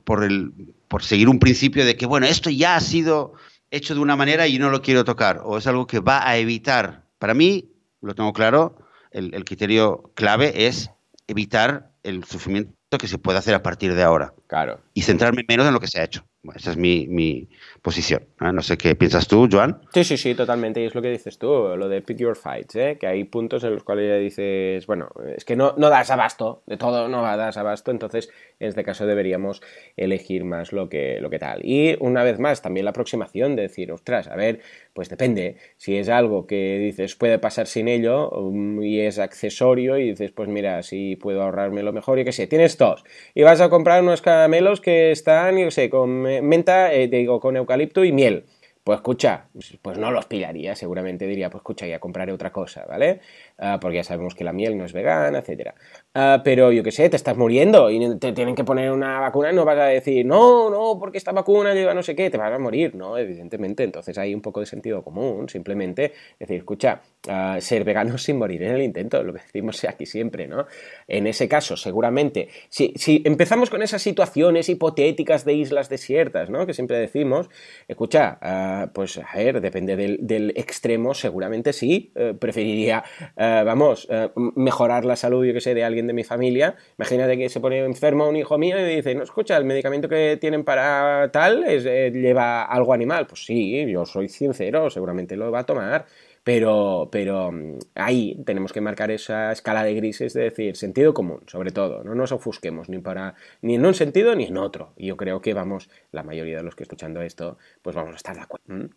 por 0.04 0.22
el, 0.22 0.52
por 0.94 1.02
seguir 1.02 1.28
un 1.28 1.40
principio 1.40 1.84
de 1.84 1.96
que, 1.96 2.06
bueno, 2.06 2.26
esto 2.26 2.50
ya 2.50 2.76
ha 2.76 2.80
sido 2.80 3.32
hecho 3.72 3.96
de 3.96 4.00
una 4.00 4.14
manera 4.14 4.46
y 4.46 4.60
no 4.60 4.70
lo 4.70 4.80
quiero 4.80 5.04
tocar, 5.04 5.40
o 5.42 5.58
es 5.58 5.66
algo 5.66 5.88
que 5.88 5.98
va 5.98 6.24
a 6.24 6.36
evitar. 6.36 7.02
Para 7.18 7.34
mí, 7.34 7.72
lo 8.00 8.14
tengo 8.14 8.32
claro, 8.32 8.78
el, 9.10 9.34
el 9.34 9.44
criterio 9.44 10.12
clave 10.14 10.68
es 10.68 10.92
evitar 11.26 11.90
el 12.04 12.22
sufrimiento 12.22 12.76
que 12.96 13.08
se 13.08 13.18
puede 13.18 13.38
hacer 13.38 13.56
a 13.56 13.62
partir 13.64 13.92
de 13.96 14.04
ahora 14.04 14.34
Claro. 14.46 14.80
y 14.92 15.02
centrarme 15.02 15.42
menos 15.48 15.66
en 15.66 15.72
lo 15.72 15.80
que 15.80 15.88
se 15.88 16.00
ha 16.00 16.04
hecho. 16.04 16.24
Bueno, 16.42 16.58
esa 16.58 16.72
es 16.72 16.76
mi, 16.76 17.06
mi 17.08 17.48
posición. 17.80 18.26
¿eh? 18.42 18.52
No 18.52 18.60
sé 18.60 18.76
qué 18.76 18.94
piensas 18.94 19.26
tú, 19.26 19.48
Joan. 19.50 19.80
Sí, 19.94 20.04
sí, 20.04 20.18
sí, 20.18 20.34
totalmente. 20.34 20.82
Y 20.82 20.84
es 20.84 20.94
lo 20.94 21.00
que 21.00 21.10
dices 21.10 21.38
tú, 21.38 21.48
lo 21.74 21.88
de 21.88 22.02
pick 22.02 22.18
your 22.18 22.36
fights, 22.36 22.76
¿eh? 22.76 22.98
que 23.00 23.06
hay 23.06 23.24
puntos 23.24 23.64
en 23.64 23.72
los 23.72 23.82
cuales 23.82 24.10
ya 24.10 24.16
dices, 24.16 24.86
bueno, 24.86 25.08
es 25.34 25.46
que 25.46 25.56
no, 25.56 25.74
no 25.78 25.88
das 25.88 26.10
abasto, 26.10 26.62
de 26.66 26.76
todo 26.76 27.08
no 27.08 27.22
das 27.22 27.56
abasto, 27.56 27.90
entonces 27.90 28.28
en 28.60 28.68
este 28.68 28.84
caso 28.84 29.06
deberíamos 29.06 29.62
elegir 29.96 30.44
más 30.44 30.72
lo 30.72 30.90
que, 30.90 31.18
lo 31.22 31.30
que 31.30 31.38
tal. 31.38 31.64
Y 31.64 31.96
una 32.00 32.22
vez 32.22 32.38
más, 32.38 32.60
también 32.60 32.84
la 32.84 32.90
aproximación 32.90 33.56
de 33.56 33.62
decir, 33.62 33.90
ostras, 33.90 34.28
a 34.28 34.36
ver, 34.36 34.60
pues 34.92 35.08
depende, 35.08 35.56
si 35.78 35.96
es 35.96 36.10
algo 36.10 36.46
que 36.46 36.78
dices 36.78 37.16
puede 37.16 37.38
pasar 37.38 37.66
sin 37.66 37.88
ello 37.88 38.28
um, 38.28 38.82
y 38.82 39.00
es 39.00 39.18
accesorio 39.18 39.96
y 39.96 40.10
dices, 40.10 40.30
pues 40.32 40.50
mira, 40.50 40.82
si 40.82 41.16
puedo 41.16 41.42
ahorrármelo 41.42 41.94
mejor, 41.94 42.18
yo 42.18 42.24
qué 42.26 42.32
sé, 42.32 42.46
tienes 42.46 42.76
tos 42.76 43.02
y 43.34 43.42
vas 43.42 43.62
a 43.62 43.70
comprar 43.70 44.02
unos 44.02 44.20
caramelos 44.34 44.80
que 44.80 45.12
están, 45.12 45.56
yo 45.58 45.70
sé, 45.70 45.88
con 45.88 46.22
menta, 46.22 46.92
eh, 46.92 47.06
digo, 47.06 47.38
con 47.38 47.56
eucalipto 47.56 48.04
y 48.04 48.12
miel. 48.12 48.44
Pues 48.82 48.96
escucha, 48.96 49.46
pues 49.80 49.96
no 49.96 50.10
los 50.10 50.26
pillaría, 50.26 50.74
seguramente 50.76 51.26
diría, 51.26 51.48
pues 51.48 51.60
escucha, 51.60 51.86
ya 51.86 52.00
compraré 52.00 52.32
otra 52.32 52.52
cosa, 52.52 52.84
¿vale? 52.86 53.20
Ah, 53.56 53.78
porque 53.80 53.96
ya 53.96 54.04
sabemos 54.04 54.34
que 54.34 54.42
la 54.42 54.52
miel 54.52 54.76
no 54.76 54.84
es 54.84 54.92
vegana, 54.92 55.38
etcétera. 55.38 55.74
Ah, 56.12 56.42
pero 56.44 56.72
yo 56.72 56.82
qué 56.82 56.90
sé, 56.90 57.08
te 57.08 57.16
estás 57.16 57.36
muriendo 57.36 57.88
y 57.88 58.18
te 58.18 58.32
tienen 58.32 58.54
que 58.56 58.64
poner 58.64 58.90
una 58.90 59.20
vacuna 59.20 59.52
y 59.52 59.54
no 59.54 59.64
vas 59.64 59.78
a 59.78 59.84
decir, 59.84 60.26
no, 60.26 60.70
no, 60.70 60.98
porque 60.98 61.18
esta 61.18 61.30
vacuna 61.30 61.72
lleva 61.72 61.94
no 61.94 62.02
sé 62.02 62.16
qué, 62.16 62.30
te 62.30 62.36
vas 62.36 62.52
a 62.52 62.58
morir, 62.58 62.96
¿no? 62.96 63.16
Evidentemente, 63.16 63.84
entonces 63.84 64.18
hay 64.18 64.34
un 64.34 64.40
poco 64.40 64.58
de 64.60 64.66
sentido 64.66 65.04
común, 65.04 65.48
simplemente 65.48 66.12
decir, 66.38 66.56
escucha, 66.56 67.00
ah, 67.28 67.58
ser 67.60 67.84
vegano 67.84 68.18
sin 68.18 68.38
morir 68.38 68.62
en 68.64 68.74
el 68.74 68.82
intento, 68.82 69.22
lo 69.22 69.32
que 69.32 69.40
decimos 69.40 69.84
aquí 69.84 70.06
siempre, 70.06 70.48
¿no? 70.48 70.66
En 71.06 71.28
ese 71.28 71.48
caso, 71.48 71.76
seguramente, 71.76 72.48
si, 72.68 72.92
si 72.96 73.22
empezamos 73.24 73.70
con 73.70 73.82
esas 73.82 74.02
situaciones 74.02 74.68
hipotéticas 74.68 75.44
de 75.44 75.54
islas 75.54 75.88
desiertas, 75.88 76.50
¿no? 76.50 76.66
Que 76.66 76.74
siempre 76.74 76.98
decimos, 76.98 77.48
escucha, 77.86 78.90
pues 78.92 79.18
a 79.18 79.36
ver, 79.36 79.60
depende 79.60 79.94
del, 79.96 80.18
del 80.20 80.50
extremo, 80.56 81.14
seguramente 81.14 81.72
sí, 81.72 82.10
eh, 82.14 82.34
preferiría, 82.38 83.04
eh, 83.44 83.62
vamos, 83.64 84.06
eh, 84.10 84.30
mejorar 84.56 85.04
la 85.04 85.16
salud, 85.16 85.44
yo 85.44 85.52
que 85.52 85.60
sé, 85.60 85.74
de 85.74 85.84
alguien 85.84 86.06
de 86.06 86.12
mi 86.12 86.24
familia. 86.24 86.76
Imagínate 86.98 87.36
que 87.36 87.48
se 87.48 87.60
pone 87.60 87.78
enfermo 87.78 88.28
un 88.28 88.36
hijo 88.36 88.58
mío 88.58 88.78
y 88.78 88.96
dice, 88.96 89.14
no, 89.14 89.22
escucha, 89.24 89.56
el 89.56 89.64
medicamento 89.64 90.08
que 90.08 90.38
tienen 90.40 90.64
para 90.64 91.30
tal 91.30 91.64
eh, 91.66 92.10
lleva 92.12 92.64
algo 92.64 92.92
animal. 92.94 93.26
Pues 93.26 93.44
sí, 93.44 93.90
yo 93.90 94.06
soy 94.06 94.28
sincero, 94.28 94.90
seguramente 94.90 95.36
lo 95.36 95.50
va 95.50 95.60
a 95.60 95.66
tomar. 95.66 96.06
Pero, 96.42 97.08
pero 97.10 97.52
mm, 97.52 97.78
ahí 97.94 98.42
tenemos 98.44 98.72
que 98.72 98.80
marcar 98.80 99.10
esa 99.10 99.50
escala 99.52 99.82
de 99.82 99.94
grises 99.94 100.34
de 100.34 100.42
decir 100.42 100.76
sentido 100.76 101.14
común, 101.14 101.42
sobre 101.46 101.70
todo. 101.72 102.04
No 102.04 102.14
nos 102.14 102.32
ofusquemos 102.32 102.88
ni 102.88 102.98
para 102.98 103.34
ni 103.62 103.76
en 103.76 103.86
un 103.86 103.94
sentido 103.94 104.34
ni 104.34 104.44
en 104.44 104.58
otro. 104.58 104.92
Y 104.96 105.06
yo 105.06 105.16
creo 105.16 105.40
que 105.40 105.54
vamos, 105.54 105.88
la 106.12 106.22
mayoría 106.22 106.58
de 106.58 106.62
los 106.62 106.76
que 106.76 106.84
escuchando 106.84 107.22
esto, 107.22 107.58
pues 107.82 107.96
vamos 107.96 108.14
a 108.14 108.16
estar 108.16 108.36
de 108.36 108.42
acuerdo. 108.42 108.90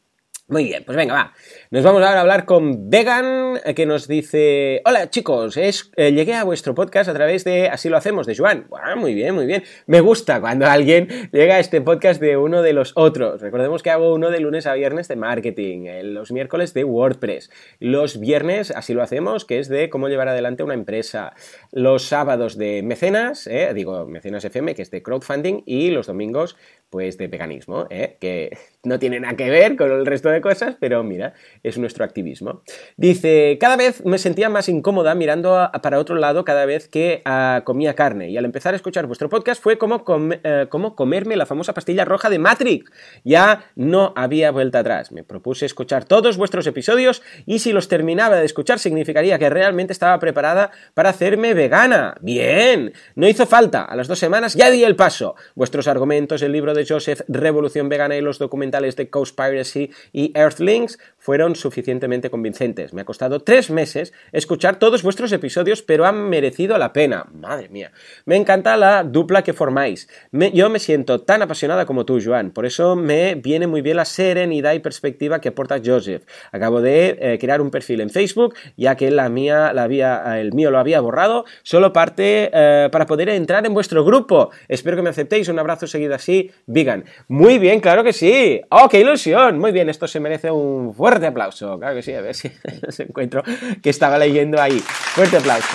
Muy 0.49 0.63
bien, 0.63 0.85
pues 0.85 0.95
venga, 0.95 1.13
va. 1.13 1.33
Nos 1.71 1.83
vamos 1.83 2.01
ahora 2.01 2.19
a 2.19 2.21
hablar 2.21 2.45
con 2.45 2.89
Vegan, 2.89 3.59
eh, 3.65 3.73
que 3.75 3.85
nos 3.85 4.07
dice: 4.07 4.81
Hola 4.85 5.09
chicos, 5.09 5.57
es, 5.57 5.91
eh, 5.97 6.13
llegué 6.13 6.35
a 6.35 6.45
vuestro 6.45 6.73
podcast 6.73 7.09
a 7.09 7.13
través 7.13 7.43
de 7.43 7.67
Así 7.67 7.89
lo 7.89 7.97
hacemos, 7.97 8.25
de 8.25 8.33
Joan. 8.33 8.65
Muy 8.95 9.13
bien, 9.13 9.35
muy 9.35 9.45
bien. 9.45 9.63
Me 9.87 9.99
gusta 9.99 10.39
cuando 10.39 10.65
alguien 10.65 11.09
llega 11.33 11.55
a 11.55 11.59
este 11.59 11.81
podcast 11.81 12.21
de 12.21 12.37
uno 12.37 12.61
de 12.61 12.71
los 12.71 12.93
otros. 12.95 13.41
Recordemos 13.41 13.83
que 13.83 13.89
hago 13.89 14.13
uno 14.13 14.31
de 14.31 14.39
lunes 14.39 14.67
a 14.67 14.73
viernes 14.73 15.09
de 15.09 15.17
marketing, 15.17 15.87
eh, 15.87 16.03
los 16.03 16.31
miércoles 16.31 16.73
de 16.73 16.85
WordPress, 16.85 17.51
los 17.81 18.17
viernes 18.17 18.71
Así 18.71 18.93
lo 18.93 19.03
hacemos, 19.03 19.43
que 19.43 19.59
es 19.59 19.67
de 19.67 19.89
cómo 19.89 20.07
llevar 20.07 20.29
adelante 20.29 20.63
una 20.63 20.75
empresa, 20.75 21.33
los 21.73 22.03
sábados 22.03 22.57
de 22.57 22.83
mecenas, 22.83 23.49
digo 23.75 24.05
mecenas 24.05 24.45
FM, 24.45 24.75
que 24.75 24.83
es 24.83 24.91
de 24.91 25.03
crowdfunding, 25.03 25.63
y 25.65 25.89
los 25.89 26.07
domingos, 26.07 26.55
pues 26.89 27.17
de 27.17 27.27
veganismo, 27.27 27.89
que 27.89 28.57
no 28.83 28.97
tiene 28.97 29.19
nada 29.19 29.35
que 29.35 29.49
ver 29.49 29.75
con 29.75 29.91
el 29.91 30.05
resto 30.05 30.29
de 30.29 30.36
cosas, 30.41 30.75
pero 30.79 31.03
mira, 31.03 31.33
es 31.63 31.77
nuestro 31.77 32.03
activismo. 32.03 32.61
Dice, 32.95 33.57
cada 33.59 33.75
vez 33.75 34.03
me 34.05 34.17
sentía 34.17 34.49
más 34.49 34.69
incómoda 34.69 35.15
mirando 35.15 35.69
para 35.81 35.99
otro 35.99 36.15
lado 36.15 36.45
cada 36.45 36.65
vez 36.65 36.87
que 36.87 37.21
ah, 37.25 37.61
comía 37.63 37.95
carne 37.95 38.29
y 38.29 38.37
al 38.37 38.45
empezar 38.45 38.73
a 38.73 38.77
escuchar 38.77 39.07
vuestro 39.07 39.29
podcast 39.29 39.61
fue 39.61 39.77
como, 39.77 40.03
eh, 40.43 40.67
como 40.69 40.95
comerme 40.95 41.35
la 41.35 41.45
famosa 41.45 41.73
pastilla 41.73 42.05
roja 42.05 42.29
de 42.29 42.39
Matrix. 42.39 42.91
Ya 43.23 43.65
no 43.75 44.13
había 44.15 44.51
vuelta 44.51 44.79
atrás. 44.79 45.11
Me 45.11 45.23
propuse 45.23 45.65
escuchar 45.65 46.05
todos 46.05 46.37
vuestros 46.37 46.67
episodios 46.67 47.21
y 47.45 47.59
si 47.59 47.73
los 47.73 47.87
terminaba 47.87 48.37
de 48.37 48.45
escuchar 48.45 48.79
significaría 48.79 49.39
que 49.39 49.49
realmente 49.49 49.93
estaba 49.93 50.19
preparada 50.19 50.71
para 50.93 51.09
hacerme 51.09 51.53
vegana. 51.53 52.15
Bien, 52.21 52.93
no 53.15 53.27
hizo 53.27 53.45
falta. 53.45 53.83
A 53.83 53.95
las 53.95 54.07
dos 54.07 54.19
semanas 54.19 54.53
ya 54.55 54.69
di 54.69 54.83
el 54.83 54.95
paso. 54.95 55.35
Vuestros 55.55 55.87
argumentos, 55.87 56.41
el 56.41 56.51
libro 56.51 56.73
de 56.73 56.85
Joseph, 56.85 57.21
Revolución 57.27 57.89
Vegana 57.89 58.15
y 58.15 58.21
los 58.21 58.39
documentales 58.39 58.95
de 58.95 59.09
Cowspiracy 59.09 59.91
y 60.11 60.26
Earthlings 60.35 60.97
fueron 61.17 61.55
suficientemente 61.55 62.29
convincentes. 62.29 62.93
Me 62.93 63.01
ha 63.01 63.05
costado 63.05 63.41
tres 63.41 63.69
meses 63.69 64.13
escuchar 64.31 64.79
todos 64.79 65.03
vuestros 65.03 65.31
episodios, 65.31 65.81
pero 65.81 66.05
han 66.05 66.29
merecido 66.29 66.77
la 66.77 66.93
pena. 66.93 67.25
Madre 67.33 67.69
mía. 67.69 67.91
Me 68.25 68.37
encanta 68.37 68.77
la 68.77 69.03
dupla 69.03 69.43
que 69.43 69.53
formáis. 69.53 70.07
Yo 70.31 70.69
me 70.69 70.79
siento 70.79 71.19
tan 71.21 71.41
apasionada 71.41 71.85
como 71.85 72.05
tú, 72.05 72.19
Joan. 72.23 72.51
Por 72.51 72.65
eso 72.65 72.95
me 72.95 73.35
viene 73.35 73.67
muy 73.67 73.81
bien 73.81 73.97
la 73.97 74.05
serenidad 74.05 74.73
y 74.73 74.79
perspectiva 74.79 75.41
que 75.41 75.49
aporta 75.49 75.81
Joseph. 75.83 76.23
Acabo 76.51 76.81
de 76.81 77.17
eh, 77.19 77.37
crear 77.39 77.61
un 77.61 77.71
perfil 77.71 78.01
en 78.01 78.09
Facebook, 78.09 78.55
ya 78.77 78.95
que 78.95 79.11
la 79.11 79.27
mía, 79.29 79.73
la 79.73 79.83
había, 79.83 80.39
el 80.39 80.53
mío 80.53 80.71
lo 80.71 80.79
había 80.79 81.01
borrado, 81.01 81.45
solo 81.63 81.91
parte 81.91 82.49
eh, 82.53 82.89
para 82.91 83.05
poder 83.05 83.29
entrar 83.29 83.65
en 83.65 83.73
vuestro 83.73 84.05
grupo. 84.05 84.51
Espero 84.67 84.95
que 84.95 85.03
me 85.03 85.09
aceptéis. 85.09 85.49
Un 85.49 85.59
abrazo 85.59 85.87
seguido 85.87 86.15
así, 86.15 86.51
vegan. 86.65 87.05
Muy 87.27 87.59
bien, 87.59 87.79
claro 87.79 88.03
que 88.03 88.13
sí. 88.13 88.61
¡Oh, 88.69 88.87
qué 88.89 89.01
ilusión! 89.01 89.59
Muy 89.59 89.71
bien, 89.71 89.89
esto 89.89 90.07
se 90.07 90.16
merece 90.19 90.51
un 90.51 90.93
fuerte 90.93 91.27
aplauso. 91.27 91.77
Claro 91.79 91.95
que 91.95 92.01
sí, 92.01 92.13
a 92.13 92.21
ver 92.21 92.35
si 92.35 92.51
os 92.87 92.99
encuentro 92.99 93.43
que 93.81 93.89
estaba 93.89 94.17
leyendo 94.17 94.61
ahí. 94.61 94.79
Fuerte 94.79 95.37
aplauso. 95.37 95.67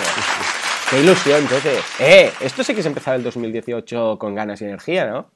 Qué 0.89 1.01
ilusión, 1.01 1.39
entonces. 1.41 1.83
Eh, 1.99 2.31
esto 2.41 2.63
sí 2.63 2.73
que 2.73 2.81
es 2.81 2.85
empezar 2.85 3.15
el 3.15 3.23
2018 3.23 4.17
con 4.19 4.35
ganas 4.35 4.61
y 4.61 4.65
energía, 4.65 5.07
¿no? 5.07 5.31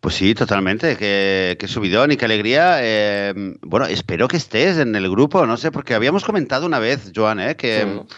Pues 0.00 0.14
sí, 0.14 0.34
totalmente. 0.34 0.96
Qué, 0.96 1.56
qué 1.58 1.68
subidón 1.68 2.12
y 2.12 2.16
qué 2.16 2.24
alegría. 2.24 2.78
Eh, 2.80 3.34
bueno, 3.62 3.86
espero 3.86 4.28
que 4.28 4.36
estés 4.36 4.78
en 4.78 4.94
el 4.94 5.10
grupo, 5.10 5.46
no 5.46 5.56
sé, 5.56 5.70
porque 5.70 5.94
habíamos 5.94 6.24
comentado 6.24 6.66
una 6.66 6.78
vez, 6.78 7.12
Joan, 7.14 7.40
¿eh? 7.40 7.56
que, 7.56 7.82
Sí. 7.82 8.16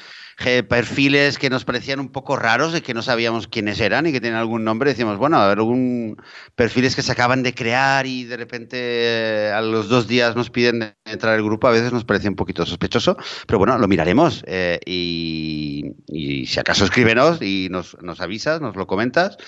Perfiles 0.69 1.37
que 1.37 1.51
nos 1.51 1.65
parecían 1.65 1.99
un 1.99 2.11
poco 2.11 2.37
raros 2.37 2.77
y 2.77 2.81
que 2.81 2.95
no 2.95 3.03
sabíamos 3.03 3.49
quiénes 3.49 3.81
eran 3.81 4.07
y 4.07 4.13
que 4.13 4.21
tenían 4.21 4.39
algún 4.39 4.63
nombre. 4.63 4.91
Decíamos, 4.91 5.19
bueno, 5.19 5.41
algún 5.41 6.17
perfiles 6.55 6.95
que 6.95 7.03
se 7.03 7.11
acaban 7.11 7.43
de 7.43 7.55
crear 7.55 8.07
y 8.07 8.25
de 8.25 8.37
repente 8.37 8.79
eh, 8.81 9.53
a 9.53 9.61
los 9.61 9.89
dos 9.89 10.07
días 10.07 10.37
nos 10.37 10.51
piden 10.51 10.95
entrar 11.05 11.35
al 11.35 11.43
grupo 11.43 11.67
a 11.67 11.73
veces 11.73 11.93
nos 11.93 12.05
parece 12.05 12.29
un 12.29 12.37
poquito 12.37 12.65
sospechoso, 12.65 13.17
pero 13.47 13.59
bueno, 13.59 13.79
lo 13.79 13.89
miraremos 13.89 14.45
eh, 14.47 14.79
y, 14.87 16.47
si 16.47 16.61
acaso 16.61 16.85
escríbenos 16.85 17.43
y 17.43 17.69
nos, 17.71 18.01
nos 18.03 18.21
avisas, 18.21 18.61
nos 18.61 18.77
lo 18.77 18.87
comentas. 18.87 19.39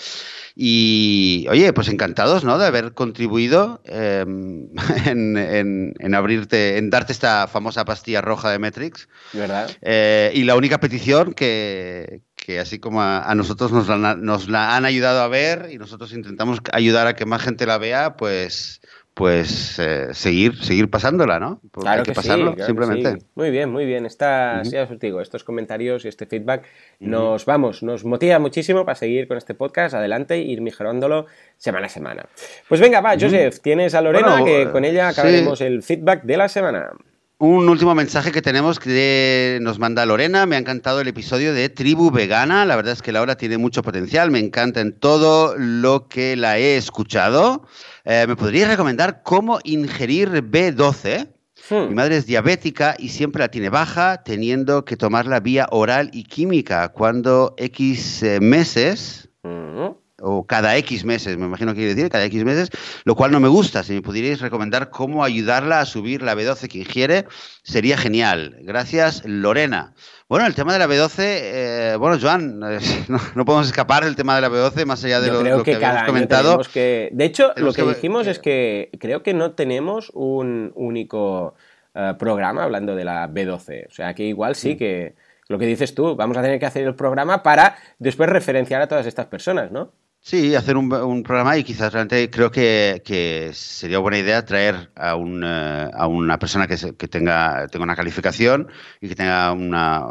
Y 0.62 1.46
oye, 1.48 1.72
pues 1.72 1.88
encantados, 1.88 2.44
¿no? 2.44 2.58
De 2.58 2.66
haber 2.66 2.92
contribuido 2.92 3.80
em, 3.86 4.68
en, 5.06 6.14
abrirte, 6.14 6.76
en 6.76 6.90
darte 6.90 7.14
esta 7.14 7.46
famosa 7.46 7.86
pastilla 7.86 8.20
roja 8.20 8.50
de 8.50 8.58
Metrix. 8.58 9.08
¿Verdad? 9.32 9.70
Eh, 9.80 10.30
y 10.34 10.44
la 10.44 10.56
única 10.56 10.78
petición 10.78 11.32
que, 11.32 12.20
así 12.60 12.78
como 12.78 13.00
a, 13.00 13.34
nosotros 13.34 13.72
nos 13.72 13.88
la, 13.88 14.14
nos 14.16 14.50
la 14.50 14.76
han 14.76 14.84
ayudado 14.84 15.22
a 15.22 15.28
ver 15.28 15.70
y 15.72 15.78
nosotros 15.78 16.12
intentamos 16.12 16.58
ayudar 16.74 17.06
a 17.06 17.16
que 17.16 17.24
más 17.24 17.40
gente 17.40 17.64
la 17.64 17.78
vea, 17.78 18.18
pues 18.18 18.82
pues 19.14 19.78
eh, 19.78 20.08
seguir, 20.12 20.56
seguir 20.62 20.88
pasándola, 20.88 21.38
¿no? 21.38 21.60
claro 21.72 22.00
hay 22.00 22.04
que, 22.04 22.12
pasarlo, 22.12 22.54
simplemente. 22.64 23.18
Muy 23.34 23.50
bien, 23.50 23.70
muy 23.70 23.84
bien. 23.84 24.06
Está, 24.06 24.62
ya 24.62 24.84
os 24.84 24.98
digo, 24.98 25.20
estos 25.20 25.44
comentarios 25.44 26.04
y 26.04 26.08
este 26.08 26.26
feedback 26.26 26.64
nos 27.00 27.44
vamos, 27.44 27.82
nos 27.82 28.04
motiva 28.04 28.38
muchísimo 28.38 28.84
para 28.84 28.94
seguir 28.94 29.28
con 29.28 29.36
este 29.36 29.54
podcast 29.54 29.94
adelante 29.94 30.34
e 30.34 30.42
ir 30.42 30.60
mejorándolo 30.62 31.26
semana 31.58 31.86
a 31.86 31.90
semana. 31.90 32.26
Pues 32.68 32.80
venga, 32.80 33.00
va, 33.00 33.16
Joseph, 33.20 33.60
tienes 33.60 33.94
a 33.94 34.00
Lorena, 34.00 34.44
que 34.44 34.70
con 34.70 34.84
ella 34.84 35.08
acabaremos 35.08 35.60
el 35.60 35.82
feedback 35.82 36.22
de 36.22 36.36
la 36.36 36.48
semana. 36.48 36.92
Un 37.40 37.70
último 37.70 37.94
mensaje 37.94 38.32
que 38.32 38.42
tenemos 38.42 38.78
que 38.78 39.58
nos 39.62 39.78
manda 39.78 40.04
Lorena. 40.04 40.44
Me 40.44 40.56
ha 40.56 40.58
encantado 40.58 41.00
el 41.00 41.08
episodio 41.08 41.54
de 41.54 41.70
Tribu 41.70 42.10
Vegana. 42.10 42.66
La 42.66 42.76
verdad 42.76 42.92
es 42.92 43.00
que 43.00 43.12
Laura 43.12 43.36
tiene 43.36 43.56
mucho 43.56 43.82
potencial. 43.82 44.30
Me 44.30 44.40
encanta 44.40 44.82
en 44.82 44.92
todo 44.92 45.56
lo 45.56 46.06
que 46.06 46.36
la 46.36 46.58
he 46.58 46.76
escuchado. 46.76 47.64
Eh, 48.04 48.24
¿Me 48.26 48.36
podrías 48.36 48.68
recomendar 48.68 49.22
cómo 49.22 49.58
ingerir 49.64 50.28
B12? 50.30 51.28
Hmm. 51.68 51.88
Mi 51.88 51.94
madre 51.94 52.16
es 52.16 52.26
diabética 52.26 52.96
y 52.98 53.10
siempre 53.10 53.40
la 53.40 53.48
tiene 53.48 53.68
baja, 53.68 54.22
teniendo 54.22 54.84
que 54.84 54.96
tomarla 54.96 55.40
vía 55.40 55.68
oral 55.70 56.10
y 56.12 56.24
química. 56.24 56.88
Cuando 56.88 57.54
X 57.58 58.22
eh, 58.22 58.40
meses, 58.40 59.28
hmm 59.42 59.99
o 60.20 60.44
cada 60.44 60.76
X 60.76 61.04
meses, 61.04 61.36
me 61.36 61.46
imagino 61.46 61.72
que 61.72 61.78
quiere 61.78 61.94
decir, 61.94 62.10
cada 62.10 62.24
X 62.24 62.44
meses, 62.44 62.70
lo 63.04 63.14
cual 63.14 63.32
no 63.32 63.40
me 63.40 63.48
gusta. 63.48 63.82
Si 63.82 63.92
me 63.92 64.02
pudierais 64.02 64.40
recomendar 64.40 64.90
cómo 64.90 65.24
ayudarla 65.24 65.80
a 65.80 65.86
subir 65.86 66.22
la 66.22 66.34
B12 66.34 66.68
que 66.68 66.78
ingiere, 66.78 67.26
sería 67.62 67.96
genial. 67.96 68.56
Gracias, 68.60 69.22
Lorena. 69.24 69.94
Bueno, 70.28 70.46
el 70.46 70.54
tema 70.54 70.72
de 70.72 70.78
la 70.78 70.86
B12, 70.86 71.14
eh, 71.18 71.96
bueno, 71.98 72.18
Joan, 72.20 72.60
no, 73.34 73.44
podemos 73.44 73.66
escapar 73.66 74.04
del 74.04 74.16
tema 74.16 74.36
de 74.36 74.42
la 74.42 74.48
B12 74.48 74.86
más 74.86 75.02
allá 75.04 75.20
de 75.20 75.28
lo, 75.28 75.62
que, 75.64 75.74
habíamos 75.74 76.04
comentado. 76.04 76.60
Que, 76.72 77.08
de 77.12 77.24
hecho, 77.24 77.52
lo 77.56 77.72
que, 77.72 77.82
dijimos 77.82 78.26
es 78.26 78.38
que 78.38 78.90
creo 79.00 79.22
que 79.22 79.34
no 79.34 79.52
tenemos 79.52 80.10
un 80.14 80.72
único 80.76 81.54
eh, 81.94 82.14
programa 82.18 82.62
hablando 82.62 82.94
de 82.94 83.04
la 83.04 83.28
B12. 83.28 83.88
O 83.88 83.90
sea, 83.90 84.14
que 84.14 84.24
igual 84.24 84.54
sí 84.54 84.76
que 84.76 85.16
lo 85.48 85.58
que 85.58 85.66
dices 85.66 85.96
tú, 85.96 86.14
vamos 86.14 86.36
a 86.36 86.42
tener 86.42 86.60
que 86.60 86.66
hacer 86.66 86.86
el 86.86 86.94
programa 86.94 87.42
para 87.42 87.74
después 87.98 88.30
referenciar 88.30 88.80
a 88.82 88.86
todas 88.86 89.06
estas 89.06 89.26
personas, 89.26 89.72
¿no? 89.72 89.92
Sí, 90.22 90.54
hacer 90.54 90.76
un, 90.76 90.88
programa 91.22 91.56
y 91.56 91.64
quizás 91.64 91.92
realmente 91.92 92.28
creo 92.30 92.50
que, 92.50 93.50
sería 93.54 93.98
buena 93.98 94.18
idea 94.18 94.44
traer 94.44 94.90
a, 94.94 95.16
un, 95.16 95.42
eh, 95.42 95.90
a 95.92 96.06
una 96.06 96.38
persona 96.38 96.66
que, 96.66 96.76
que, 96.96 97.08
tenga, 97.08 97.66
tenga 97.68 97.84
una 97.84 97.96
calificación 97.96 98.68
y 99.00 99.08
que 99.08 99.14
tenga 99.14 99.50
una, 99.52 100.04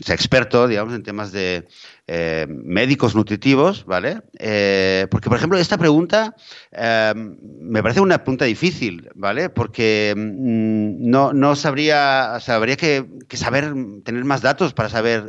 sea 0.00 0.14
experto, 0.14 0.66
digamos, 0.66 0.94
en 0.94 1.02
temas 1.02 1.30
de 1.30 1.68
eh, 2.06 2.46
médicos 2.48 3.14
nutritivos, 3.14 3.84
¿vale? 3.86 4.22
Eh, 4.38 5.06
porque, 5.10 5.28
por 5.28 5.38
ejemplo, 5.38 5.58
esta 5.58 5.78
pregunta 5.78 6.34
me 6.72 7.82
parece 7.82 8.00
una 8.00 8.18
pregunta 8.18 8.44
difícil, 8.44 9.08
¿vale? 9.14 9.48
Porque 9.48 10.14
mm, 10.16 11.08
no, 11.10 11.32
no 11.32 11.56
sabría, 11.56 12.34
o 12.36 12.40
sea, 12.40 12.56
habría 12.56 12.76
que, 12.76 13.06
saber, 13.32 13.72
tener 14.04 14.24
más 14.24 14.42
datos 14.42 14.74
para 14.74 14.88
saber 14.88 15.26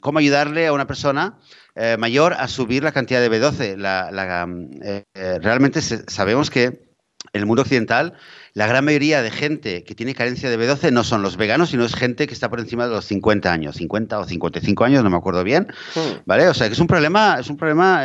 cómo 0.00 0.18
ayudarle 0.18 0.66
a 0.66 0.72
una 0.72 0.86
persona 0.86 1.38
eh, 1.74 1.96
mayor 1.98 2.34
a 2.34 2.48
subir 2.48 2.82
la 2.82 2.92
cantidad 2.92 3.20
de 3.20 3.30
B12. 3.30 3.76
La, 3.76 4.46
eh, 4.82 5.04
eh, 5.14 5.38
realmente 5.40 5.80
sabemos 5.80 6.50
que 6.50 6.91
el 7.32 7.46
mundo 7.46 7.62
occidental 7.62 8.14
la 8.54 8.66
gran 8.66 8.84
mayoría 8.84 9.22
de 9.22 9.30
gente 9.30 9.82
que 9.82 9.94
tiene 9.94 10.14
carencia 10.14 10.50
de 10.50 10.58
B12 10.58 10.92
no 10.92 11.04
son 11.04 11.22
los 11.22 11.38
veganos, 11.38 11.70
sino 11.70 11.86
es 11.86 11.94
gente 11.94 12.26
que 12.26 12.34
está 12.34 12.50
por 12.50 12.60
encima 12.60 12.86
de 12.86 12.92
los 12.92 13.06
50 13.06 13.50
años, 13.50 13.76
50 13.76 14.18
o 14.18 14.24
55 14.24 14.84
años, 14.84 15.02
no 15.02 15.08
me 15.08 15.16
acuerdo 15.16 15.42
bien, 15.42 15.68
hmm. 15.94 16.20
¿vale? 16.26 16.48
O 16.48 16.54
sea, 16.54 16.66
que 16.66 16.74
es 16.74 16.78
un 16.78 16.86
problema, 16.86 17.38
es 17.40 17.48
un 17.48 17.56
problema 17.56 18.02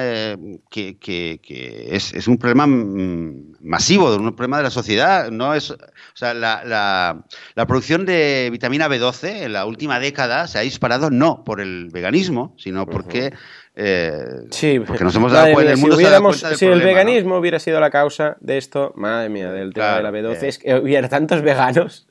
que, 0.70 1.90
es, 1.92 2.28
un 2.28 2.38
problema 2.38 2.66
mm, 2.66 3.58
masivo, 3.60 4.16
un 4.16 4.36
problema 4.36 4.58
de 4.58 4.64
la 4.64 4.70
sociedad, 4.70 5.32
no 5.32 5.54
es, 5.54 5.72
o 5.72 5.78
sea, 6.14 6.34
la, 6.34 7.26
producción 7.68 8.06
de 8.06 8.48
vitamina 8.50 8.88
B12 8.88 9.44
en 9.44 9.54
la 9.54 9.66
última 9.66 10.00
década 10.00 10.48
se 10.48 10.60
ha 10.60 10.62
disparado 10.62 11.10
no 11.10 11.44
por 11.44 11.60
el 11.60 11.90
veganismo, 11.92 12.56
sino 12.58 12.86
porque 12.86 13.34
eh, 13.80 14.48
sí, 14.50 14.80
porque 14.80 15.04
nos 15.04 15.16
hemos 15.16 15.32
dado 15.32 15.54
cuenta, 15.54 15.74
el 15.74 15.78
mundo 15.78 15.96
si, 16.34 16.56
si 16.56 16.66
el 16.66 16.82
veganismo 16.82 17.38
hubiera 17.38 17.60
sido 17.60 17.80
la 17.80 17.92
causa 17.92 18.36
de 18.40 18.58
esto, 18.58 18.92
madre 18.96 19.30
mía, 19.30 19.52
del 19.52 19.72
tema 19.72 19.98
de 19.98 20.04
la 20.04 20.12
B12, 20.12 20.44
es 20.44 20.58
que 20.58 20.74
hubiera 20.74 21.08
tantos 21.10 21.44
veganos 21.44 22.08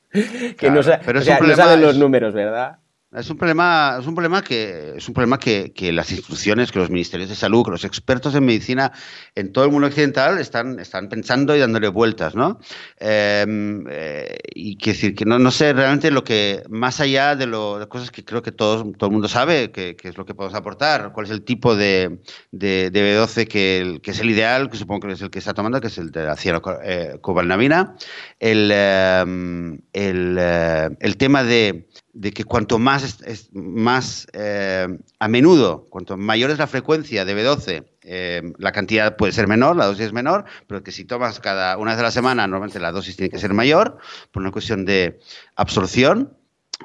que 0.57 0.71
no, 0.71 0.85
saben 0.85 1.81
los 1.81 1.97
números, 1.97 2.35
¿verdad? 2.35 2.79
Es 3.13 3.31
un 3.31 3.37
problema, 3.37 3.99
es 4.01 4.07
un 4.07 4.17
problema 4.17 4.43
que 4.43 4.95
es 4.97 5.07
un 5.07 5.15
problema 5.15 5.39
que, 5.39 5.73
las 5.93 6.11
instituciones, 6.11 6.73
que 6.73 6.81
los 6.81 6.91
ministerios 6.91 7.29
de 7.29 7.37
salud, 7.37 7.65
que 7.65 7.71
los 7.71 7.85
expertos 7.85 8.35
en 8.35 8.45
medicina 8.45 8.93
en 9.37 9.53
todo 9.53 9.65
el 9.65 9.71
mundo 9.71 9.87
occidental 9.87 10.39
están, 10.39 10.81
están 10.81 11.09
pensando 11.09 11.55
y 11.55 11.61
dándole 11.61 11.87
vueltas, 11.87 12.35
¿no? 12.35 12.59
Em, 12.99 13.85
eh, 13.89 14.37
y 14.53 14.77
que 14.77 14.91
decir 14.91 15.15
que 15.15 15.25
no, 15.25 15.39
no 15.39 15.53
sé 15.53 15.73
realmente 15.73 16.11
lo 16.11 16.25
que, 16.25 16.65
más 16.69 16.99
allá 16.99 17.37
de, 17.37 17.47
lo, 17.47 17.89
cosas 17.89 18.11
que 18.11 18.25
creo 18.25 18.43
que 18.43 18.51
todos, 18.51 18.85
todo 18.99 19.09
el 19.09 19.13
mundo 19.13 19.29
sabe, 19.29 19.71
que, 19.71 19.97
es 20.03 20.19
lo 20.19 20.27
que 20.27 20.35
podemos 20.35 20.57
aportar, 20.57 21.13
cuál 21.13 21.27
es 21.27 21.33
el 21.33 21.45
tipo 21.45 21.77
de, 21.77 22.19
de, 22.51 22.91
B12 22.93 23.47
que, 23.47 24.01
que, 24.03 24.11
es 24.11 24.19
el 24.19 24.31
ideal, 24.31 24.69
que 24.69 24.77
supongo 24.77 25.07
que 25.07 25.13
es 25.13 25.23
el 25.23 25.31
que 25.31 25.39
está 25.39 25.55
tomando, 25.55 25.81
que 25.81 25.87
es 25.87 25.99
el 25.99 26.11
de 26.11 26.25
la 26.25 26.37
cianocobalnamina, 26.37 27.95
el, 28.41 28.71
em, 28.73 29.79
el, 29.93 30.37
eh, 30.41 30.89
el 31.01 31.17
tema 31.17 31.45
de 31.45 31.87
de 32.17 32.33
que 32.33 32.45
cuanto 32.45 32.79
más, 32.79 33.19
más 33.53 34.27
eh, 34.33 34.89
a 35.19 35.29
menudo, 35.29 35.85
cuanto 35.91 36.17
mayor 36.17 36.51
es 36.51 36.57
la 36.57 36.67
frecuencia 36.67 37.27
de 37.27 37.37
B12, 37.37 37.85
eh, 38.05 38.53
la 38.57 38.73
cantidad 38.73 39.17
puede 39.17 39.33
ser 39.33 39.47
menor, 39.49 39.77
la 39.77 39.85
dosis 39.85 40.07
es 40.07 40.13
menor, 40.15 40.47
pero 40.67 40.83
que 40.83 40.93
si 40.93 41.05
tomas 41.05 41.41
cada 41.41 41.77
una 41.77 41.91
vez 41.91 42.01
a 42.01 42.05
la 42.05 42.11
semana, 42.11 42.47
normalmente 42.47 42.81
la 42.81 42.91
dosis 42.91 43.17
tiene 43.17 43.29
que 43.29 43.39
ser 43.39 43.53
mayor, 43.53 43.99
por 44.31 44.41
una 44.43 44.51
cuestión 44.51 44.87
de 44.87 45.21
absorción, 45.57 46.35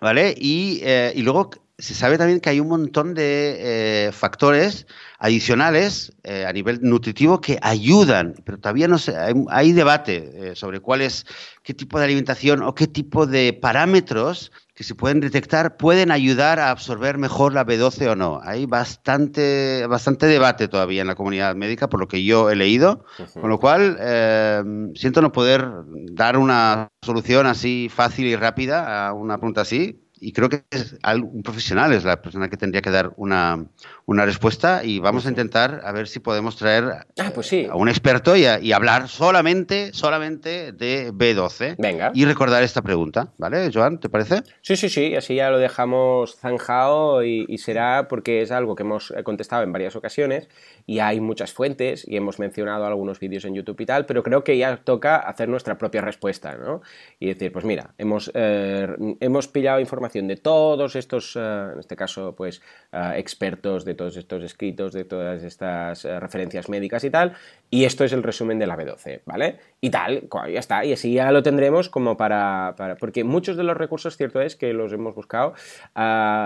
¿vale? 0.01 0.35
Y, 0.37 0.81
eh, 0.83 1.13
y 1.15 1.21
luego 1.21 1.51
se 1.81 1.93
sabe 1.93 2.17
también 2.17 2.39
que 2.39 2.49
hay 2.49 2.59
un 2.59 2.69
montón 2.69 3.13
de 3.13 4.09
factores 4.13 4.87
adicionales 5.19 6.13
a 6.23 6.53
nivel 6.53 6.79
nutritivo 6.81 7.41
que 7.41 7.59
ayudan, 7.61 8.35
pero 8.45 8.59
todavía 8.59 8.87
no 8.87 8.97
sé, 8.97 9.17
hay, 9.17 9.33
hay 9.49 9.71
debate 9.73 10.55
sobre 10.55 10.79
cuál 10.79 11.01
es, 11.01 11.25
qué 11.63 11.73
tipo 11.73 11.99
de 11.99 12.05
alimentación 12.05 12.63
o 12.63 12.75
qué 12.75 12.87
tipo 12.87 13.25
de 13.25 13.53
parámetros 13.53 14.51
que 14.81 14.83
se 14.83 14.95
pueden 14.95 15.19
detectar 15.19 15.77
pueden 15.77 16.09
ayudar 16.09 16.59
a 16.59 16.71
absorber 16.71 17.19
mejor 17.19 17.53
la 17.53 17.65
B12 17.65 18.07
o 18.07 18.15
no. 18.15 18.41
Hay 18.43 18.65
bastante, 18.65 19.85
bastante 19.87 20.25
debate 20.25 20.67
todavía 20.67 21.01
en 21.01 21.07
la 21.07 21.13
comunidad 21.13 21.55
médica, 21.55 21.87
por 21.87 21.99
lo 21.99 22.07
que 22.07 22.23
yo 22.23 22.49
he 22.49 22.55
leído, 22.55 23.05
con 23.39 23.51
lo 23.51 23.59
cual 23.59 23.97
eh, 23.99 24.63
siento 24.95 25.21
no 25.21 25.31
poder 25.31 25.67
dar 26.13 26.35
una 26.35 26.89
solución 27.03 27.45
así 27.45 27.89
fácil 27.93 28.25
y 28.25 28.35
rápida 28.35 29.07
a 29.07 29.13
una 29.13 29.37
pregunta 29.37 29.61
así, 29.61 30.01
y 30.21 30.31
creo 30.33 30.49
que 30.49 30.63
es 30.69 30.95
un 31.03 31.41
profesional 31.41 31.91
es 31.93 32.03
la 32.03 32.21
persona 32.21 32.47
que 32.47 32.55
tendría 32.55 32.81
que 32.81 32.91
dar 32.91 33.11
una, 33.17 33.65
una 34.05 34.25
respuesta 34.25 34.83
y 34.83 34.99
vamos 34.99 35.25
a 35.25 35.29
intentar 35.29 35.81
a 35.83 35.91
ver 35.91 36.07
si 36.07 36.19
podemos 36.19 36.57
traer 36.57 37.05
ah, 37.19 37.31
pues 37.33 37.47
sí. 37.47 37.67
a 37.69 37.75
un 37.75 37.89
experto 37.89 38.35
y, 38.35 38.45
y, 38.61 38.71
hablar 38.71 39.07
solamente, 39.07 39.93
solamente 39.93 40.71
de 40.71 41.11
B12 41.13 41.75
Venga. 41.77 42.11
y 42.13 42.25
recordar 42.25 42.63
esta 42.63 42.81
pregunta, 42.81 43.31
¿vale, 43.37 43.69
Joan? 43.73 43.99
¿Te 43.99 44.09
parece? 44.09 44.43
Sí, 44.61 44.75
sí, 44.75 44.89
sí, 44.89 45.15
así 45.15 45.35
ya 45.35 45.49
lo 45.49 45.59
dejamos 45.59 46.37
zanjado 46.37 47.23
y, 47.23 47.45
y 47.47 47.57
será 47.57 48.07
porque 48.07 48.41
es 48.41 48.51
algo 48.51 48.75
que 48.75 48.83
hemos 48.83 49.13
contestado 49.23 49.63
en 49.63 49.71
varias 49.71 49.95
ocasiones 49.95 50.49
y 50.85 50.99
hay 50.99 51.19
muchas 51.19 51.53
fuentes 51.53 52.07
y 52.07 52.17
hemos 52.17 52.39
mencionado 52.39 52.85
algunos 52.85 53.19
vídeos 53.19 53.45
en 53.45 53.55
YouTube 53.55 53.79
y 53.81 53.85
tal, 53.85 54.05
pero 54.05 54.23
creo 54.23 54.43
que 54.43 54.57
ya 54.57 54.77
toca 54.77 55.17
hacer 55.17 55.49
nuestra 55.49 55.77
propia 55.77 56.01
respuesta, 56.01 56.55
¿no? 56.55 56.81
Y 57.19 57.27
decir, 57.27 57.51
pues 57.51 57.65
mira, 57.65 57.93
hemos, 57.97 58.31
eh, 58.33 58.87
hemos 59.19 59.47
pillado 59.47 59.79
información 59.79 60.27
de 60.27 60.37
todos 60.37 60.95
estos, 60.95 61.35
eh, 61.35 61.39
en 61.73 61.79
este 61.79 61.95
caso, 61.95 62.35
pues 62.35 62.61
eh, 62.91 63.13
expertos, 63.17 63.85
de 63.85 63.90
todos 63.95 64.17
estos 64.17 64.43
escritos, 64.43 64.93
de 64.93 65.03
todas 65.03 65.43
estas 65.43 66.03
referencias 66.03 66.69
médicas 66.69 67.03
y 67.03 67.09
tal, 67.09 67.33
y 67.69 67.85
esto 67.85 68.03
es 68.03 68.13
el 68.13 68.23
resumen 68.23 68.59
de 68.59 68.67
la 68.67 68.77
B12, 68.77 69.21
¿vale? 69.25 69.57
Y 69.79 69.89
tal, 69.89 70.27
ya 70.51 70.59
está, 70.59 70.85
y 70.85 70.93
así 70.93 71.13
ya 71.13 71.31
lo 71.31 71.43
tendremos 71.43 71.89
como 71.89 72.17
para, 72.17 72.75
porque 72.99 73.23
muchos 73.23 73.57
de 73.57 73.63
los 73.63 73.77
recursos, 73.77 74.17
cierto 74.17 74.41
es 74.41 74.55
que 74.55 74.73
los 74.73 74.93
hemos 74.93 75.15
buscado, 75.15 75.53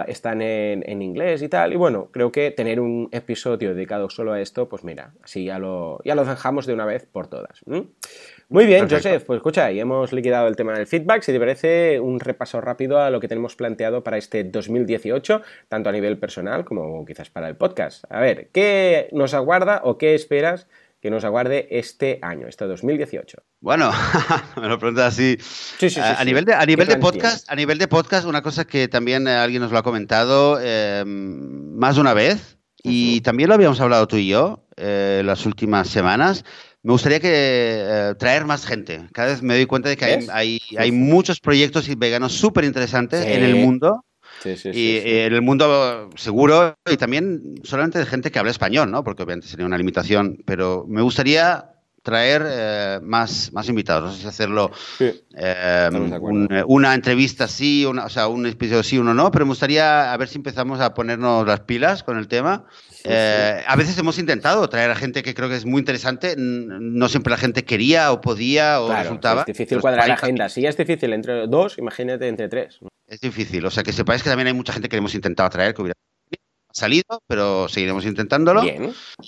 están 0.07 0.41
en, 0.41 0.83
en 0.87 1.01
inglés 1.01 1.41
y 1.41 1.49
tal, 1.49 1.73
y 1.73 1.75
bueno, 1.75 2.09
creo 2.11 2.31
que 2.31 2.51
tener 2.51 2.79
un 2.79 3.09
episodio 3.11 3.73
dedicado 3.73 4.09
solo 4.09 4.33
a 4.33 4.41
esto, 4.41 4.69
pues 4.69 4.83
mira, 4.83 5.13
así 5.23 5.45
ya 5.45 5.59
lo, 5.59 5.99
ya 6.03 6.15
lo 6.15 6.25
dejamos 6.25 6.65
de 6.65 6.73
una 6.73 6.85
vez 6.85 7.05
por 7.05 7.27
todas. 7.27 7.61
Muy 8.49 8.67
bien, 8.67 8.87
Joseph, 8.87 9.23
pues 9.25 9.37
escucha, 9.37 9.71
ya 9.71 9.81
hemos 9.81 10.13
liquidado 10.13 10.47
el 10.47 10.55
tema 10.55 10.73
del 10.73 10.85
feedback. 10.85 11.23
Si 11.23 11.31
te 11.31 11.39
parece, 11.39 11.99
un 11.99 12.19
repaso 12.19 12.61
rápido 12.61 13.01
a 13.01 13.09
lo 13.09 13.19
que 13.19 13.27
tenemos 13.27 13.55
planteado 13.55 14.03
para 14.03 14.17
este 14.17 14.43
2018, 14.43 15.41
tanto 15.67 15.89
a 15.89 15.91
nivel 15.91 16.19
personal 16.19 16.63
como 16.63 17.03
quizás 17.05 17.29
para 17.31 17.47
el 17.47 17.55
podcast. 17.55 18.05
A 18.09 18.19
ver, 18.19 18.49
¿qué 18.51 19.09
nos 19.11 19.33
aguarda 19.33 19.81
o 19.83 19.97
qué 19.97 20.13
esperas 20.13 20.67
que 21.01 21.09
nos 21.09 21.23
aguarde 21.23 21.67
este 21.71 22.19
año, 22.21 22.47
este 22.47 22.65
2018? 22.65 23.41
Bueno, 23.61 23.91
me 24.61 24.67
lo 24.67 24.77
preguntas 24.77 25.13
así. 25.13 25.37
Sí, 25.39 25.89
sí, 25.89 25.99
a, 25.99 26.23
nivel 26.23 26.45
de, 26.45 26.53
a 26.53 26.65
nivel 26.67 26.87
de 26.87 26.97
podcast, 26.97 27.49
a 27.49 27.55
nivel 27.55 27.79
de 27.79 27.87
podcast, 27.87 28.27
una 28.27 28.43
cosa 28.43 28.65
que 28.65 28.87
también 28.87 29.27
eh, 29.27 29.31
alguien 29.31 29.63
nos 29.63 29.71
lo 29.71 29.79
ha 29.79 29.83
comentado 29.83 30.59
em, 30.61 31.75
más 31.75 31.95
de 31.95 32.01
una 32.01 32.13
vez, 32.13 32.57
y 32.83 33.21
también 33.21 33.49
lo 33.49 33.55
habíamos 33.55 33.81
hablado 33.81 34.07
tú 34.07 34.17
y 34.17 34.27
yo 34.27 34.63
eh, 34.77 35.23
las 35.25 35.47
últimas 35.47 35.89
semanas. 35.89 36.45
Me 36.85 36.91
gustaría 36.91 37.19
que 37.19 37.31
eh, 37.33 38.13
traer 38.19 38.45
más 38.45 38.63
gente. 38.63 39.07
Cada 39.11 39.29
vez 39.29 39.41
me 39.41 39.55
doy 39.55 39.65
cuenta 39.65 39.89
de 39.89 39.97
que 39.97 40.05
hay, 40.31 40.61
hay, 40.77 40.91
muchos 40.91 41.39
proyectos 41.39 41.89
veganos 41.97 42.33
súper 42.33 42.63
interesantes 42.63 43.25
en 43.25 43.43
el 43.43 43.55
mundo. 43.55 44.05
Sí, 44.43 44.55
sí, 44.55 44.69
y 44.71 44.97
en 44.99 45.33
el 45.33 45.41
mundo 45.41 46.11
seguro 46.15 46.77
y 46.87 46.97
también 46.97 47.55
solamente 47.63 47.97
de 47.97 48.05
gente 48.05 48.29
que 48.29 48.37
habla 48.37 48.51
español, 48.51 48.91
¿no? 48.91 49.03
Porque 49.03 49.23
obviamente 49.23 49.47
sería 49.47 49.65
una 49.65 49.79
limitación, 49.79 50.37
pero 50.45 50.85
me 50.87 51.01
gustaría 51.01 51.74
traer 52.05 52.45
eh, 52.47 52.99
más, 53.01 53.51
más 53.51 53.67
invitados. 53.67 54.03
No 54.03 54.11
sé 54.13 54.21
si 54.21 54.27
hacerlo 54.27 54.71
eh, 54.99 55.89
una 56.67 56.93
entrevista 56.93 57.47
sí, 57.47 57.83
una, 57.83 58.05
o 58.05 58.09
sea, 58.09 58.27
un 58.27 58.45
episodio 58.45 58.83
sí, 58.83 58.99
uno 58.99 59.15
no, 59.15 59.31
pero 59.31 59.45
me 59.45 59.49
gustaría 59.49 60.13
a 60.13 60.17
ver 60.17 60.27
si 60.27 60.37
empezamos 60.37 60.79
a 60.81 60.93
ponernos 60.93 61.47
las 61.47 61.61
pilas 61.61 62.03
con 62.03 62.19
el 62.19 62.27
tema. 62.27 62.65
Eh, 63.03 63.63
a 63.65 63.75
veces 63.75 63.97
hemos 63.97 64.19
intentado 64.19 64.69
traer 64.69 64.91
a 64.91 64.95
gente 64.95 65.23
que 65.23 65.33
creo 65.33 65.49
que 65.49 65.55
es 65.55 65.65
muy 65.65 65.79
interesante. 65.79 66.35
No 66.37 67.09
siempre 67.09 67.31
la 67.31 67.37
gente 67.37 67.65
quería 67.65 68.11
o 68.11 68.21
podía 68.21 68.81
o 68.81 68.93
resultaba. 68.93 69.41
Es 69.41 69.47
difícil 69.47 69.81
cuadrar 69.81 70.07
la 70.07 70.13
agenda. 70.13 70.47
Si 70.47 70.61
ya 70.61 70.69
es 70.69 70.77
difícil 70.77 71.11
entre 71.11 71.47
dos, 71.47 71.79
imagínate 71.79 72.27
entre 72.27 72.47
tres. 72.49 72.79
Es 73.07 73.19
difícil. 73.19 73.65
O 73.65 73.71
sea, 73.71 73.81
que 73.81 73.93
sepáis 73.93 74.21
que 74.21 74.29
también 74.29 74.47
hay 74.47 74.53
mucha 74.53 74.73
gente 74.73 74.89
que 74.89 74.97
hemos 74.97 75.15
intentado 75.15 75.49
traer 75.49 75.73
que 75.73 75.81
hubiera 75.81 75.94
salido, 76.75 77.21
pero 77.27 77.67
seguiremos 77.69 78.05
intentándolo. 78.05 78.63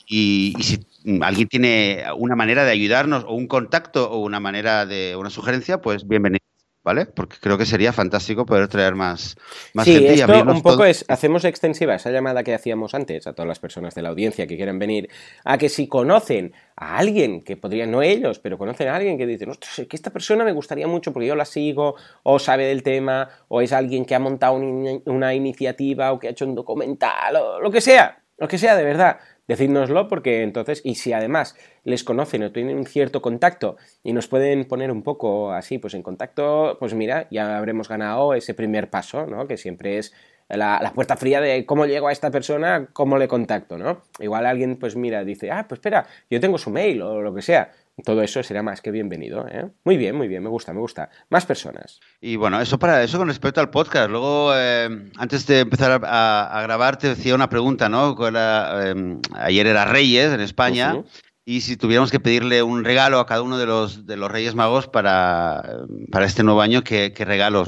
Y, 0.05 0.53
si 0.59 0.85
alguien 1.21 1.47
tiene 1.47 2.03
una 2.17 2.35
manera 2.35 2.65
de 2.65 2.71
ayudarnos 2.71 3.23
o 3.23 3.33
un 3.33 3.47
contacto 3.47 4.11
o 4.11 4.19
una 4.19 4.39
manera 4.39 4.85
de 4.85 5.15
una 5.15 5.29
sugerencia, 5.29 5.81
pues 5.81 6.07
bienvenido. 6.07 6.46
¿Vale? 6.87 7.05
Porque 7.05 7.35
creo 7.41 7.57
que 7.57 7.65
sería 7.65 7.91
fantástico 7.91 8.45
poder 8.45 8.69
traer 8.69 8.95
más, 8.95 9.35
más 9.73 9.83
sí, 9.83 9.95
gente 9.95 10.13
esto 10.13 10.41
un 10.43 10.61
poco 10.61 10.85
es, 10.85 11.03
hacemos 11.09 11.43
extensiva 11.43 11.93
esa 11.93 12.11
llamada 12.11 12.45
que 12.45 12.53
hacíamos 12.53 12.93
antes 12.93 13.27
a 13.27 13.33
todas 13.33 13.45
las 13.45 13.59
personas 13.59 13.93
de 13.93 14.03
la 14.03 14.07
audiencia 14.07 14.47
que 14.47 14.55
quieren 14.55 14.79
venir, 14.79 15.09
a 15.43 15.57
que 15.57 15.67
si 15.67 15.89
conocen 15.89 16.53
a 16.77 16.97
alguien 16.97 17.41
que 17.41 17.57
podrían, 17.57 17.91
no 17.91 18.01
ellos, 18.01 18.39
pero 18.39 18.57
conocen 18.57 18.87
a 18.87 18.95
alguien 18.95 19.17
que 19.17 19.27
dicen, 19.27 19.49
ostras, 19.49 19.79
es 19.79 19.87
que 19.89 19.97
esta 19.97 20.11
persona 20.11 20.45
me 20.45 20.53
gustaría 20.53 20.87
mucho 20.87 21.11
porque 21.11 21.27
yo 21.27 21.35
la 21.35 21.43
sigo, 21.43 21.95
o 22.23 22.39
sabe 22.39 22.67
del 22.67 22.83
tema, 22.83 23.27
o 23.49 23.59
es 23.59 23.73
alguien 23.73 24.05
que 24.05 24.15
ha 24.15 24.19
montado 24.19 24.53
una 24.53 25.33
iniciativa, 25.33 26.13
o 26.13 26.19
que 26.19 26.29
ha 26.29 26.31
hecho 26.31 26.45
un 26.45 26.55
documental, 26.55 27.35
o 27.35 27.59
lo 27.59 27.69
que 27.69 27.81
sea, 27.81 28.23
lo 28.37 28.47
que 28.47 28.57
sea 28.57 28.75
de 28.75 28.83
verdad. 28.83 29.19
Decídnoslo 29.47 30.09
porque 30.09 30.43
entonces, 30.43 30.81
y 30.83 30.95
si 30.95 31.13
además 31.13 31.55
les 31.83 32.03
conocen 32.03 32.43
o 32.43 32.51
tienen 32.51 32.77
un 32.77 32.85
cierto 32.85 33.21
contacto 33.21 33.77
y 34.03 34.11
nos 34.11 34.27
pueden 34.27 34.65
poner 34.65 34.91
un 34.91 35.03
poco 35.03 35.53
así, 35.53 35.77
pues 35.77 35.93
en 35.93 36.03
contacto, 36.03 36.75
pues 36.79 36.93
mira, 36.93 37.27
ya 37.31 37.57
habremos 37.57 37.87
ganado 37.87 38.33
ese 38.33 38.53
primer 38.53 38.89
paso, 38.89 39.25
¿no? 39.25 39.47
Que 39.47 39.55
siempre 39.55 39.97
es 39.99 40.13
la, 40.49 40.91
puerta 40.93 41.15
fría 41.15 41.39
de 41.39 41.65
cómo 41.65 41.85
llego 41.85 42.09
a 42.09 42.11
esta 42.11 42.29
persona, 42.29 42.89
cómo 42.91 43.17
le 43.17 43.27
contacto, 43.27 43.77
¿no? 43.77 44.03
Igual 44.19 44.45
alguien, 44.45 44.77
pues 44.77 44.95
mira, 44.95 45.23
dice, 45.23 45.51
ah, 45.51 45.65
pues 45.67 45.79
espera, 45.79 46.05
yo 46.29 46.39
tengo 46.39 46.57
su 46.57 46.69
mail 46.69 47.01
o 47.01 47.21
lo 47.21 47.33
que 47.33 47.41
sea. 47.41 47.71
Todo 48.05 48.21
eso 48.21 48.43
será 48.43 48.61
más 48.61 48.81
que 48.81 48.91
bienvenido. 48.91 49.47
¿eh? 49.47 49.69
Muy 49.83 49.97
bien, 49.97 50.15
muy 50.15 50.27
bien, 50.27 50.43
me 50.43 50.49
gusta, 50.49 50.71
me 50.71 50.79
gusta. 50.79 51.09
Más 51.29 51.45
personas. 51.47 51.99
Y 52.21 52.35
bueno, 52.35 52.61
eso 52.61 52.77
para 52.77 53.01
eso 53.03 53.17
con 53.17 53.27
respecto 53.27 53.59
al 53.59 53.71
podcast. 53.71 54.09
Luego, 54.09 54.51
eh, 54.55 55.09
antes 55.17 55.47
de 55.47 55.61
empezar 55.61 56.01
a, 56.03 56.61
grabar, 56.61 56.97
te 56.97 57.09
decía 57.09 57.33
una 57.33 57.49
pregunta, 57.49 57.89
¿no? 57.89 58.15
Eh, 58.31 59.17
ayer 59.33 59.65
era 59.65 59.85
Reyes 59.85 60.31
en 60.31 60.41
España 60.41 61.03
y 61.49 61.61
si 61.61 61.77
tuviéramos 61.77 62.11
que 62.11 62.19
pedirle 62.19 62.61
un 62.61 62.83
regalo 62.83 63.19
a 63.19 63.25
cada 63.25 63.41
uno 63.41 63.57
de 63.57 63.65
los, 63.65 64.05
de 64.05 64.17
los 64.17 64.29
Reyes 64.29 64.53
Magos 64.53 64.89
para, 64.89 65.63
para 66.11 66.25
este 66.25 66.43
nuevo 66.43 66.59
año, 66.59 66.83
¿qué, 66.83 67.13
qué 67.13 67.23
regalos? 67.23 67.65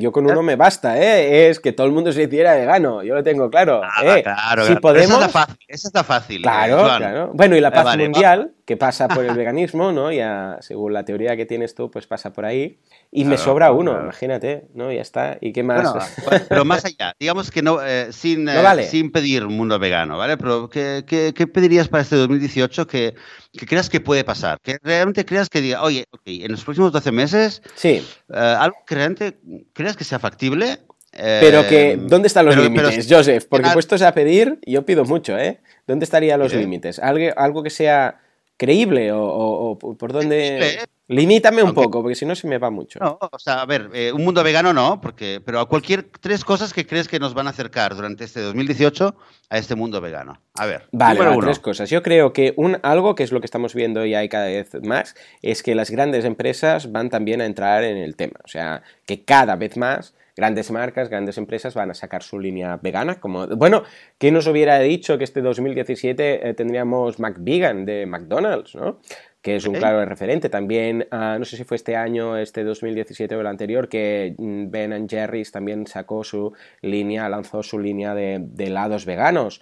yo, 0.00 0.10
con 0.10 0.24
uno 0.24 0.42
me 0.42 0.56
basta, 0.56 0.98
¿eh? 0.98 1.50
Es 1.50 1.60
que 1.60 1.72
todo 1.72 1.86
el 1.86 1.92
mundo 1.92 2.12
se 2.12 2.22
hiciera 2.22 2.54
vegano, 2.54 3.02
yo 3.02 3.14
lo 3.14 3.22
tengo 3.22 3.50
claro. 3.50 3.82
Ah, 3.84 4.16
¿eh? 4.16 4.22
Claro, 4.22 4.64
si 4.64 4.74
podemos... 4.76 5.18
esa, 5.18 5.26
está 5.26 5.38
fácil, 5.38 5.56
esa 5.68 6.02
fácil. 6.02 6.42
Claro, 6.42 6.82
claro. 6.96 7.30
Bueno, 7.34 7.56
y 7.56 7.60
la 7.60 7.70
paz 7.70 7.94
mundial, 7.98 8.54
que 8.70 8.76
pasa 8.76 9.08
por 9.08 9.24
el 9.24 9.34
veganismo, 9.36 9.90
¿no? 9.90 10.12
Ya, 10.12 10.58
según 10.60 10.92
la 10.92 11.04
teoría 11.04 11.36
que 11.36 11.44
tienes 11.44 11.74
tú, 11.74 11.90
pues 11.90 12.06
pasa 12.06 12.32
por 12.32 12.44
ahí. 12.44 12.78
Y 13.10 13.24
me 13.24 13.36
sobra 13.36 13.72
uno, 13.72 14.00
imagínate, 14.00 14.68
¿no? 14.74 14.92
Ya 14.92 15.02
está. 15.02 15.38
¿Y 15.40 15.52
qué 15.52 15.64
más? 15.64 15.92
pero 16.48 16.64
más 16.64 16.84
allá, 16.84 17.12
digamos 17.18 17.50
que 17.50 17.62
no, 17.62 17.84
eh, 17.84 18.12
sin, 18.12 18.48
eh, 18.48 18.86
sin 18.88 19.10
pedir 19.10 19.44
un 19.44 19.56
mundo 19.56 19.76
vegano, 19.80 20.18
¿vale? 20.18 20.36
Pero 20.36 20.68
¿qué, 20.68 21.02
qué, 21.04 21.32
qué 21.34 21.48
pedirías 21.48 21.88
para 21.88 22.04
este 22.04 22.14
2018 22.14 22.86
que, 22.86 23.16
que, 23.52 23.66
creas 23.66 23.90
que 23.90 23.98
puede 23.98 24.22
pasar? 24.22 24.60
Que 24.62 24.78
realmente 24.84 25.24
creas 25.24 25.48
que 25.48 25.60
diga, 25.60 25.82
oye, 25.82 26.04
okay, 26.12 26.44
en 26.44 26.52
los 26.52 26.62
próximos 26.62 26.92
12 26.92 27.10
meses, 27.10 27.62
sí. 27.74 28.06
Eh, 28.32 28.56
algo 28.56 28.76
que 28.86 28.94
realmente 28.94 29.40
creas 29.72 29.96
que 29.96 30.04
sea 30.04 30.20
factible. 30.20 30.78
pero 31.10 31.66
que, 31.66 31.98
¿dónde 32.00 32.28
están 32.28 32.46
los 32.46 32.56
límites, 32.56 33.08
Joseph? 33.10 33.46
Porque 33.50 33.68
puestos 33.72 34.00
a 34.02 34.14
pedir, 34.14 34.60
yo 34.64 34.86
pido 34.86 35.04
mucho, 35.04 35.36
¿eh? 35.36 35.58
¿Dónde 35.88 36.04
estarían 36.04 36.38
los 36.38 36.54
límites? 36.54 37.00
¿Algo, 37.00 37.36
algo 37.36 37.64
que 37.64 37.70
sea 37.70 38.20
creíble 38.60 39.10
o, 39.10 39.78
por 39.78 40.12
dónde... 40.12 40.84
Limítame 41.10 41.64
un 41.64 41.74
poco, 41.74 42.02
porque 42.02 42.14
si 42.14 42.24
no 42.24 42.36
se 42.36 42.46
me 42.46 42.58
va 42.58 42.70
mucho. 42.70 43.00
No, 43.00 43.18
o 43.20 43.38
sea, 43.40 43.62
a 43.62 43.66
ver, 43.66 43.90
eh, 43.94 44.12
un 44.12 44.22
mundo 44.22 44.44
vegano 44.44 44.72
no, 44.72 45.00
porque, 45.00 45.42
pero 45.44 45.58
a 45.58 45.66
cualquier 45.66 46.04
tres 46.04 46.44
cosas 46.44 46.72
que 46.72 46.86
crees 46.86 47.08
que 47.08 47.18
nos 47.18 47.34
van 47.34 47.48
a 47.48 47.50
acercar 47.50 47.96
durante 47.96 48.22
este 48.22 48.40
2018 48.40 49.16
a 49.50 49.58
este 49.58 49.74
mundo 49.74 50.00
vegano. 50.00 50.40
A 50.54 50.66
ver. 50.66 50.86
Vale, 50.92 51.20
tres 51.40 51.58
cosas. 51.58 51.90
Yo 51.90 52.04
creo 52.04 52.32
que 52.32 52.54
un, 52.56 52.78
algo 52.84 53.16
que 53.16 53.24
es 53.24 53.32
lo 53.32 53.40
que 53.40 53.46
estamos 53.46 53.74
viendo 53.74 54.06
y 54.06 54.14
hay 54.14 54.28
cada 54.28 54.46
vez 54.46 54.70
más 54.84 55.16
es 55.42 55.64
que 55.64 55.74
las 55.74 55.90
grandes 55.90 56.24
empresas 56.24 56.92
van 56.92 57.10
también 57.10 57.40
a 57.40 57.46
entrar 57.46 57.82
en 57.82 57.96
el 57.96 58.14
tema. 58.14 58.38
O 58.44 58.48
sea, 58.48 58.84
que 59.04 59.24
cada 59.24 59.56
vez 59.56 59.76
más 59.76 60.14
grandes 60.36 60.70
marcas, 60.70 61.08
grandes 61.08 61.36
empresas 61.38 61.74
van 61.74 61.90
a 61.90 61.94
sacar 61.94 62.22
su 62.22 62.38
línea 62.38 62.78
vegana. 62.80 63.20
Como, 63.20 63.46
bueno, 63.48 63.82
¿quién 64.16 64.34
nos 64.34 64.46
hubiera 64.46 64.78
dicho 64.78 65.18
que 65.18 65.24
este 65.24 65.42
2017 65.42 66.48
eh, 66.48 66.54
tendríamos 66.54 67.18
McVegan 67.18 67.84
de 67.84 68.06
McDonald's, 68.06 68.74
¿no? 68.74 69.00
Que 69.42 69.56
es 69.56 69.66
un 69.66 69.74
claro 69.74 70.04
referente. 70.04 70.48
También, 70.48 71.06
ah, 71.10 71.36
no 71.38 71.44
sé 71.44 71.56
si 71.56 71.64
fue 71.64 71.76
este 71.76 71.96
año, 71.96 72.36
este 72.36 72.62
2017 72.62 73.34
o 73.36 73.40
el 73.40 73.46
anterior, 73.46 73.88
que 73.88 74.34
mm, 74.36 74.70
Ben 74.70 75.08
Jerry's 75.08 75.50
también 75.50 75.86
sacó 75.86 76.24
su 76.24 76.52
línea, 76.82 77.28
lanzó 77.28 77.62
su 77.62 77.78
línea 77.78 78.14
de, 78.14 78.46
helados 78.58 79.06
veganos. 79.06 79.60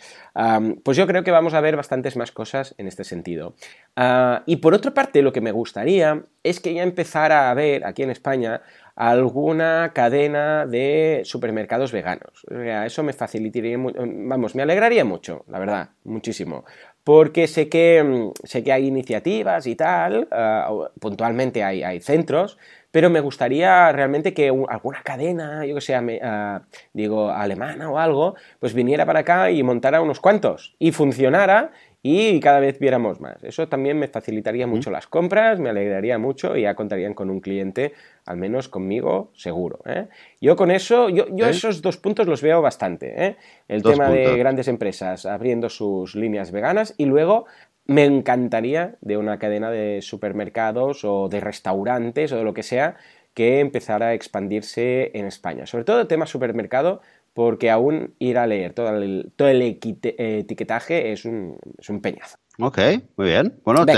pues 0.82 0.96
yo 0.96 1.06
creo 1.06 1.22
que 1.22 1.30
vamos 1.30 1.54
a 1.54 1.60
ver 1.60 1.76
bastantes 1.76 2.16
más 2.16 2.32
cosas 2.32 2.74
en 2.78 2.88
este 2.88 3.04
sentido. 3.04 3.54
Ah, 3.94 4.42
y 4.46 4.56
por 4.56 4.74
otra 4.74 4.92
parte, 4.92 5.22
lo 5.22 5.32
que 5.32 5.40
me 5.40 5.52
gustaría 5.52 6.24
es 6.42 6.60
que 6.60 6.74
ya 6.74 6.82
empezara 6.82 7.50
a 7.50 7.54
ver 7.54 7.84
aquí 7.84 8.02
en 8.02 8.10
España 8.10 8.62
alguna 8.96 9.92
cadena 9.94 10.66
de 10.66 11.22
supermercados 11.24 11.92
veganos. 11.92 12.44
eso 12.84 13.04
me 13.04 13.12
facilitaría, 13.12 13.76
vamos, 13.78 14.56
me 14.56 14.62
alegraría 14.62 15.04
mucho, 15.04 15.44
la 15.46 15.60
verdad, 15.60 15.90
muchísimo 16.02 16.64
porque 17.08 17.46
sé 17.46 17.70
que, 17.70 18.04
mm, 18.04 18.46
sé 18.46 18.62
que 18.62 18.70
hay 18.70 18.86
iniciativas 18.86 19.66
y 19.66 19.74
tal, 19.76 20.28
ah, 20.30 20.90
puntualmente 21.00 21.64
hay, 21.64 21.82
hay, 21.82 22.00
centros, 22.00 22.58
pero 22.90 23.08
me 23.08 23.20
gustaría 23.20 23.90
realmente 23.92 24.34
que 24.34 24.52
alguna 24.68 25.02
cadena, 25.02 25.64
yo 25.64 25.74
que 25.74 25.80
sé, 25.80 25.94
ah, 25.94 26.60
digo, 26.92 27.30
alemana 27.30 27.90
o 27.90 27.98
algo, 27.98 28.34
pues 28.60 28.74
viniera 28.74 29.06
para 29.06 29.20
acá 29.20 29.50
y 29.50 29.62
montara 29.62 30.02
unos 30.02 30.20
cuantos 30.20 30.76
y 30.78 30.92
funcionara 30.92 31.70
y 32.02 32.38
cada 32.40 32.60
vez 32.60 32.78
viéramos 32.78 33.20
más. 33.20 33.42
Eso 33.42 33.68
también 33.68 33.98
me 33.98 34.08
facilitaría 34.08 34.66
mucho 34.66 34.90
las 34.90 35.06
compras, 35.06 35.58
me 35.58 35.70
alegraría 35.70 36.18
mucho 36.18 36.56
y 36.56 36.62
ya 36.62 36.74
contarían 36.74 37.14
con 37.14 37.28
un 37.30 37.40
cliente, 37.40 37.92
al 38.24 38.36
menos 38.36 38.68
conmigo, 38.68 39.30
seguro. 39.34 39.80
¿eh? 39.84 40.06
Yo 40.40 40.56
con 40.56 40.70
eso, 40.70 41.08
yo, 41.08 41.26
yo 41.30 41.46
esos 41.46 41.82
dos 41.82 41.96
puntos 41.96 42.26
los 42.26 42.40
veo 42.40 42.62
bastante. 42.62 43.26
¿eh? 43.26 43.36
El 43.66 43.82
tema 43.82 44.10
de 44.10 44.36
grandes 44.36 44.68
empresas 44.68 45.26
abriendo 45.26 45.68
sus 45.68 46.14
líneas 46.14 46.52
veganas 46.52 46.94
y 46.98 47.06
luego 47.06 47.46
me 47.86 48.04
encantaría 48.04 48.96
de 49.00 49.16
una 49.16 49.38
cadena 49.38 49.70
de 49.70 50.00
supermercados 50.02 51.04
o 51.04 51.28
de 51.28 51.40
restaurantes 51.40 52.32
o 52.32 52.36
de 52.36 52.44
lo 52.44 52.54
que 52.54 52.62
sea 52.62 52.96
que 53.38 53.60
empezara 53.60 54.08
a 54.08 54.14
expandirse 54.14 55.12
en 55.14 55.24
España. 55.24 55.64
Sobre 55.64 55.84
todo 55.84 56.00
el 56.00 56.06
tema 56.08 56.26
supermercado, 56.26 57.00
porque 57.34 57.70
aún 57.70 58.14
ir 58.18 58.38
a 58.38 58.46
leer 58.46 58.72
todo 58.72 58.88
el, 58.88 59.30
todo 59.36 59.48
el 59.48 59.62
etiquetaje 59.62 61.12
es 61.12 61.24
un, 61.24 61.56
es 61.78 61.88
un 61.88 62.00
peñazo. 62.00 62.38
Ok, 62.60 62.78
muy 63.16 63.28
bien. 63.28 63.54
Bueno, 63.64 63.86
te, 63.86 63.92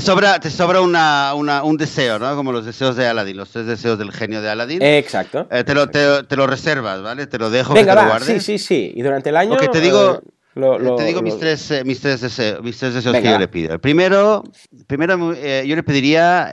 sobra, 0.00 0.40
te 0.40 0.50
sobra 0.50 0.80
una, 0.80 1.34
una, 1.34 1.62
un 1.62 1.76
deseo, 1.76 2.18
¿no? 2.18 2.34
Como 2.34 2.50
los 2.50 2.66
deseos 2.66 2.96
de 2.96 3.06
Aladdin, 3.06 3.36
los 3.36 3.50
tres 3.52 3.66
deseos 3.66 3.96
del 3.96 4.10
genio 4.10 4.42
de 4.42 4.50
Aladdin. 4.50 4.82
Exacto. 4.82 5.46
Eh, 5.52 5.62
te, 5.62 5.72
lo, 5.72 5.88
te, 5.88 6.34
lo, 6.34 6.46
reservas, 6.48 7.00
¿vale? 7.00 7.28
Te 7.28 7.38
lo 7.38 7.48
dejo 7.48 7.74
venga, 7.74 7.92
que 7.92 7.98
te 7.98 8.02
lo 8.02 8.10
guardes. 8.10 8.42
Sí, 8.42 8.58
sí, 8.58 8.58
sí. 8.58 8.92
Y 8.96 9.02
durante 9.02 9.28
el 9.28 9.36
año. 9.36 9.50
Porque 9.50 9.68
te 9.68 9.80
digo, 9.80 10.20
Te 10.54 11.04
digo 11.04 11.22
mis, 11.22 11.38
tres, 11.38 11.84
mis, 11.84 12.00
tres 12.00 12.20
deseos, 12.20 12.60
mis 12.60 12.76
tres 12.76 12.94
deseos 12.94 13.14
que 13.14 13.22
yo 13.22 13.38
le 13.38 13.46
pido. 13.46 13.74
El 13.74 13.80
primero, 13.80 14.42
primero 14.88 15.32
yo 15.32 15.76
le 15.76 15.82
pediría 15.84 16.50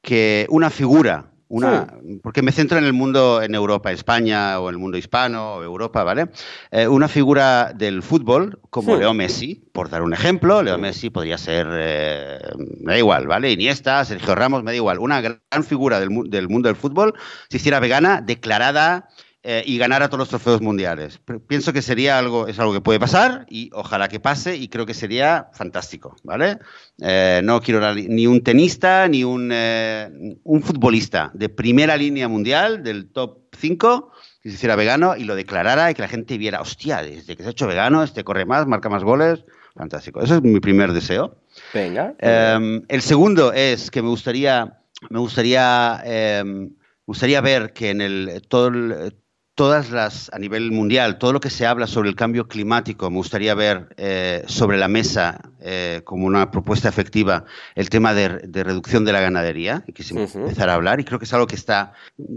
que 0.00 0.46
una 0.48 0.70
figura 0.70 1.31
una, 1.52 1.86
porque 2.22 2.40
me 2.40 2.50
centro 2.50 2.78
en 2.78 2.84
el 2.84 2.94
mundo, 2.94 3.42
en 3.42 3.54
Europa, 3.54 3.92
España 3.92 4.58
o 4.58 4.70
en 4.70 4.74
el 4.74 4.78
mundo 4.78 4.96
hispano 4.96 5.56
o 5.56 5.62
Europa, 5.62 6.02
¿vale? 6.02 6.30
Eh, 6.70 6.88
una 6.88 7.08
figura 7.08 7.74
del 7.74 8.02
fútbol 8.02 8.58
como 8.70 8.96
Leo 8.96 9.12
Messi, 9.12 9.62
por 9.72 9.90
dar 9.90 10.00
un 10.00 10.14
ejemplo, 10.14 10.62
Leo 10.62 10.78
Messi 10.78 11.10
podría 11.10 11.36
ser, 11.36 11.66
eh, 11.70 12.38
me 12.80 12.94
da 12.94 12.98
igual, 12.98 13.26
¿vale? 13.26 13.52
Iniesta, 13.52 14.02
Sergio 14.06 14.34
Ramos, 14.34 14.62
me 14.62 14.70
da 14.70 14.76
igual, 14.76 14.98
una 14.98 15.20
gran 15.20 15.40
figura 15.62 16.00
del, 16.00 16.08
del 16.30 16.48
mundo 16.48 16.70
del 16.70 16.76
fútbol, 16.76 17.12
si 17.50 17.58
hiciera 17.58 17.80
vegana, 17.80 18.22
declarada, 18.22 19.10
eh, 19.44 19.64
y 19.66 19.76
ganar 19.76 20.04
a 20.04 20.08
todos 20.08 20.20
los 20.20 20.28
trofeos 20.28 20.60
mundiales. 20.60 21.20
Pienso 21.48 21.72
que 21.72 21.82
sería 21.82 22.16
algo, 22.16 22.46
es 22.46 22.60
algo 22.60 22.72
que 22.72 22.80
puede 22.80 23.00
pasar 23.00 23.44
y 23.48 23.70
ojalá 23.72 24.06
que 24.06 24.20
pase 24.20 24.56
y 24.56 24.68
creo 24.68 24.86
que 24.86 24.94
sería 24.94 25.48
fantástico, 25.52 26.14
¿vale? 26.22 26.58
Eh, 27.00 27.40
no 27.42 27.60
quiero 27.60 27.92
ni 27.92 28.28
un 28.28 28.44
tenista 28.44 29.08
ni 29.08 29.24
un, 29.24 29.50
eh, 29.52 30.38
un 30.44 30.62
futbolista 30.62 31.32
de 31.34 31.48
primera 31.48 31.96
línea 31.96 32.28
mundial, 32.28 32.84
del 32.84 33.10
top 33.10 33.38
5, 33.58 34.12
que 34.40 34.48
se 34.48 34.54
hiciera 34.54 34.76
vegano 34.76 35.16
y 35.16 35.24
lo 35.24 35.34
declarara 35.34 35.90
y 35.90 35.94
que 35.94 36.02
la 36.02 36.08
gente 36.08 36.38
viera, 36.38 36.60
hostia, 36.60 37.02
desde 37.02 37.36
que 37.36 37.42
se 37.42 37.48
ha 37.48 37.50
hecho 37.50 37.66
vegano, 37.66 38.04
este 38.04 38.22
corre 38.22 38.44
más, 38.44 38.68
marca 38.68 38.88
más 38.88 39.02
goles, 39.02 39.44
fantástico. 39.74 40.20
Ese 40.20 40.36
es 40.36 40.42
mi 40.42 40.60
primer 40.60 40.92
deseo. 40.92 41.36
Venga. 41.74 42.14
Em, 42.20 42.84
el 42.86 43.02
segundo 43.02 43.52
es 43.52 43.90
que 43.90 44.02
me 44.02 44.08
gustaría, 44.08 44.78
me 45.10 45.18
gustaría, 45.18 46.00
em, 46.04 46.70
gustaría 47.04 47.40
ver 47.40 47.72
que 47.72 47.90
en 47.90 48.00
el, 48.00 48.42
todo 48.48 48.68
el, 48.68 49.16
todas 49.54 49.90
las, 49.90 50.30
a 50.32 50.38
nivel 50.38 50.72
mundial, 50.72 51.18
todo 51.18 51.32
lo 51.32 51.40
que 51.40 51.50
se 51.50 51.66
habla 51.66 51.86
sobre 51.86 52.08
el 52.08 52.16
cambio 52.16 52.48
climático, 52.48 53.10
me 53.10 53.16
gustaría 53.16 53.54
ver 53.54 53.88
eh, 53.98 54.44
sobre 54.46 54.78
la 54.78 54.88
mesa 54.88 55.40
eh, 55.60 56.00
como 56.04 56.26
una 56.26 56.50
propuesta 56.50 56.88
efectiva 56.88 57.44
el 57.74 57.90
tema 57.90 58.14
de, 58.14 58.28
reducción 58.28 59.04
de 59.04 59.12
la 59.12 59.20
ganadería 59.20 59.84
y 59.86 59.92
que 59.92 60.02
se 60.02 60.18
empezara 60.18 60.72
a 60.72 60.76
hablar. 60.76 61.00
Y 61.00 61.04
creo 61.04 61.18
que 61.18 61.26
es 61.26 61.32
algo 61.34 61.46
que 61.46 61.56
está, 61.56 61.92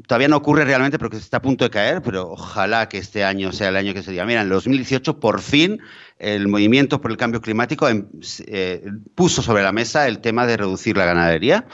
todavía 0.08 0.28
no 0.28 0.38
ocurre 0.38 0.66
realmente, 0.66 0.98
pero 0.98 1.10
que 1.10 1.18
está 1.18 1.38
a 1.38 1.42
punto 1.42 1.64
de 1.64 1.70
caer, 1.70 2.02
pero 2.02 2.32
ojalá 2.32 2.90
que 2.90 2.98
este 2.98 3.24
año 3.24 3.54
sea 3.54 3.70
el 3.70 3.78
año 3.78 3.94
que 3.94 4.04
se 4.04 4.12
diga, 4.12 4.26
mira, 4.26 4.42
en 4.42 4.48
el 4.48 4.54
2018 4.54 5.20
por 5.20 5.42
fin 5.42 5.80
el 6.18 6.48
movimiento 6.48 7.02
por 7.02 7.12
el 7.12 7.18
cambio 7.18 7.42
climático 7.42 7.90
em, 7.90 8.08
eh, 8.48 8.84
puso 9.16 9.42
sobre 9.42 9.64
la 9.64 9.72
mesa 9.72 10.08
el 10.08 10.20
tema 10.20 10.48
de 10.48 10.58
reducir 10.58 10.96
la 10.96 11.06
ganadería. 11.06 11.66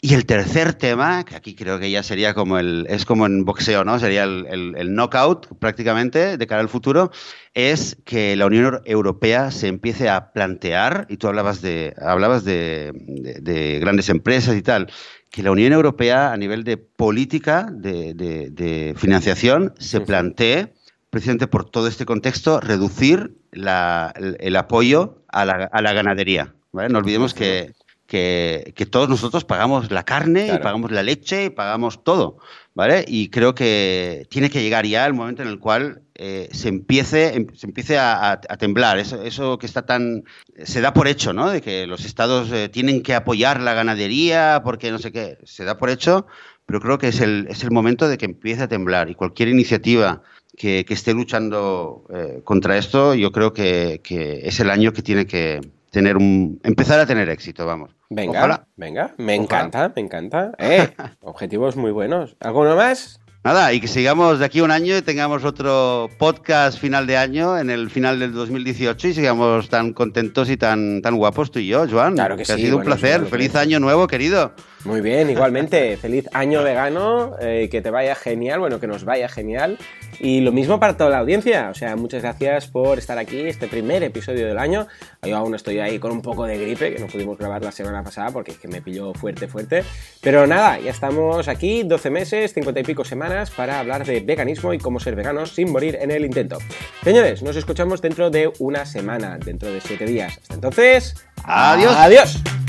Y 0.00 0.14
el 0.14 0.26
tercer 0.26 0.74
tema, 0.74 1.24
que 1.24 1.36
aquí 1.36 1.54
creo 1.54 1.78
que 1.78 1.90
ya 1.90 2.02
sería 2.02 2.34
como 2.34 2.58
el, 2.58 2.86
es 2.88 3.04
como 3.04 3.26
en 3.26 3.44
boxeo, 3.44 3.84
¿no? 3.84 3.98
Sería 3.98 4.24
el, 4.24 4.74
el, 4.76 4.94
knockout 4.94 5.58
prácticamente 5.58 6.36
de 6.36 6.46
cara 6.46 6.60
al 6.60 6.68
futuro, 6.68 7.10
es 7.54 7.96
que 8.04 8.36
la 8.36 8.46
Unión 8.46 8.82
Europea 8.84 9.50
se 9.50 9.68
empiece 9.68 10.08
a 10.08 10.32
plantear, 10.32 11.06
y 11.08 11.16
tú 11.16 11.28
hablabas 11.28 11.62
de, 11.62 11.94
hablabas 11.98 12.44
de, 12.44 12.92
de, 12.94 13.78
grandes 13.80 14.08
empresas 14.08 14.56
y 14.56 14.62
tal, 14.62 14.90
que 15.30 15.42
la 15.42 15.50
Unión 15.50 15.72
Europea 15.72 16.32
a 16.32 16.36
nivel 16.36 16.64
de 16.64 16.76
política 16.76 17.68
de, 17.70 18.94
financiación 18.96 19.74
se 19.78 20.00
plantee 20.00 20.74
precisamente 21.14 21.46
por 21.46 21.64
todo 21.70 21.86
este 21.86 22.06
contexto, 22.06 22.58
reducir 22.58 23.36
el, 23.52 24.56
apoyo 24.56 25.22
a 25.28 25.44
la, 25.44 25.92
ganadería. 25.92 26.56
No 26.72 26.98
olvidemos 26.98 27.34
que, 27.34 27.72
que, 28.08 28.88
todos 28.90 29.08
nosotros 29.08 29.44
pagamos 29.44 29.92
la 29.92 30.02
carne 30.02 30.50
y 30.52 30.58
pagamos 30.58 30.90
la 30.90 31.04
leche 31.04 31.44
y 31.44 31.50
pagamos 31.50 32.02
todo. 32.02 32.38
¿vale? 32.74 33.04
Y 33.06 33.28
creo 33.28 33.54
que 33.54 34.26
tiene 34.28 34.50
que 34.50 34.60
llegar 34.60 34.86
ya 34.86 35.06
el 35.06 35.14
momento 35.14 35.42
en 35.42 35.50
el 35.50 35.60
cual 35.60 36.02
eh, 36.16 36.48
se 36.50 36.68
empiece, 36.68 37.36
em, 37.36 37.46
se 37.54 37.68
empiece 37.68 37.96
a, 37.96 38.40
temblar. 38.58 38.98
Eso, 38.98 39.22
eso, 39.22 39.56
que 39.56 39.66
está 39.66 39.86
tan. 39.86 40.24
se 40.64 40.80
da 40.80 40.92
por 40.92 41.06
hecho, 41.06 41.32
¿no? 41.32 41.48
De 41.48 41.60
que 41.62 41.86
los 41.86 42.04
estados 42.04 42.50
eh, 42.50 42.68
tienen 42.68 43.04
que 43.04 43.14
apoyar 43.14 43.60
la 43.60 43.74
ganadería 43.74 44.62
porque 44.64 44.90
no 44.90 44.98
sé 44.98 45.12
qué. 45.12 45.38
Se 45.44 45.64
da 45.64 45.78
por 45.78 45.90
hecho, 45.90 46.26
pero 46.66 46.80
creo 46.80 46.98
que 46.98 47.06
es 47.06 47.20
el, 47.20 47.46
es 47.48 47.62
el 47.62 47.70
momento 47.70 48.08
de 48.08 48.18
que 48.18 48.24
empiece 48.24 48.64
a 48.64 48.68
temblar. 48.68 49.08
Y 49.10 49.14
cualquier 49.14 49.48
iniciativa 49.48 50.22
que, 50.56 50.84
esté 50.88 51.14
luchando 51.14 52.04
eh, 52.12 52.40
contra 52.44 52.76
esto, 52.76 53.14
yo 53.14 53.32
creo 53.32 53.52
que, 53.52 54.00
es 54.44 54.60
el 54.60 54.70
año 54.70 54.92
que 54.92 55.02
tiene 55.02 55.26
que 55.26 55.60
tener 55.90 56.16
un, 56.16 56.60
empezar 56.64 57.00
a 57.00 57.06
tener 57.06 57.28
éxito, 57.28 57.66
vamos. 57.66 57.90
Venga, 58.10 58.66
venga, 58.76 59.14
me 59.18 59.34
encanta, 59.34 59.92
me 59.94 60.02
encanta. 60.02 60.52
Eh, 60.58 60.88
objetivos 61.20 61.76
muy 61.76 61.90
buenos. 61.90 62.36
¿Alguno 62.40 62.76
más? 62.76 63.20
Nada, 63.44 63.74
y 63.74 63.80
que 63.80 63.88
sigamos 63.88 64.38
de 64.38 64.46
aquí 64.46 64.60
a 64.60 64.64
un 64.64 64.70
año 64.70 64.96
y 64.96 65.02
tengamos 65.02 65.44
otro 65.44 66.08
podcast 66.18 66.78
final 66.78 67.06
de 67.06 67.18
año, 67.18 67.58
en 67.58 67.68
el 67.68 67.90
final 67.90 68.18
del 68.18 68.32
2018, 68.32 69.08
y 69.08 69.12
sigamos 69.12 69.68
tan 69.68 69.92
contentos 69.92 70.48
y 70.48 70.56
tan, 70.56 71.02
tan 71.02 71.16
guapos 71.16 71.50
tú 71.50 71.58
y 71.58 71.66
yo, 71.66 71.86
Joan. 71.86 72.14
Claro 72.14 72.38
que, 72.38 72.46
sí. 72.46 72.52
Ha 72.52 72.56
sido 72.56 72.78
un 72.78 72.84
placer. 72.84 73.26
Feliz 73.26 73.54
año 73.54 73.80
nuevo, 73.80 74.06
querido. 74.06 74.54
Muy 74.84 75.00
bien, 75.00 75.30
igualmente. 75.30 75.96
Feliz 76.00 76.28
año 76.32 76.62
vegano, 76.62 77.36
eh, 77.40 77.68
que 77.70 77.80
te 77.80 77.90
vaya 77.90 78.14
genial, 78.14 78.60
bueno, 78.60 78.80
que 78.80 78.86
nos 78.86 79.04
vaya 79.04 79.28
genial. 79.28 79.78
Y 80.20 80.40
lo 80.40 80.52
mismo 80.52 80.78
para 80.78 80.96
toda 80.96 81.10
la 81.10 81.18
audiencia. 81.18 81.70
O 81.70 81.74
sea, 81.74 81.96
muchas 81.96 82.22
gracias 82.22 82.66
por 82.66 82.98
estar 82.98 83.18
aquí, 83.18 83.40
este 83.40 83.66
primer 83.66 84.02
episodio 84.02 84.46
del 84.46 84.58
año. 84.58 84.86
Yo 85.22 85.36
aún 85.36 85.54
estoy 85.54 85.80
ahí 85.80 85.98
con 85.98 86.12
un 86.12 86.22
poco 86.22 86.44
de 86.44 86.58
gripe, 86.58 86.94
que 86.94 87.00
no 87.00 87.06
pudimos 87.06 87.38
grabar 87.38 87.62
la 87.62 87.72
semana 87.72 88.04
pasada 88.04 88.30
porque 88.30 88.52
es 88.52 88.58
que 88.58 88.68
me 88.68 88.82
pilló 88.82 89.12
fuerte, 89.14 89.48
fuerte. 89.48 89.84
Pero 90.20 90.46
nada, 90.46 90.78
ya 90.78 90.90
estamos 90.90 91.48
aquí, 91.48 91.82
12 91.82 92.10
meses, 92.10 92.52
50 92.52 92.80
y 92.80 92.84
pico 92.84 93.04
semanas, 93.04 93.50
para 93.50 93.80
hablar 93.80 94.04
de 94.04 94.20
veganismo 94.20 94.72
y 94.74 94.78
cómo 94.78 95.00
ser 95.00 95.16
veganos 95.16 95.54
sin 95.54 95.72
morir 95.72 95.98
en 96.00 96.10
el 96.10 96.24
intento. 96.24 96.58
Señores, 97.02 97.42
nos 97.42 97.56
escuchamos 97.56 98.02
dentro 98.02 98.30
de 98.30 98.52
una 98.58 98.86
semana, 98.86 99.38
dentro 99.38 99.70
de 99.70 99.80
7 99.80 100.04
días. 100.04 100.38
Hasta 100.42 100.54
entonces, 100.54 101.16
adiós. 101.44 101.94
Adiós. 101.96 102.63